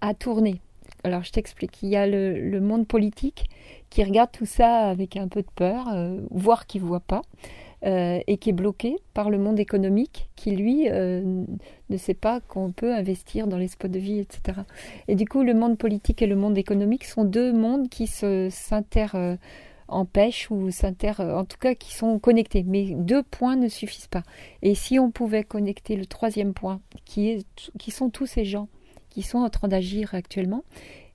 à 0.00 0.14
tourner. 0.14 0.60
Alors, 1.04 1.22
je 1.22 1.32
t'explique. 1.32 1.82
Il 1.82 1.88
y 1.88 1.96
a 1.96 2.06
le, 2.06 2.60
monde 2.60 2.86
politique 2.86 3.48
qui 3.90 4.04
regarde 4.04 4.30
tout 4.32 4.46
ça 4.46 4.88
avec 4.88 5.16
un 5.16 5.28
peu 5.28 5.42
de 5.42 5.50
peur, 5.54 5.88
euh, 5.88 6.20
voire 6.30 6.66
qui 6.66 6.80
ne 6.80 6.84
voit 6.84 7.00
pas. 7.00 7.22
Euh, 7.86 8.18
et 8.26 8.38
qui 8.38 8.50
est 8.50 8.52
bloqué 8.52 8.96
par 9.14 9.30
le 9.30 9.38
monde 9.38 9.60
économique 9.60 10.28
qui, 10.34 10.50
lui, 10.50 10.90
euh, 10.90 11.44
ne 11.90 11.96
sait 11.96 12.12
pas 12.12 12.40
qu'on 12.40 12.72
peut 12.72 12.92
investir 12.92 13.46
dans 13.46 13.56
les 13.56 13.68
spots 13.68 13.86
de 13.86 14.00
vie, 14.00 14.18
etc. 14.18 14.62
Et 15.06 15.14
du 15.14 15.26
coup, 15.26 15.44
le 15.44 15.54
monde 15.54 15.78
politique 15.78 16.20
et 16.20 16.26
le 16.26 16.34
monde 16.34 16.58
économique 16.58 17.04
sont 17.04 17.22
deux 17.22 17.52
mondes 17.52 17.88
qui 17.88 18.08
s'inter-empêchent 18.08 20.50
ou 20.50 20.72
s'inter... 20.72 21.12
En 21.20 21.44
tout 21.44 21.58
cas, 21.58 21.76
qui 21.76 21.94
sont 21.94 22.18
connectés. 22.18 22.64
Mais 22.66 22.86
deux 22.96 23.22
points 23.22 23.54
ne 23.54 23.68
suffisent 23.68 24.08
pas. 24.08 24.24
Et 24.62 24.74
si 24.74 24.98
on 24.98 25.12
pouvait 25.12 25.44
connecter 25.44 25.94
le 25.94 26.06
troisième 26.06 26.54
point, 26.54 26.80
qui, 27.04 27.28
est, 27.28 27.46
qui 27.78 27.92
sont 27.92 28.10
tous 28.10 28.26
ces 28.26 28.44
gens 28.44 28.66
qui 29.18 29.24
sont 29.24 29.38
en 29.38 29.50
train 29.50 29.66
d'agir 29.66 30.14
actuellement, 30.14 30.62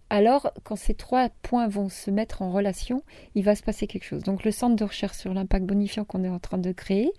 alors 0.09 0.51
quand 0.65 0.75
ces 0.75 0.93
trois 0.93 1.29
points 1.41 1.69
vont 1.69 1.87
se 1.87 2.11
mettre 2.11 2.41
en 2.41 2.51
relation, 2.51 3.01
il 3.33 3.45
va 3.45 3.55
se 3.55 3.63
passer 3.63 3.87
quelque 3.87 4.03
chose. 4.03 4.23
Donc 4.23 4.43
le 4.43 4.51
centre 4.51 4.75
de 4.75 4.83
recherche 4.83 5.19
sur 5.19 5.33
l'impact 5.33 5.65
bonifiant 5.65 6.03
qu'on 6.03 6.25
est 6.25 6.29
en 6.29 6.39
train 6.39 6.57
de 6.57 6.73
créer, 6.73 7.13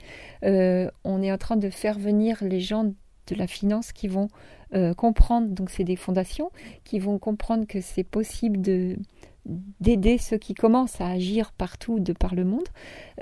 euh, 0.44 0.90
on 1.02 1.22
est 1.22 1.32
en 1.32 1.38
train 1.38 1.56
de 1.56 1.70
faire 1.70 1.98
venir 1.98 2.36
les 2.42 2.60
gens 2.60 2.84
de 2.84 3.34
la 3.34 3.46
finance 3.46 3.92
qui 3.92 4.08
vont 4.08 4.28
euh, 4.74 4.92
comprendre, 4.92 5.48
donc 5.48 5.70
c'est 5.70 5.84
des 5.84 5.96
fondations, 5.96 6.50
qui 6.84 6.98
vont 6.98 7.18
comprendre 7.18 7.66
que 7.66 7.80
c'est 7.80 8.04
possible 8.04 8.60
de, 8.60 8.98
d'aider 9.46 10.18
ceux 10.18 10.38
qui 10.38 10.54
commencent 10.54 11.00
à 11.00 11.08
agir 11.08 11.52
partout 11.52 12.00
de 12.00 12.12
par 12.12 12.34
le 12.34 12.44
monde 12.44 12.66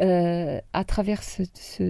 euh, 0.00 0.60
à 0.72 0.84
travers 0.84 1.22
ce, 1.22 1.42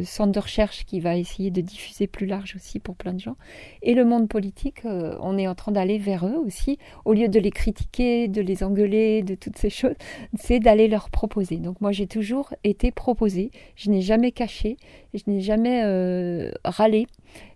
centre 0.05 0.33
de 0.33 0.39
recherche 0.41 0.85
qui 0.87 1.01
va 1.01 1.17
essayer 1.17 1.51
de 1.51 1.61
diffuser 1.61 2.07
plus 2.07 2.27
large 2.27 2.55
aussi 2.57 2.79
pour 2.79 2.97
plein 2.97 3.13
de 3.13 3.21
gens. 3.21 3.37
Et 3.83 3.95
le 3.95 4.05
monde 4.05 4.29
politique, 4.29 4.85
euh, 4.85 5.17
on 5.21 5.37
est 5.37 5.47
en 5.47 5.55
train 5.55 5.73
d'aller 5.73 5.99
vers 5.99 6.27
eux 6.27 6.37
aussi, 6.37 6.79
au 7.05 7.13
lieu 7.13 7.29
de 7.29 7.39
les 7.39 7.51
critiquer, 7.51 8.29
de 8.29 8.41
les 8.41 8.65
engueuler, 8.65 9.23
de 9.23 9.35
toutes 9.35 9.59
ces 9.59 9.71
choses, 9.71 9.95
c'est 10.39 10.61
d'aller 10.61 10.89
leur 10.89 11.11
proposer. 11.11 11.57
Donc 11.59 11.81
moi 11.81 11.93
j'ai 11.93 12.07
toujours 12.07 12.55
été 12.65 12.91
proposée, 12.91 13.51
je 13.77 13.91
n'ai 13.91 14.01
jamais 14.01 14.33
caché, 14.33 14.77
je 15.15 15.23
n'ai 15.27 15.41
jamais 15.41 15.83
euh, 15.85 16.53
râlé. 16.65 17.07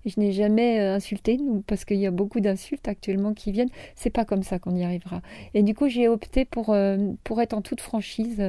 Je 0.05 0.19
n'ai 0.19 0.33
jamais 0.33 0.79
insulté, 0.79 1.39
parce 1.67 1.85
qu'il 1.85 1.99
y 1.99 2.07
a 2.07 2.11
beaucoup 2.11 2.41
d'insultes 2.41 2.89
actuellement 2.89 3.35
qui 3.35 3.53
viennent. 3.53 3.71
C'est 3.95 4.11
pas 4.11 4.25
comme 4.25 4.43
ça 4.43 4.59
qu'on 4.59 4.77
y 4.77 4.85
arrivera. 4.85 5.23
Et 5.55 5.63
du 5.63 5.75
coup, 5.75 5.89
j'ai 5.89 6.09
opté 6.09 6.45
pour, 6.45 6.77
pour 7.25 7.41
être 7.41 7.55
en 7.55 7.63
toute 7.63 7.81
franchise 7.81 8.43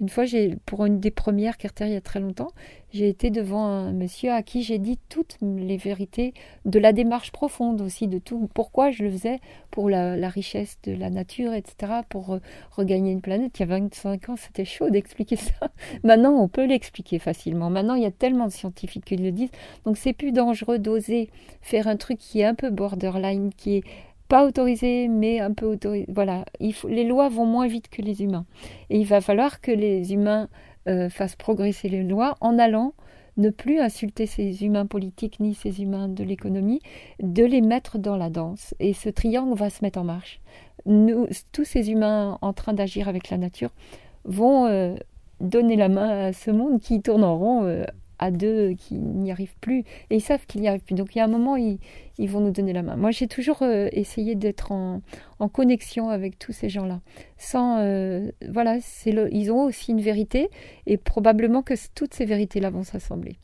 une 0.00 0.08
fois, 0.10 0.26
j'ai, 0.26 0.56
pour 0.66 0.84
une 0.84 1.00
des 1.00 1.10
premières 1.10 1.56
Carter 1.56 1.86
il 1.86 1.92
y 1.92 1.96
a 1.96 2.00
très 2.02 2.20
longtemps, 2.20 2.50
j'ai 2.92 3.08
été 3.08 3.30
devant 3.30 3.66
un 3.66 3.92
monsieur 3.92 4.30
à 4.30 4.42
qui 4.42 4.62
j'ai 4.62 4.78
dit 4.78 4.98
toutes 5.08 5.38
les 5.40 5.76
vérités 5.78 6.34
de 6.66 6.78
la 6.78 6.92
démarche 6.92 7.32
profonde 7.32 7.80
aussi, 7.80 8.06
de 8.06 8.18
tout, 8.18 8.48
pourquoi 8.52 8.90
je 8.90 9.04
le 9.04 9.10
faisais 9.10 9.40
pour 9.70 9.88
la, 9.88 10.28
richesse 10.28 10.78
de 10.82 10.92
la 10.92 11.08
nature, 11.08 11.54
etc., 11.54 12.00
pour 12.08 12.34
euh, 12.34 12.40
regagner 12.72 13.12
une 13.12 13.20
planète. 13.22 13.58
Il 13.58 13.60
y 13.60 13.62
a 13.62 13.66
25 13.66 14.28
ans, 14.28 14.36
c'était 14.36 14.64
chaud 14.64 14.90
d'expliquer 14.90 15.36
ça. 15.36 15.70
Maintenant, 16.04 16.32
on 16.32 16.48
peut 16.48 16.66
l'expliquer 16.66 17.18
facilement. 17.18 17.70
Maintenant, 17.70 17.94
il 17.94 18.02
y 18.02 18.06
a 18.06 18.10
tellement 18.10 18.46
de 18.46 18.52
scientifiques 18.52 19.04
qui 19.04 19.16
le 19.16 19.32
disent. 19.32 19.50
Donc, 19.84 19.96
c'est 19.96 20.12
plus 20.12 20.32
dangereux 20.32 20.78
d'oser 20.78 21.30
faire 21.62 21.88
un 21.88 21.96
truc 21.96 22.18
qui 22.18 22.40
est 22.40 22.44
un 22.44 22.54
peu 22.54 22.70
borderline, 22.70 23.50
qui 23.56 23.76
est 23.76 23.84
pas 24.28 24.46
autorisé, 24.46 25.08
mais 25.08 25.40
un 25.40 25.52
peu 25.52 25.66
autorisé. 25.66 26.06
Voilà, 26.08 26.44
il 26.60 26.72
faut, 26.74 26.88
les 26.88 27.04
lois 27.04 27.28
vont 27.28 27.46
moins 27.46 27.66
vite 27.66 27.88
que 27.88 28.02
les 28.02 28.22
humains. 28.22 28.46
Et 28.90 28.98
il 28.98 29.06
va 29.06 29.20
falloir 29.20 29.60
que 29.60 29.70
les 29.70 30.12
humains 30.12 30.48
euh, 30.88 31.08
fassent 31.08 31.36
progresser 31.36 31.88
les 31.88 32.02
lois 32.02 32.36
en 32.40 32.58
allant 32.58 32.94
ne 33.36 33.50
plus 33.50 33.80
insulter 33.80 34.26
ces 34.26 34.64
humains 34.64 34.86
politiques 34.86 35.40
ni 35.40 35.54
ces 35.54 35.82
humains 35.82 36.08
de 36.08 36.24
l'économie, 36.24 36.80
de 37.20 37.44
les 37.44 37.60
mettre 37.60 37.98
dans 37.98 38.16
la 38.16 38.30
danse. 38.30 38.74
Et 38.80 38.94
ce 38.94 39.08
triangle 39.08 39.54
va 39.54 39.70
se 39.70 39.84
mettre 39.84 39.98
en 39.98 40.04
marche. 40.04 40.40
Nous, 40.86 41.26
tous 41.52 41.64
ces 41.64 41.90
humains 41.90 42.38
en 42.40 42.52
train 42.52 42.72
d'agir 42.72 43.08
avec 43.08 43.30
la 43.30 43.36
nature 43.36 43.70
vont 44.24 44.66
euh, 44.66 44.94
donner 45.40 45.76
la 45.76 45.88
main 45.88 46.28
à 46.28 46.32
ce 46.32 46.50
monde 46.50 46.80
qui 46.80 47.02
tourne 47.02 47.24
en 47.24 47.36
rond 47.36 47.64
euh, 47.64 47.84
à 48.18 48.30
deux 48.30 48.74
qui 48.74 48.94
n'y 48.94 49.30
arrivent 49.30 49.56
plus 49.60 49.80
et 50.10 50.16
ils 50.16 50.20
savent 50.20 50.46
qu'il 50.46 50.60
n'y 50.60 50.68
arrive 50.68 50.82
plus. 50.82 50.94
Donc 50.94 51.14
il 51.14 51.18
y 51.18 51.20
a 51.20 51.24
un 51.24 51.28
moment, 51.28 51.56
ils, 51.56 51.78
ils 52.18 52.28
vont 52.28 52.40
nous 52.40 52.50
donner 52.50 52.72
la 52.72 52.82
main. 52.82 52.96
Moi, 52.96 53.10
j'ai 53.10 53.28
toujours 53.28 53.62
euh, 53.62 53.88
essayé 53.92 54.34
d'être 54.34 54.72
en, 54.72 55.02
en, 55.38 55.48
connexion 55.48 56.08
avec 56.08 56.38
tous 56.38 56.52
ces 56.52 56.68
gens-là. 56.68 57.00
Sans, 57.36 57.78
euh, 57.78 58.30
voilà, 58.50 58.78
c'est 58.80 59.12
le, 59.12 59.32
ils 59.34 59.50
ont 59.50 59.64
aussi 59.64 59.92
une 59.92 60.00
vérité 60.00 60.48
et 60.86 60.96
probablement 60.96 61.62
que 61.62 61.74
toutes 61.94 62.14
ces 62.14 62.24
vérités-là 62.24 62.70
vont 62.70 62.84
s'assembler. 62.84 63.38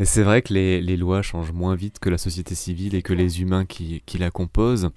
Et 0.00 0.04
c'est 0.04 0.22
vrai 0.22 0.42
que 0.42 0.54
les, 0.54 0.80
les, 0.80 0.96
lois 0.96 1.22
changent 1.22 1.52
moins 1.52 1.74
vite 1.74 1.98
que 1.98 2.08
la 2.08 2.18
société 2.18 2.54
civile 2.54 2.94
et 2.94 3.02
que 3.02 3.12
les 3.12 3.42
humains 3.42 3.64
qui, 3.64 4.00
qui 4.06 4.18
la 4.18 4.30
composent. 4.30 4.90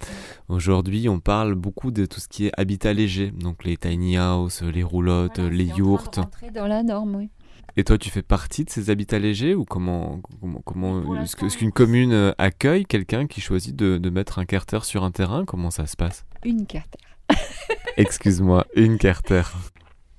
Aujourd'hui, 0.48 1.10
on 1.10 1.20
parle 1.20 1.56
beaucoup 1.56 1.90
de 1.90 2.06
tout 2.06 2.20
ce 2.20 2.28
qui 2.28 2.46
est 2.46 2.52
habitat 2.56 2.94
léger, 2.94 3.32
donc 3.32 3.64
les 3.64 3.78
tiny 3.78 4.20
houses, 4.20 4.62
les 4.62 4.84
roulottes, 4.84 5.40
les 5.40 5.66
yourtes. 5.66 6.20
dans 6.54 6.68
la 6.68 6.84
norme, 6.84 7.16
oui. 7.16 7.30
Et 7.78 7.84
toi, 7.84 7.98
tu 7.98 8.10
fais 8.10 8.22
partie 8.22 8.66
de 8.66 8.70
ces 8.70 8.90
habitats 8.90 9.20
légers 9.20 9.56
ou 9.56 9.64
comment, 9.64 10.22
comment, 10.42 10.62
comment 10.66 11.22
est-ce, 11.22 11.58
qu'une 11.58 11.72
commune 11.72 12.12
euh, 12.12 12.34
accueille 12.38 12.86
quelqu'un 12.86 13.28
qui 13.28 13.42
choisit 13.42 13.76
de, 13.76 13.98
de, 13.98 14.10
mettre 14.10 14.40
un 14.40 14.46
carter 14.46 14.80
sur 14.84 15.04
un 15.04 15.12
terrain? 15.12 15.46
Comment 15.46 15.72
ça 15.72 15.88
se 15.88 15.96
passe? 15.96 16.26
Une 16.44 16.66
carter. 16.66 17.00
Excuse-moi, 17.98 18.66
une 18.76 18.98
carter. 18.98 19.44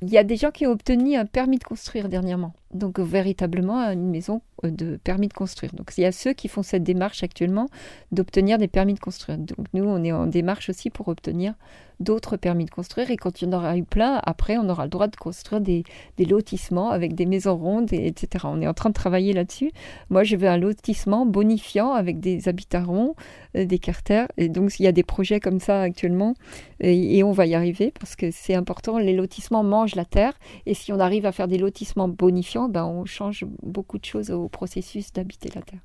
Il 0.00 0.08
y 0.08 0.18
a 0.18 0.24
des 0.24 0.36
gens 0.36 0.50
qui 0.50 0.66
ont 0.66 0.72
obtenu 0.72 1.16
un 1.16 1.26
permis 1.26 1.58
de 1.58 1.64
construire 1.64 2.08
dernièrement. 2.08 2.54
Donc 2.72 2.98
véritablement 2.98 3.78
une 3.90 4.08
maison 4.08 4.40
euh, 4.64 4.70
de 4.70 4.96
permis 4.96 5.28
de 5.28 5.34
construire. 5.34 5.72
Donc 5.74 5.92
il 5.96 6.02
y 6.02 6.04
a 6.04 6.12
ceux 6.12 6.32
qui 6.32 6.48
font 6.48 6.62
cette 6.62 6.82
démarche 6.82 7.22
actuellement 7.22 7.68
d'obtenir 8.12 8.58
des 8.58 8.68
permis 8.68 8.94
de 8.94 9.00
construire. 9.00 9.38
Donc 9.38 9.66
nous, 9.74 9.84
on 9.84 10.02
est 10.04 10.12
en 10.12 10.26
démarche 10.26 10.68
aussi 10.68 10.90
pour 10.90 11.08
obtenir 11.08 11.54
d'autres 12.02 12.36
permis 12.36 12.64
de 12.64 12.70
construire. 12.70 13.10
Et 13.10 13.16
quand 13.16 13.40
il 13.40 13.46
y 13.46 13.48
en 13.48 13.56
aura 13.56 13.76
eu 13.76 13.84
plein, 13.84 14.20
après, 14.24 14.58
on 14.58 14.68
aura 14.68 14.84
le 14.84 14.90
droit 14.90 15.06
de 15.06 15.16
construire 15.16 15.60
des, 15.60 15.84
lotissements 16.18 16.90
avec 16.90 17.14
des 17.14 17.26
maisons 17.26 17.56
rondes, 17.56 17.92
et, 17.92 18.06
etc. 18.06 18.46
On 18.48 18.60
est 18.60 18.66
en 18.66 18.74
train 18.74 18.90
de 18.90 18.94
travailler 18.94 19.32
là-dessus. 19.32 19.72
Moi, 20.10 20.24
je 20.24 20.36
veux 20.36 20.48
un 20.48 20.56
lotissement 20.56 21.26
bonifiant 21.26 21.92
avec 21.92 22.20
des 22.20 22.48
habitats 22.48 22.82
ronds, 22.84 23.14
euh, 23.56 23.64
des 23.64 23.78
carters. 23.78 24.28
Et 24.36 24.48
donc, 24.48 24.78
il 24.78 24.84
y 24.84 24.86
a 24.86 24.92
des 24.92 25.02
projets 25.02 25.40
comme 25.40 25.60
ça 25.60 25.82
actuellement. 25.82 26.34
Et 26.80 27.22
on 27.22 27.32
va 27.32 27.46
y 27.46 27.54
arriver 27.54 27.92
parce 27.98 28.16
que 28.16 28.30
c'est 28.32 28.54
important. 28.54 28.98
Les 28.98 29.12
lotissements 29.12 29.62
mangent 29.62 29.94
la 29.94 30.04
terre. 30.04 30.32
Et 30.66 30.74
si 30.74 30.92
on 30.92 30.98
arrive 30.98 31.26
à 31.26 31.32
faire 31.32 31.48
des 31.48 31.58
lotissements 31.58 32.08
bonifiants, 32.08 32.61
ben, 32.68 32.84
on 32.84 33.04
change 33.04 33.44
beaucoup 33.62 33.98
de 33.98 34.04
choses 34.04 34.30
au 34.30 34.48
processus 34.48 35.12
d'habiter 35.12 35.50
la 35.54 35.62
terre. 35.62 35.80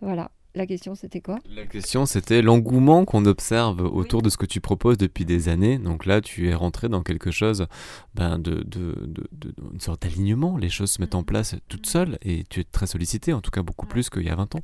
Voilà. 0.00 0.30
La 0.56 0.66
question, 0.66 0.94
c'était 0.94 1.20
quoi? 1.20 1.40
La 1.52 1.66
question, 1.66 2.06
c'était 2.06 2.40
l'engouement 2.40 3.04
qu'on 3.04 3.24
observe 3.24 3.80
autour 3.80 4.22
de 4.22 4.28
ce 4.28 4.36
que 4.36 4.46
tu 4.46 4.60
proposes 4.60 4.98
depuis 4.98 5.24
des 5.24 5.48
années. 5.48 5.78
Donc 5.78 6.06
là, 6.06 6.20
tu 6.20 6.48
es 6.48 6.54
rentré 6.54 6.88
dans 6.88 7.02
quelque 7.02 7.32
chose 7.32 7.66
ben, 8.14 8.38
de, 8.38 8.62
de, 8.62 8.94
de, 9.04 9.54
une 9.72 9.80
sorte 9.80 10.02
d'alignement. 10.02 10.56
Les 10.56 10.68
choses 10.68 10.92
se 10.92 11.00
mettent 11.00 11.16
en 11.16 11.22
mm. 11.22 11.26
place 11.26 11.56
toutes 11.66 11.86
seules 11.86 12.18
et 12.22 12.44
tu 12.48 12.60
es 12.60 12.64
très 12.64 12.86
sollicité, 12.86 13.32
en 13.32 13.40
tout 13.40 13.50
cas 13.50 13.62
beaucoup 13.62 13.86
plus 13.86 14.10
qu'il 14.10 14.22
y 14.22 14.30
a 14.30 14.36
20 14.36 14.54
ans. 14.54 14.62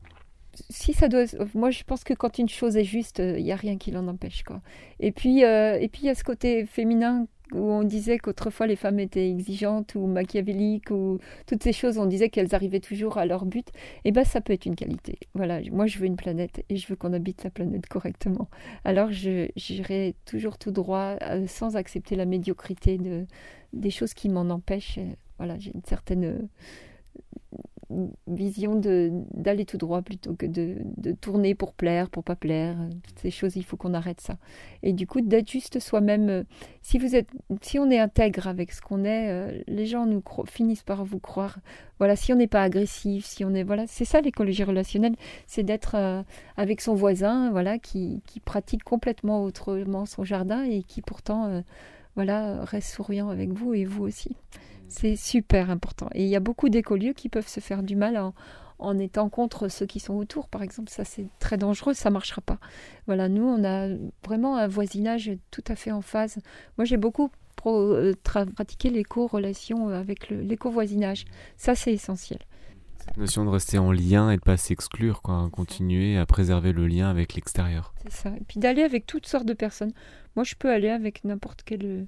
Si 0.68 0.92
ça 0.92 1.08
doit, 1.08 1.24
moi 1.54 1.70
je 1.70 1.82
pense 1.82 2.04
que 2.04 2.14
quand 2.14 2.38
une 2.38 2.48
chose 2.48 2.76
est 2.76 2.84
juste, 2.84 3.18
il 3.18 3.24
euh, 3.24 3.40
n'y 3.40 3.52
a 3.52 3.56
rien 3.56 3.78
qui 3.78 3.90
l'en 3.90 4.06
empêche 4.08 4.42
quoi. 4.42 4.61
Et 4.98 5.11
puis 5.11 5.44
euh, 5.44 5.78
et 5.80 5.88
puis 5.88 6.02
il 6.02 6.06
y 6.06 6.11
a 6.11 6.14
ce 6.14 6.24
côté 6.24 6.66
féminin 6.66 7.26
où 7.53 7.70
on 7.70 7.82
disait 7.82 8.18
qu'autrefois 8.18 8.66
les 8.66 8.76
femmes 8.76 8.98
étaient 8.98 9.28
exigeantes 9.30 9.94
ou 9.94 10.07
machiavéliques 10.07 10.90
ou 10.90 11.18
toutes 11.46 11.62
ces 11.62 11.72
choses, 11.72 11.98
on 11.98 12.07
disait 12.07 12.28
qu'elles 12.28 12.55
arrivaient 12.55 12.80
toujours 12.80 13.18
à 13.18 13.26
leur 13.26 13.44
but, 13.44 13.68
et 13.68 13.72
eh 14.07 14.12
ben 14.12 14.24
ça 14.24 14.40
peut 14.40 14.53
être 14.53 14.66
une 14.66 14.76
qualité. 14.76 15.18
Voilà, 15.34 15.61
moi 15.70 15.86
je 15.86 15.98
veux 15.98 16.07
une 16.07 16.16
planète 16.16 16.64
et 16.68 16.76
je 16.76 16.86
veux 16.88 16.96
qu'on 16.96 17.12
habite 17.12 17.44
la 17.44 17.51
planète 17.51 17.86
correctement. 17.86 18.48
Alors 18.84 19.11
j'irai 19.11 20.14
toujours 20.24 20.59
tout 20.59 20.70
droit 20.70 21.16
euh, 21.22 21.46
sans 21.46 21.76
accepter 21.76 22.16
la 22.16 22.26
médiocrité 22.26 22.98
de, 22.98 23.26
des 23.72 23.90
choses 23.90 24.14
qui 24.14 24.28
m'en 24.28 24.48
empêchent. 24.51 25.01
Voilà, 25.38 25.59
j'ai 25.59 25.72
une 25.74 25.84
certaine 25.84 26.48
vision 28.26 28.80
d'aller 29.34 29.64
tout 29.64 29.78
droit 29.78 30.03
plutôt 30.03 30.34
que 30.34 30.47
de, 30.47 30.76
de, 30.97 31.12
tourner 31.12 31.55
pour 31.55 31.72
plaire, 31.74 32.09
pour 32.09 32.22
pas 32.22 32.36
plaire. 32.36 32.76
Toutes 33.05 33.18
ces 33.18 33.30
choses, 33.30 33.57
il 33.57 33.64
faut 33.64 33.76
qu'on 33.76 33.95
arrête 33.95 34.20
ça. 34.20 34.36
Et 34.82 34.93
du 34.93 35.07
coup, 35.07 35.20
d'être 35.20 35.51
juste 35.51 35.80
soi-même. 35.80 36.28
Euh, 36.28 36.45
si 36.82 36.99
vous 36.99 37.16
êtes, 37.16 37.28
si 37.62 37.78
on 37.78 37.91
est 37.91 37.99
intègre 37.99 38.47
avec 38.49 38.72
ce 38.72 38.80
qu'on 38.80 39.05
est, 39.05 39.30
euh, 39.30 39.62
les 39.66 39.86
gens 39.86 40.07
nous 40.07 40.22
finissent 40.47 40.82
par 40.82 41.05
vous 41.05 41.18
croire. 41.18 41.59
Voilà, 41.99 42.16
si 42.16 42.32
on 42.32 42.36
n'est 42.36 42.47
pas 42.47 42.62
agressif, 42.62 43.26
si 43.26 43.45
on 43.45 43.55
est, 43.55 43.64
voilà, 43.64 43.86
c'est 43.86 44.05
ça 44.05 44.20
l'écologie 44.20 44.64
relationnelle, 44.64 45.16
c'est 45.47 45.62
d'être 45.62 45.97
euh, 45.97 46.22
avec 46.57 46.80
son 46.80 46.95
voisin, 46.95 47.51
voilà, 47.51 47.78
qui, 47.78 48.22
qui 48.26 48.41
pratique 48.41 48.84
complètement 48.84 49.45
autrement 49.45 50.07
son 50.07 50.24
jardin 50.24 50.62
et 50.62 50.82
qui 50.82 51.03
pourtant, 51.03 51.62
voilà, 52.16 52.64
reste 52.64 52.95
souriant 52.95 53.28
avec 53.28 53.51
vous 53.51 53.74
et 53.74 53.84
vous 53.84 54.05
aussi. 54.05 54.36
C'est 54.91 55.16
super 55.16 55.70
important. 55.70 56.09
Et 56.14 56.24
il 56.24 56.28
y 56.28 56.36
a 56.36 56.41
beaucoup 56.41 56.68
d'écolieux 56.68 57.12
qui 57.12 57.28
peuvent 57.28 57.49
se 57.49 57.61
faire 57.61 57.82
du 57.82 57.97
mal 57.97 58.20
en, 58.78 58.99
étant 58.99 59.28
contre 59.28 59.68
ceux 59.68 59.86
qui 59.86 60.01
sont 60.01 60.14
autour. 60.14 60.49
Par 60.49 60.62
exemple, 60.62 60.91
ça 60.91 61.05
c'est 61.05 61.28
très 61.38 61.57
dangereux, 61.57 61.95
ça 61.95 62.11
marchera 62.11 62.41
pas. 62.41 62.59
Voilà, 63.07 63.28
nous 63.28 63.45
on 63.45 63.64
a 63.64 63.88
vraiment 64.24 64.57
un 64.57 64.66
voisinage 64.66 65.30
tout 65.51 65.64
à 65.68 65.76
fait 65.76 65.93
en 65.93 66.03
phase. 66.03 66.38
Moi 66.76 66.84
j'ai 66.84 66.97
beaucoup 66.97 67.30
euh, 67.66 68.14
pratiqué 68.22 68.91
l'éco-relation 68.91 69.88
avec 69.88 70.28
l'éco-voisinage. 70.30 71.24
Ça 71.57 71.74
c'est 71.74 71.93
essentiel. 71.93 72.41
Cette 72.99 73.16
notion 73.16 73.45
de 73.45 73.51
rester 73.51 73.78
en 73.78 73.93
lien 73.93 74.30
et 74.30 74.36
de 74.36 74.43
pas 74.43 74.57
s'exclure, 74.57 75.22
quoi, 75.22 75.49
continuer 75.53 76.18
à 76.18 76.26
préserver 76.26 76.72
le 76.72 76.86
lien 76.86 77.09
avec 77.09 77.34
l'extérieur. 77.34 77.95
C'est 78.03 78.12
ça. 78.12 78.30
Et 78.30 78.43
puis 78.47 78.61
d'aller 78.61 78.82
avec 78.82 79.07
toutes 79.07 79.26
sortes 79.26 79.47
de 79.47 79.55
personnes. 79.55 79.93
Moi, 80.36 80.45
je 80.45 80.55
peux 80.55 80.70
aller 80.70 80.91
avec 80.91 81.24
n'importe 81.24 81.62
quel 81.64 82.07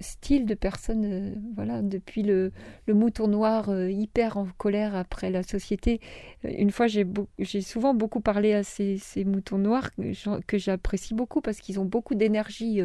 style 0.00 0.46
de 0.46 0.54
personne, 0.54 1.04
euh, 1.04 1.34
voilà, 1.54 1.82
depuis 1.82 2.22
le, 2.22 2.52
mouton 2.88 3.28
noir 3.28 3.68
euh, 3.68 3.90
hyper 3.90 4.36
en 4.36 4.46
colère 4.58 4.94
après 4.94 5.30
la 5.30 5.42
société. 5.42 6.00
Euh, 6.44 6.50
une 6.56 6.70
fois, 6.70 6.86
j'ai, 6.86 7.06
souvent 7.60 7.94
beaucoup 7.94 8.20
parlé 8.20 8.54
à 8.54 8.62
ces, 8.62 8.98
moutons 9.24 9.58
noirs 9.58 9.90
que, 10.46 10.58
j'apprécie 10.58 11.14
beaucoup 11.14 11.40
parce 11.40 11.58
qu'ils 11.58 11.80
ont 11.80 11.84
beaucoup 11.84 12.14
d'énergie, 12.14 12.80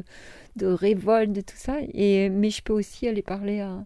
de 0.56 0.68
révolte, 0.68 1.32
de 1.32 1.41
tout 1.41 1.58
ça. 1.58 1.78
Et, 1.93 2.30
mais 2.30 2.49
je 2.49 2.62
peux 2.62 2.74
aussi 2.74 3.08
aller 3.08 3.22
parler 3.22 3.60
à, 3.60 3.86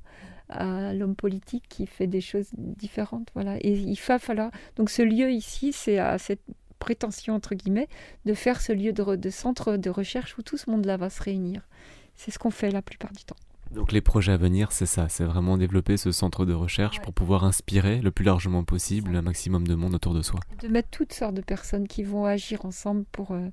l'homme 0.93 1.16
politique 1.16 1.63
qui 1.68 1.88
fait 1.88 2.05
des 2.05 2.22
choses 2.22 2.49
différentes, 2.53 3.30
voilà. 3.34 3.57
Et 3.61 3.72
il 3.72 3.99
va 4.07 4.20
falloir. 4.20 4.51
Donc 4.76 4.91
ce 4.91 5.01
lieu 5.01 5.32
ici, 5.32 5.74
c'est 5.74 5.97
à 5.97 6.20
cette 6.20 6.43
prétention 6.78 7.34
entre 7.34 7.55
guillemets 7.55 7.88
de 8.26 8.36
faire 8.36 8.61
ce 8.61 8.72
lieu 8.72 8.93
de, 8.93 9.16
de 9.16 9.30
centre 9.32 9.76
de 9.78 9.89
recherche 9.89 10.38
où 10.38 10.43
tout 10.43 10.57
ce 10.57 10.70
monde-là 10.70 10.97
va 10.97 11.09
se 11.09 11.24
réunir. 11.24 11.68
C'est 12.16 12.32
ce 12.32 12.39
qu'on 12.39 12.51
fait 12.51 12.72
la 12.72 12.82
plupart 12.82 13.11
du 13.11 13.24
temps. 13.24 13.36
Donc 13.72 13.91
les 13.91 14.01
projets 14.01 14.32
à 14.32 14.38
venir, 14.38 14.72
c'est 14.72 14.86
ça, 14.86 15.09
c'est 15.09 15.26
vraiment 15.26 15.57
développer 15.57 15.97
ce 15.97 16.11
centre 16.11 16.45
de 16.45 16.53
recherche 16.53 17.01
pour 17.01 17.13
pouvoir 17.13 17.43
inspirer 17.43 17.99
le 17.99 18.11
plus 18.11 18.24
largement 18.24 18.63
possible 18.63 19.16
un 19.16 19.22
maximum 19.22 19.68
de 19.68 19.76
monde 19.76 19.95
autour 19.95 20.13
de 20.13 20.22
soi. 20.22 20.39
De 20.61 20.68
mettre 20.68 20.89
toutes 20.91 21.13
sortes 21.13 21.36
de 21.36 21.41
personnes 21.41 21.88
qui 21.88 22.03
vont 22.03 22.26
agir 22.26 22.66
ensemble 22.66 23.05
pour, 23.11 23.32
euh, 23.32 23.49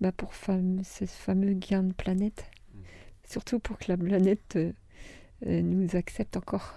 bah 0.00 0.10
pour 0.10 0.32
ce 0.34 1.04
fameux 1.06 1.52
gain 1.52 1.84
de 1.84 1.92
planète. 1.92 2.50
surtout 3.24 3.60
pour 3.60 3.78
que 3.78 3.84
la 3.88 3.96
planète 3.96 4.56
euh, 4.56 4.72
euh, 5.46 5.62
nous 5.62 5.96
accepte 5.96 6.36
encore. 6.36 6.74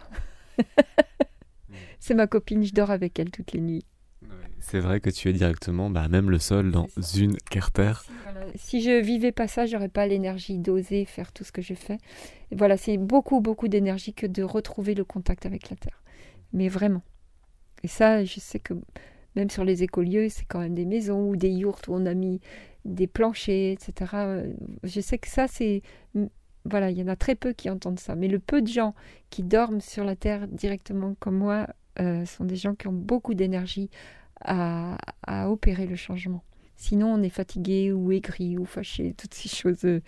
C'est 1.99 2.13
ma 2.13 2.27
copine, 2.27 2.63
je 2.63 2.73
dors 2.73 2.91
avec 2.91 3.17
elle 3.19 3.31
toutes 3.31 3.53
les 3.53 3.61
nuits. 3.61 3.85
C'est 4.67 4.79
vrai 4.79 4.99
que 4.99 5.11
tu 5.11 5.29
es 5.29 5.33
directement, 5.33 5.91
bah, 5.91 6.07
même 6.07 6.31
le 6.31 6.39
sol, 6.39 6.71
dans 6.71 6.87
une 7.15 7.37
carter. 7.37 7.93
Si 8.55 8.81
je 8.81 8.99
vivais 8.99 9.31
pas 9.31 9.47
ça, 9.47 9.67
j'aurais 9.67 9.89
pas 9.89 10.07
l'énergie 10.07 10.57
d'oser 10.57 11.05
faire 11.05 11.31
tout 11.31 11.43
ce 11.43 11.51
que 11.51 11.61
je 11.61 11.75
fais. 11.75 11.99
Et 12.49 12.55
voilà, 12.55 12.75
c'est 12.75 12.97
beaucoup, 12.97 13.41
beaucoup 13.41 13.67
d'énergie 13.67 14.15
que 14.15 14.25
de 14.25 14.41
retrouver 14.41 14.95
le 14.95 15.03
contact 15.03 15.45
avec 15.45 15.69
la 15.69 15.75
terre. 15.75 16.01
Mais 16.51 16.67
vraiment. 16.67 17.03
Et 17.83 17.87
ça, 17.87 18.25
je 18.25 18.39
sais 18.39 18.57
que 18.57 18.73
même 19.35 19.51
sur 19.51 19.63
les 19.63 19.83
écolieux, 19.83 20.29
c'est 20.29 20.45
quand 20.45 20.59
même 20.59 20.73
des 20.73 20.85
maisons 20.85 21.29
ou 21.29 21.35
des 21.35 21.51
yurts 21.51 21.81
où 21.87 21.93
on 21.93 22.07
a 22.07 22.15
mis 22.15 22.41
des 22.85 23.05
planchers, 23.05 23.73
etc. 23.73 24.15
Je 24.83 24.99
sais 24.99 25.19
que 25.19 25.27
ça, 25.27 25.47
c'est 25.47 25.83
voilà, 26.65 26.89
il 26.89 26.97
y 26.97 27.03
en 27.03 27.07
a 27.07 27.15
très 27.15 27.35
peu 27.35 27.53
qui 27.53 27.69
entendent 27.69 27.99
ça. 27.99 28.15
Mais 28.15 28.27
le 28.27 28.39
peu 28.39 28.63
de 28.63 28.67
gens 28.67 28.95
qui 29.29 29.43
dorment 29.43 29.81
sur 29.81 30.03
la 30.03 30.15
terre 30.15 30.47
directement 30.47 31.15
comme 31.19 31.37
moi 31.37 31.67
euh, 31.99 32.25
sont 32.25 32.45
des 32.45 32.55
gens 32.55 32.73
qui 32.73 32.87
ont 32.87 32.93
beaucoup 32.93 33.35
d'énergie 33.35 33.91
à, 34.41 34.97
opérer 35.49 35.85
le 35.87 35.95
changement. 35.95 36.43
Sinon, 36.75 37.13
on 37.13 37.21
est 37.21 37.29
fatigué 37.29 37.91
ou 37.91 38.11
aigri 38.11 38.57
ou 38.57 38.65
fâché, 38.65 39.15
toutes 39.17 39.33
ces 39.33 39.49
choses 39.49 39.85
euh, 39.85 40.01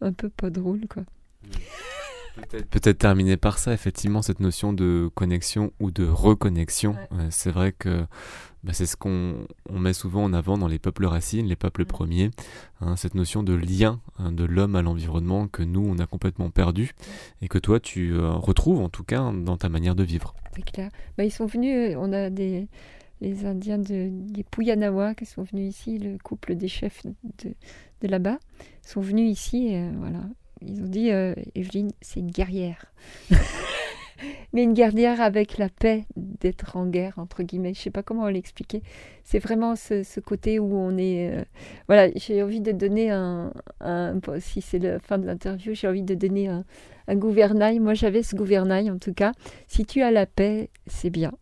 un 0.00 0.12
peu 0.12 0.28
pas 0.30 0.50
drôles, 0.50 0.86
quoi. 0.88 1.04
Peut-être 2.50 2.98
terminer 2.98 3.36
par 3.36 3.58
ça, 3.58 3.72
effectivement, 3.72 4.20
cette 4.20 4.40
notion 4.40 4.72
de 4.72 5.08
connexion 5.14 5.72
ou 5.78 5.92
de 5.92 6.04
reconnexion. 6.04 6.96
Euh, 7.12 7.28
c'est 7.30 7.52
vrai 7.52 7.70
que 7.70 8.06
bah, 8.64 8.72
c'est 8.72 8.86
ce 8.86 8.96
qu'on 8.96 9.46
met 9.70 9.92
souvent 9.92 10.24
en 10.24 10.32
avant 10.32 10.58
dans 10.58 10.66
les 10.66 10.80
peuples 10.80 11.06
racines, 11.06 11.46
les 11.46 11.54
peuples 11.54 11.84
premiers, 11.84 12.30
hein, 12.80 12.96
cette 12.96 13.14
notion 13.14 13.44
de 13.44 13.52
lien 13.52 14.00
hein, 14.18 14.32
de 14.32 14.44
l'homme 14.44 14.74
à 14.74 14.82
l'environnement 14.82 15.46
que 15.46 15.62
nous, 15.62 15.86
on 15.86 15.98
a 15.98 16.06
complètement 16.06 16.50
perdu 16.50 16.92
et 17.40 17.46
que 17.46 17.58
toi, 17.58 17.78
tu 17.78 18.14
euh, 18.14 18.30
retrouves 18.32 18.80
en 18.80 18.88
tout 18.88 19.04
cas 19.04 19.30
dans 19.32 19.56
ta 19.56 19.68
manière 19.68 19.94
de 19.94 20.02
vivre. 20.02 20.34
C'est 20.56 20.64
clair. 20.64 20.90
Bah, 21.16 21.24
ils 21.24 21.30
sont 21.30 21.46
venus, 21.46 21.94
on 21.96 22.12
a 22.12 22.30
des, 22.30 22.66
les 23.24 23.46
Indiens 23.46 23.78
de, 23.78 24.08
des 24.10 24.44
Puyanawa 24.44 25.14
qui 25.14 25.26
sont 25.26 25.42
venus 25.42 25.74
ici, 25.74 25.98
le 25.98 26.18
couple 26.18 26.54
des 26.54 26.68
chefs 26.68 27.02
de, 27.04 27.54
de 28.00 28.08
là-bas, 28.08 28.38
sont 28.82 29.00
venus 29.00 29.30
ici, 29.30 29.68
et, 29.68 29.90
voilà. 29.96 30.20
Ils 30.66 30.80
ont 30.80 30.86
dit, 30.86 31.08
Evelyne, 31.54 31.90
c'est 32.00 32.20
une 32.20 32.30
guerrière. 32.30 32.86
mais 34.52 34.62
une 34.62 34.72
guerrière 34.72 35.20
avec 35.20 35.58
la 35.58 35.68
paix 35.68 36.04
d'être 36.16 36.76
en 36.76 36.86
guerre, 36.86 37.14
entre 37.18 37.42
guillemets. 37.42 37.74
Je 37.74 37.80
sais 37.80 37.90
pas 37.90 38.02
comment 38.02 38.28
l'expliquer. 38.28 38.82
C'est 39.24 39.38
vraiment 39.38 39.76
ce, 39.76 40.20
côté 40.20 40.58
où 40.58 40.76
on 40.76 40.96
est. 40.96 41.30
Euh, 41.30 41.44
voilà, 41.88 42.10
j'ai 42.16 42.42
envie 42.42 42.60
de 42.60 42.72
donner 42.72 43.10
un. 43.10 43.52
si 44.38 44.60
c'est 44.60 44.78
la 44.78 44.98
fin 45.00 45.18
de 45.18 45.26
l'interview, 45.26 45.74
j'ai 45.74 45.88
envie 45.88 46.02
de 46.02 46.14
donner 46.14 46.48
un, 46.48 46.64
un 47.08 47.16
gouvernail. 47.16 47.80
Moi, 47.80 47.94
j'avais 47.94 48.22
ce 48.22 48.36
gouvernail, 48.36 48.90
en 48.90 48.98
tout 48.98 49.14
cas. 49.14 49.32
Si 49.66 49.84
tu 49.84 50.02
as 50.02 50.10
la 50.10 50.26
paix, 50.26 50.70
c'est 50.86 51.10
bien, 51.10 51.32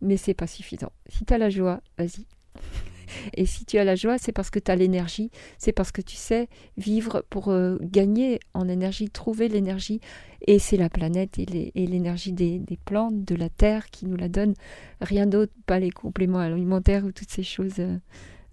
mais 0.00 0.16
c'est 0.16 0.34
pas 0.34 0.46
suffisant. 0.46 0.92
Si 1.08 1.24
tu 1.24 1.34
as 1.34 1.38
la 1.38 1.50
joie, 1.50 1.80
vas-y. 1.98 2.26
Et 3.34 3.46
si 3.46 3.64
tu 3.64 3.78
as 3.78 3.84
la 3.84 3.96
joie, 3.96 4.18
c'est 4.18 4.32
parce 4.32 4.50
que 4.50 4.58
tu 4.58 4.70
as 4.70 4.76
l'énergie, 4.76 5.30
c'est 5.58 5.72
parce 5.72 5.92
que 5.92 6.00
tu 6.00 6.16
sais 6.16 6.48
vivre 6.76 7.24
pour 7.28 7.48
euh, 7.48 7.76
gagner 7.82 8.40
en 8.54 8.68
énergie, 8.68 9.10
trouver 9.10 9.48
l'énergie. 9.48 10.00
Et 10.46 10.58
c'est 10.58 10.76
la 10.76 10.88
planète 10.88 11.38
et 11.38 11.46
l'énergie 11.74 12.32
des, 12.32 12.62
plantes, 12.84 13.24
de 13.24 13.34
la 13.34 13.48
terre 13.48 13.90
qui 13.90 14.06
nous 14.06 14.16
la 14.16 14.28
donne. 14.28 14.54
Rien 15.00 15.26
d'autre, 15.26 15.52
pas 15.66 15.78
les 15.78 15.90
compléments 15.90 16.38
alimentaires 16.38 17.04
ou 17.04 17.12
toutes 17.12 17.30
ces 17.30 17.42
choses 17.42 17.78
euh, 17.78 17.98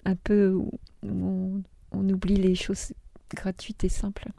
un 0.05 0.15
peu 0.15 0.51
où 0.51 0.71
on 1.03 2.09
oublie 2.09 2.35
les 2.35 2.55
choses 2.55 2.93
gratuites 3.33 3.83
et 3.83 3.89
simples. 3.89 4.29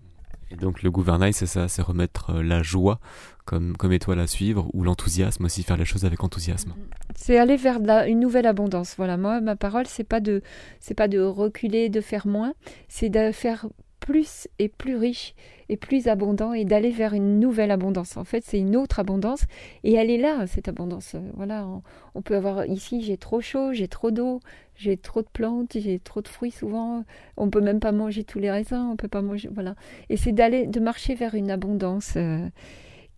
Et 0.51 0.57
donc 0.57 0.83
le 0.83 0.91
gouvernail, 0.91 1.33
c'est 1.33 1.47
ça, 1.47 1.69
c'est 1.69 1.83
remettre 1.83 2.31
euh, 2.31 2.43
la 2.43 2.63
joie 2.63 3.01
comme, 3.45 3.77
comme 3.77 3.93
étoile 3.93 4.21
à 4.21 4.27
suivre, 4.27 4.69
ou 4.75 4.83
l'enthousiasme 4.83 5.47
aussi, 5.47 5.63
faire 5.63 5.77
les 5.77 5.87
choses 5.87 6.05
avec 6.05 6.23
enthousiasme. 6.23 6.75
C'est 7.15 7.39
aller 7.39 7.57
vers 7.57 7.79
une 8.07 8.21
nouvelle 8.21 8.47
abondance. 8.47 8.95
Voilà, 8.99 9.17
moi, 9.17 9.41
ma 9.41 9.57
parole, 9.57 9.87
c'est 9.87 10.05
pas 10.05 10.21
de, 10.21 10.43
c'est 10.81 10.95
pas 10.95 11.09
de 11.09 11.21
reculer, 11.21 11.89
de 11.89 12.03
faire 12.03 12.27
moins, 12.27 12.53
c'est 12.89 13.09
de 13.09 13.33
faire 13.33 13.67
plus 14.01 14.49
et 14.59 14.69
plus 14.69 14.97
riche 14.97 15.35
et 15.69 15.77
plus 15.77 16.09
abondant 16.09 16.53
et 16.53 16.65
d'aller 16.65 16.91
vers 16.91 17.13
une 17.13 17.39
nouvelle 17.39 17.71
abondance. 17.71 18.17
En 18.17 18.25
fait, 18.25 18.43
c'est 18.45 18.59
une 18.59 18.77
autre 18.77 18.99
abondance 19.01 19.45
et 19.85 19.95
elle 19.95 20.11
est 20.11 20.19
là, 20.19 20.47
cette 20.47 20.69
abondance. 20.69 21.15
Voilà, 21.35 21.67
on, 22.15 22.23
peut 22.23 22.37
avoir 22.37 22.67
ici, 22.67 23.03
j'ai 23.03 23.17
trop 23.17 23.41
chaud, 23.41 23.73
j'ai 23.73 23.89
trop 23.89 24.11
d'eau, 24.11 24.41
j'ai 24.77 24.97
trop 24.97 25.23
de 25.23 25.29
plantes, 25.33 25.77
j'ai 25.79 25.99
trop 25.99 26.23
de 26.23 26.29
fruits 26.29 26.51
souvent. 26.51 27.05
On 27.37 27.51
peut 27.51 27.61
même 27.61 27.81
pas 27.81 27.93
manger 27.93 28.25
tous 28.25 28.39
les 28.39 28.51
raisins, 28.51 28.89
on 28.91 28.97
peut 28.97 29.09
pas 29.09 29.23
manger, 29.23 29.49
voilà. 29.53 29.75
Et 30.09 30.17
c'est 30.17 30.33
d'aller, 30.33 30.67
de 30.67 30.81
marcher 30.81 31.15
vers 31.15 31.35
une 31.35 31.51
abondance. 31.51 32.15
Euh, 32.17 32.49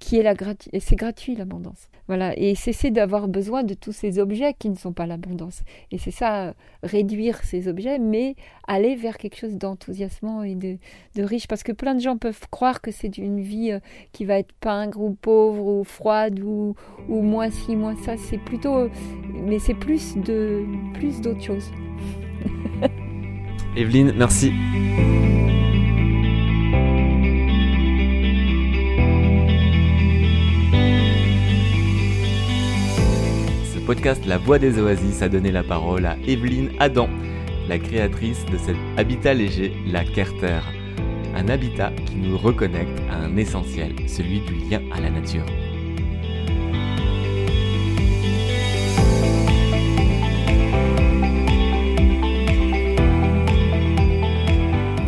qui 0.01 0.17
est 0.19 0.23
la 0.23 0.35
et 0.73 0.81
c'est 0.81 0.97
gratuit 0.97 1.37
l'abondance. 1.37 1.89
Voilà, 2.09 2.37
et 2.37 2.57
cesser 2.57 2.91
d'avoir 2.91 3.29
besoin 3.29 3.63
de 3.63 3.75
tous 3.75 3.93
ces 3.93 4.19
objets 4.19 4.53
qui 4.59 4.69
ne 4.69 4.75
sont 4.75 4.93
pas 4.93 5.07
l'abondance. 5.07 5.63
Et 5.93 5.99
c'est 5.99 6.11
ça, 6.11 6.55
réduire 6.83 7.37
ces 7.45 7.69
objets, 7.69 8.01
mais 8.01 8.35
aller 8.67 8.97
vers 8.97 9.17
quelque 9.17 9.37
chose 9.37 9.57
d'enthousiasmant 9.57 10.43
et 10.43 10.57
de, 10.57 10.79
riche, 11.23 11.47
parce 11.47 11.63
que 11.63 11.71
plein 11.71 11.95
de 11.95 12.01
gens 12.01 12.17
peuvent 12.17 12.49
croire 12.51 12.81
que 12.81 12.91
c'est 12.91 13.17
une 13.19 13.41
vie 13.41 13.71
euh, 13.71 13.79
qui 14.11 14.25
va 14.25 14.39
être 14.39 14.53
pingre 14.55 15.01
ou 15.01 15.13
pauvre 15.13 15.65
ou 15.65 15.85
froide 15.85 16.41
ou, 16.41 16.75
ou 17.09 17.21
moins 17.23 17.51
ci, 17.51 17.77
moins 17.77 17.95
ça. 17.95 18.17
C'est 18.17 18.39
plutôt, 18.39 18.89
mais 19.33 19.61
c'est 19.61 19.75
plus 19.75 20.17
de 20.17 20.65
plus 20.95 21.21
d'autres 21.21 21.43
choses. 21.43 21.71
Evelyne, 23.77 24.15
merci. 24.17 24.53
Podcast 33.91 34.24
La 34.24 34.38
Voix 34.38 34.61
des 34.61 34.78
Oasis 34.78 35.20
a 35.20 35.28
donné 35.28 35.51
la 35.51 35.64
parole 35.64 36.07
à 36.07 36.16
Evelyne 36.24 36.70
Adam, 36.78 37.09
la 37.68 37.76
créatrice 37.76 38.47
de 38.47 38.57
cet 38.57 38.76
habitat 38.97 39.34
léger, 39.34 39.72
la 39.84 40.05
Carter. 40.05 40.61
Un 41.34 41.49
habitat 41.49 41.91
qui 42.07 42.14
nous 42.14 42.38
reconnecte 42.38 42.97
à 43.11 43.16
un 43.16 43.36
essentiel, 43.36 43.97
celui 44.07 44.43
du 44.43 44.55
lien 44.70 44.80
à 44.95 45.01
la 45.01 45.11
nature. 45.11 45.45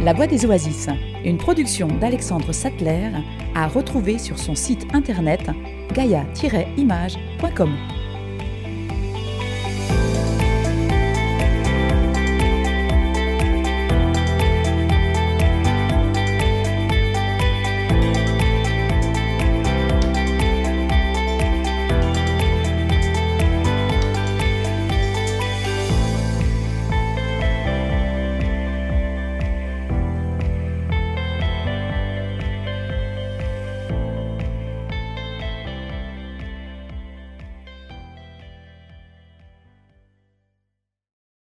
La 0.02 0.12
Voix 0.12 0.26
des 0.26 0.44
Oasis, 0.44 0.88
une 1.24 1.38
production 1.38 1.86
d'Alexandre 1.86 2.50
Sattler, 2.50 3.12
à 3.54 3.68
retrouver 3.68 4.18
sur 4.18 4.40
son 4.40 4.56
site 4.56 4.92
internet 4.92 5.48
gaia-image.com. 5.94 7.70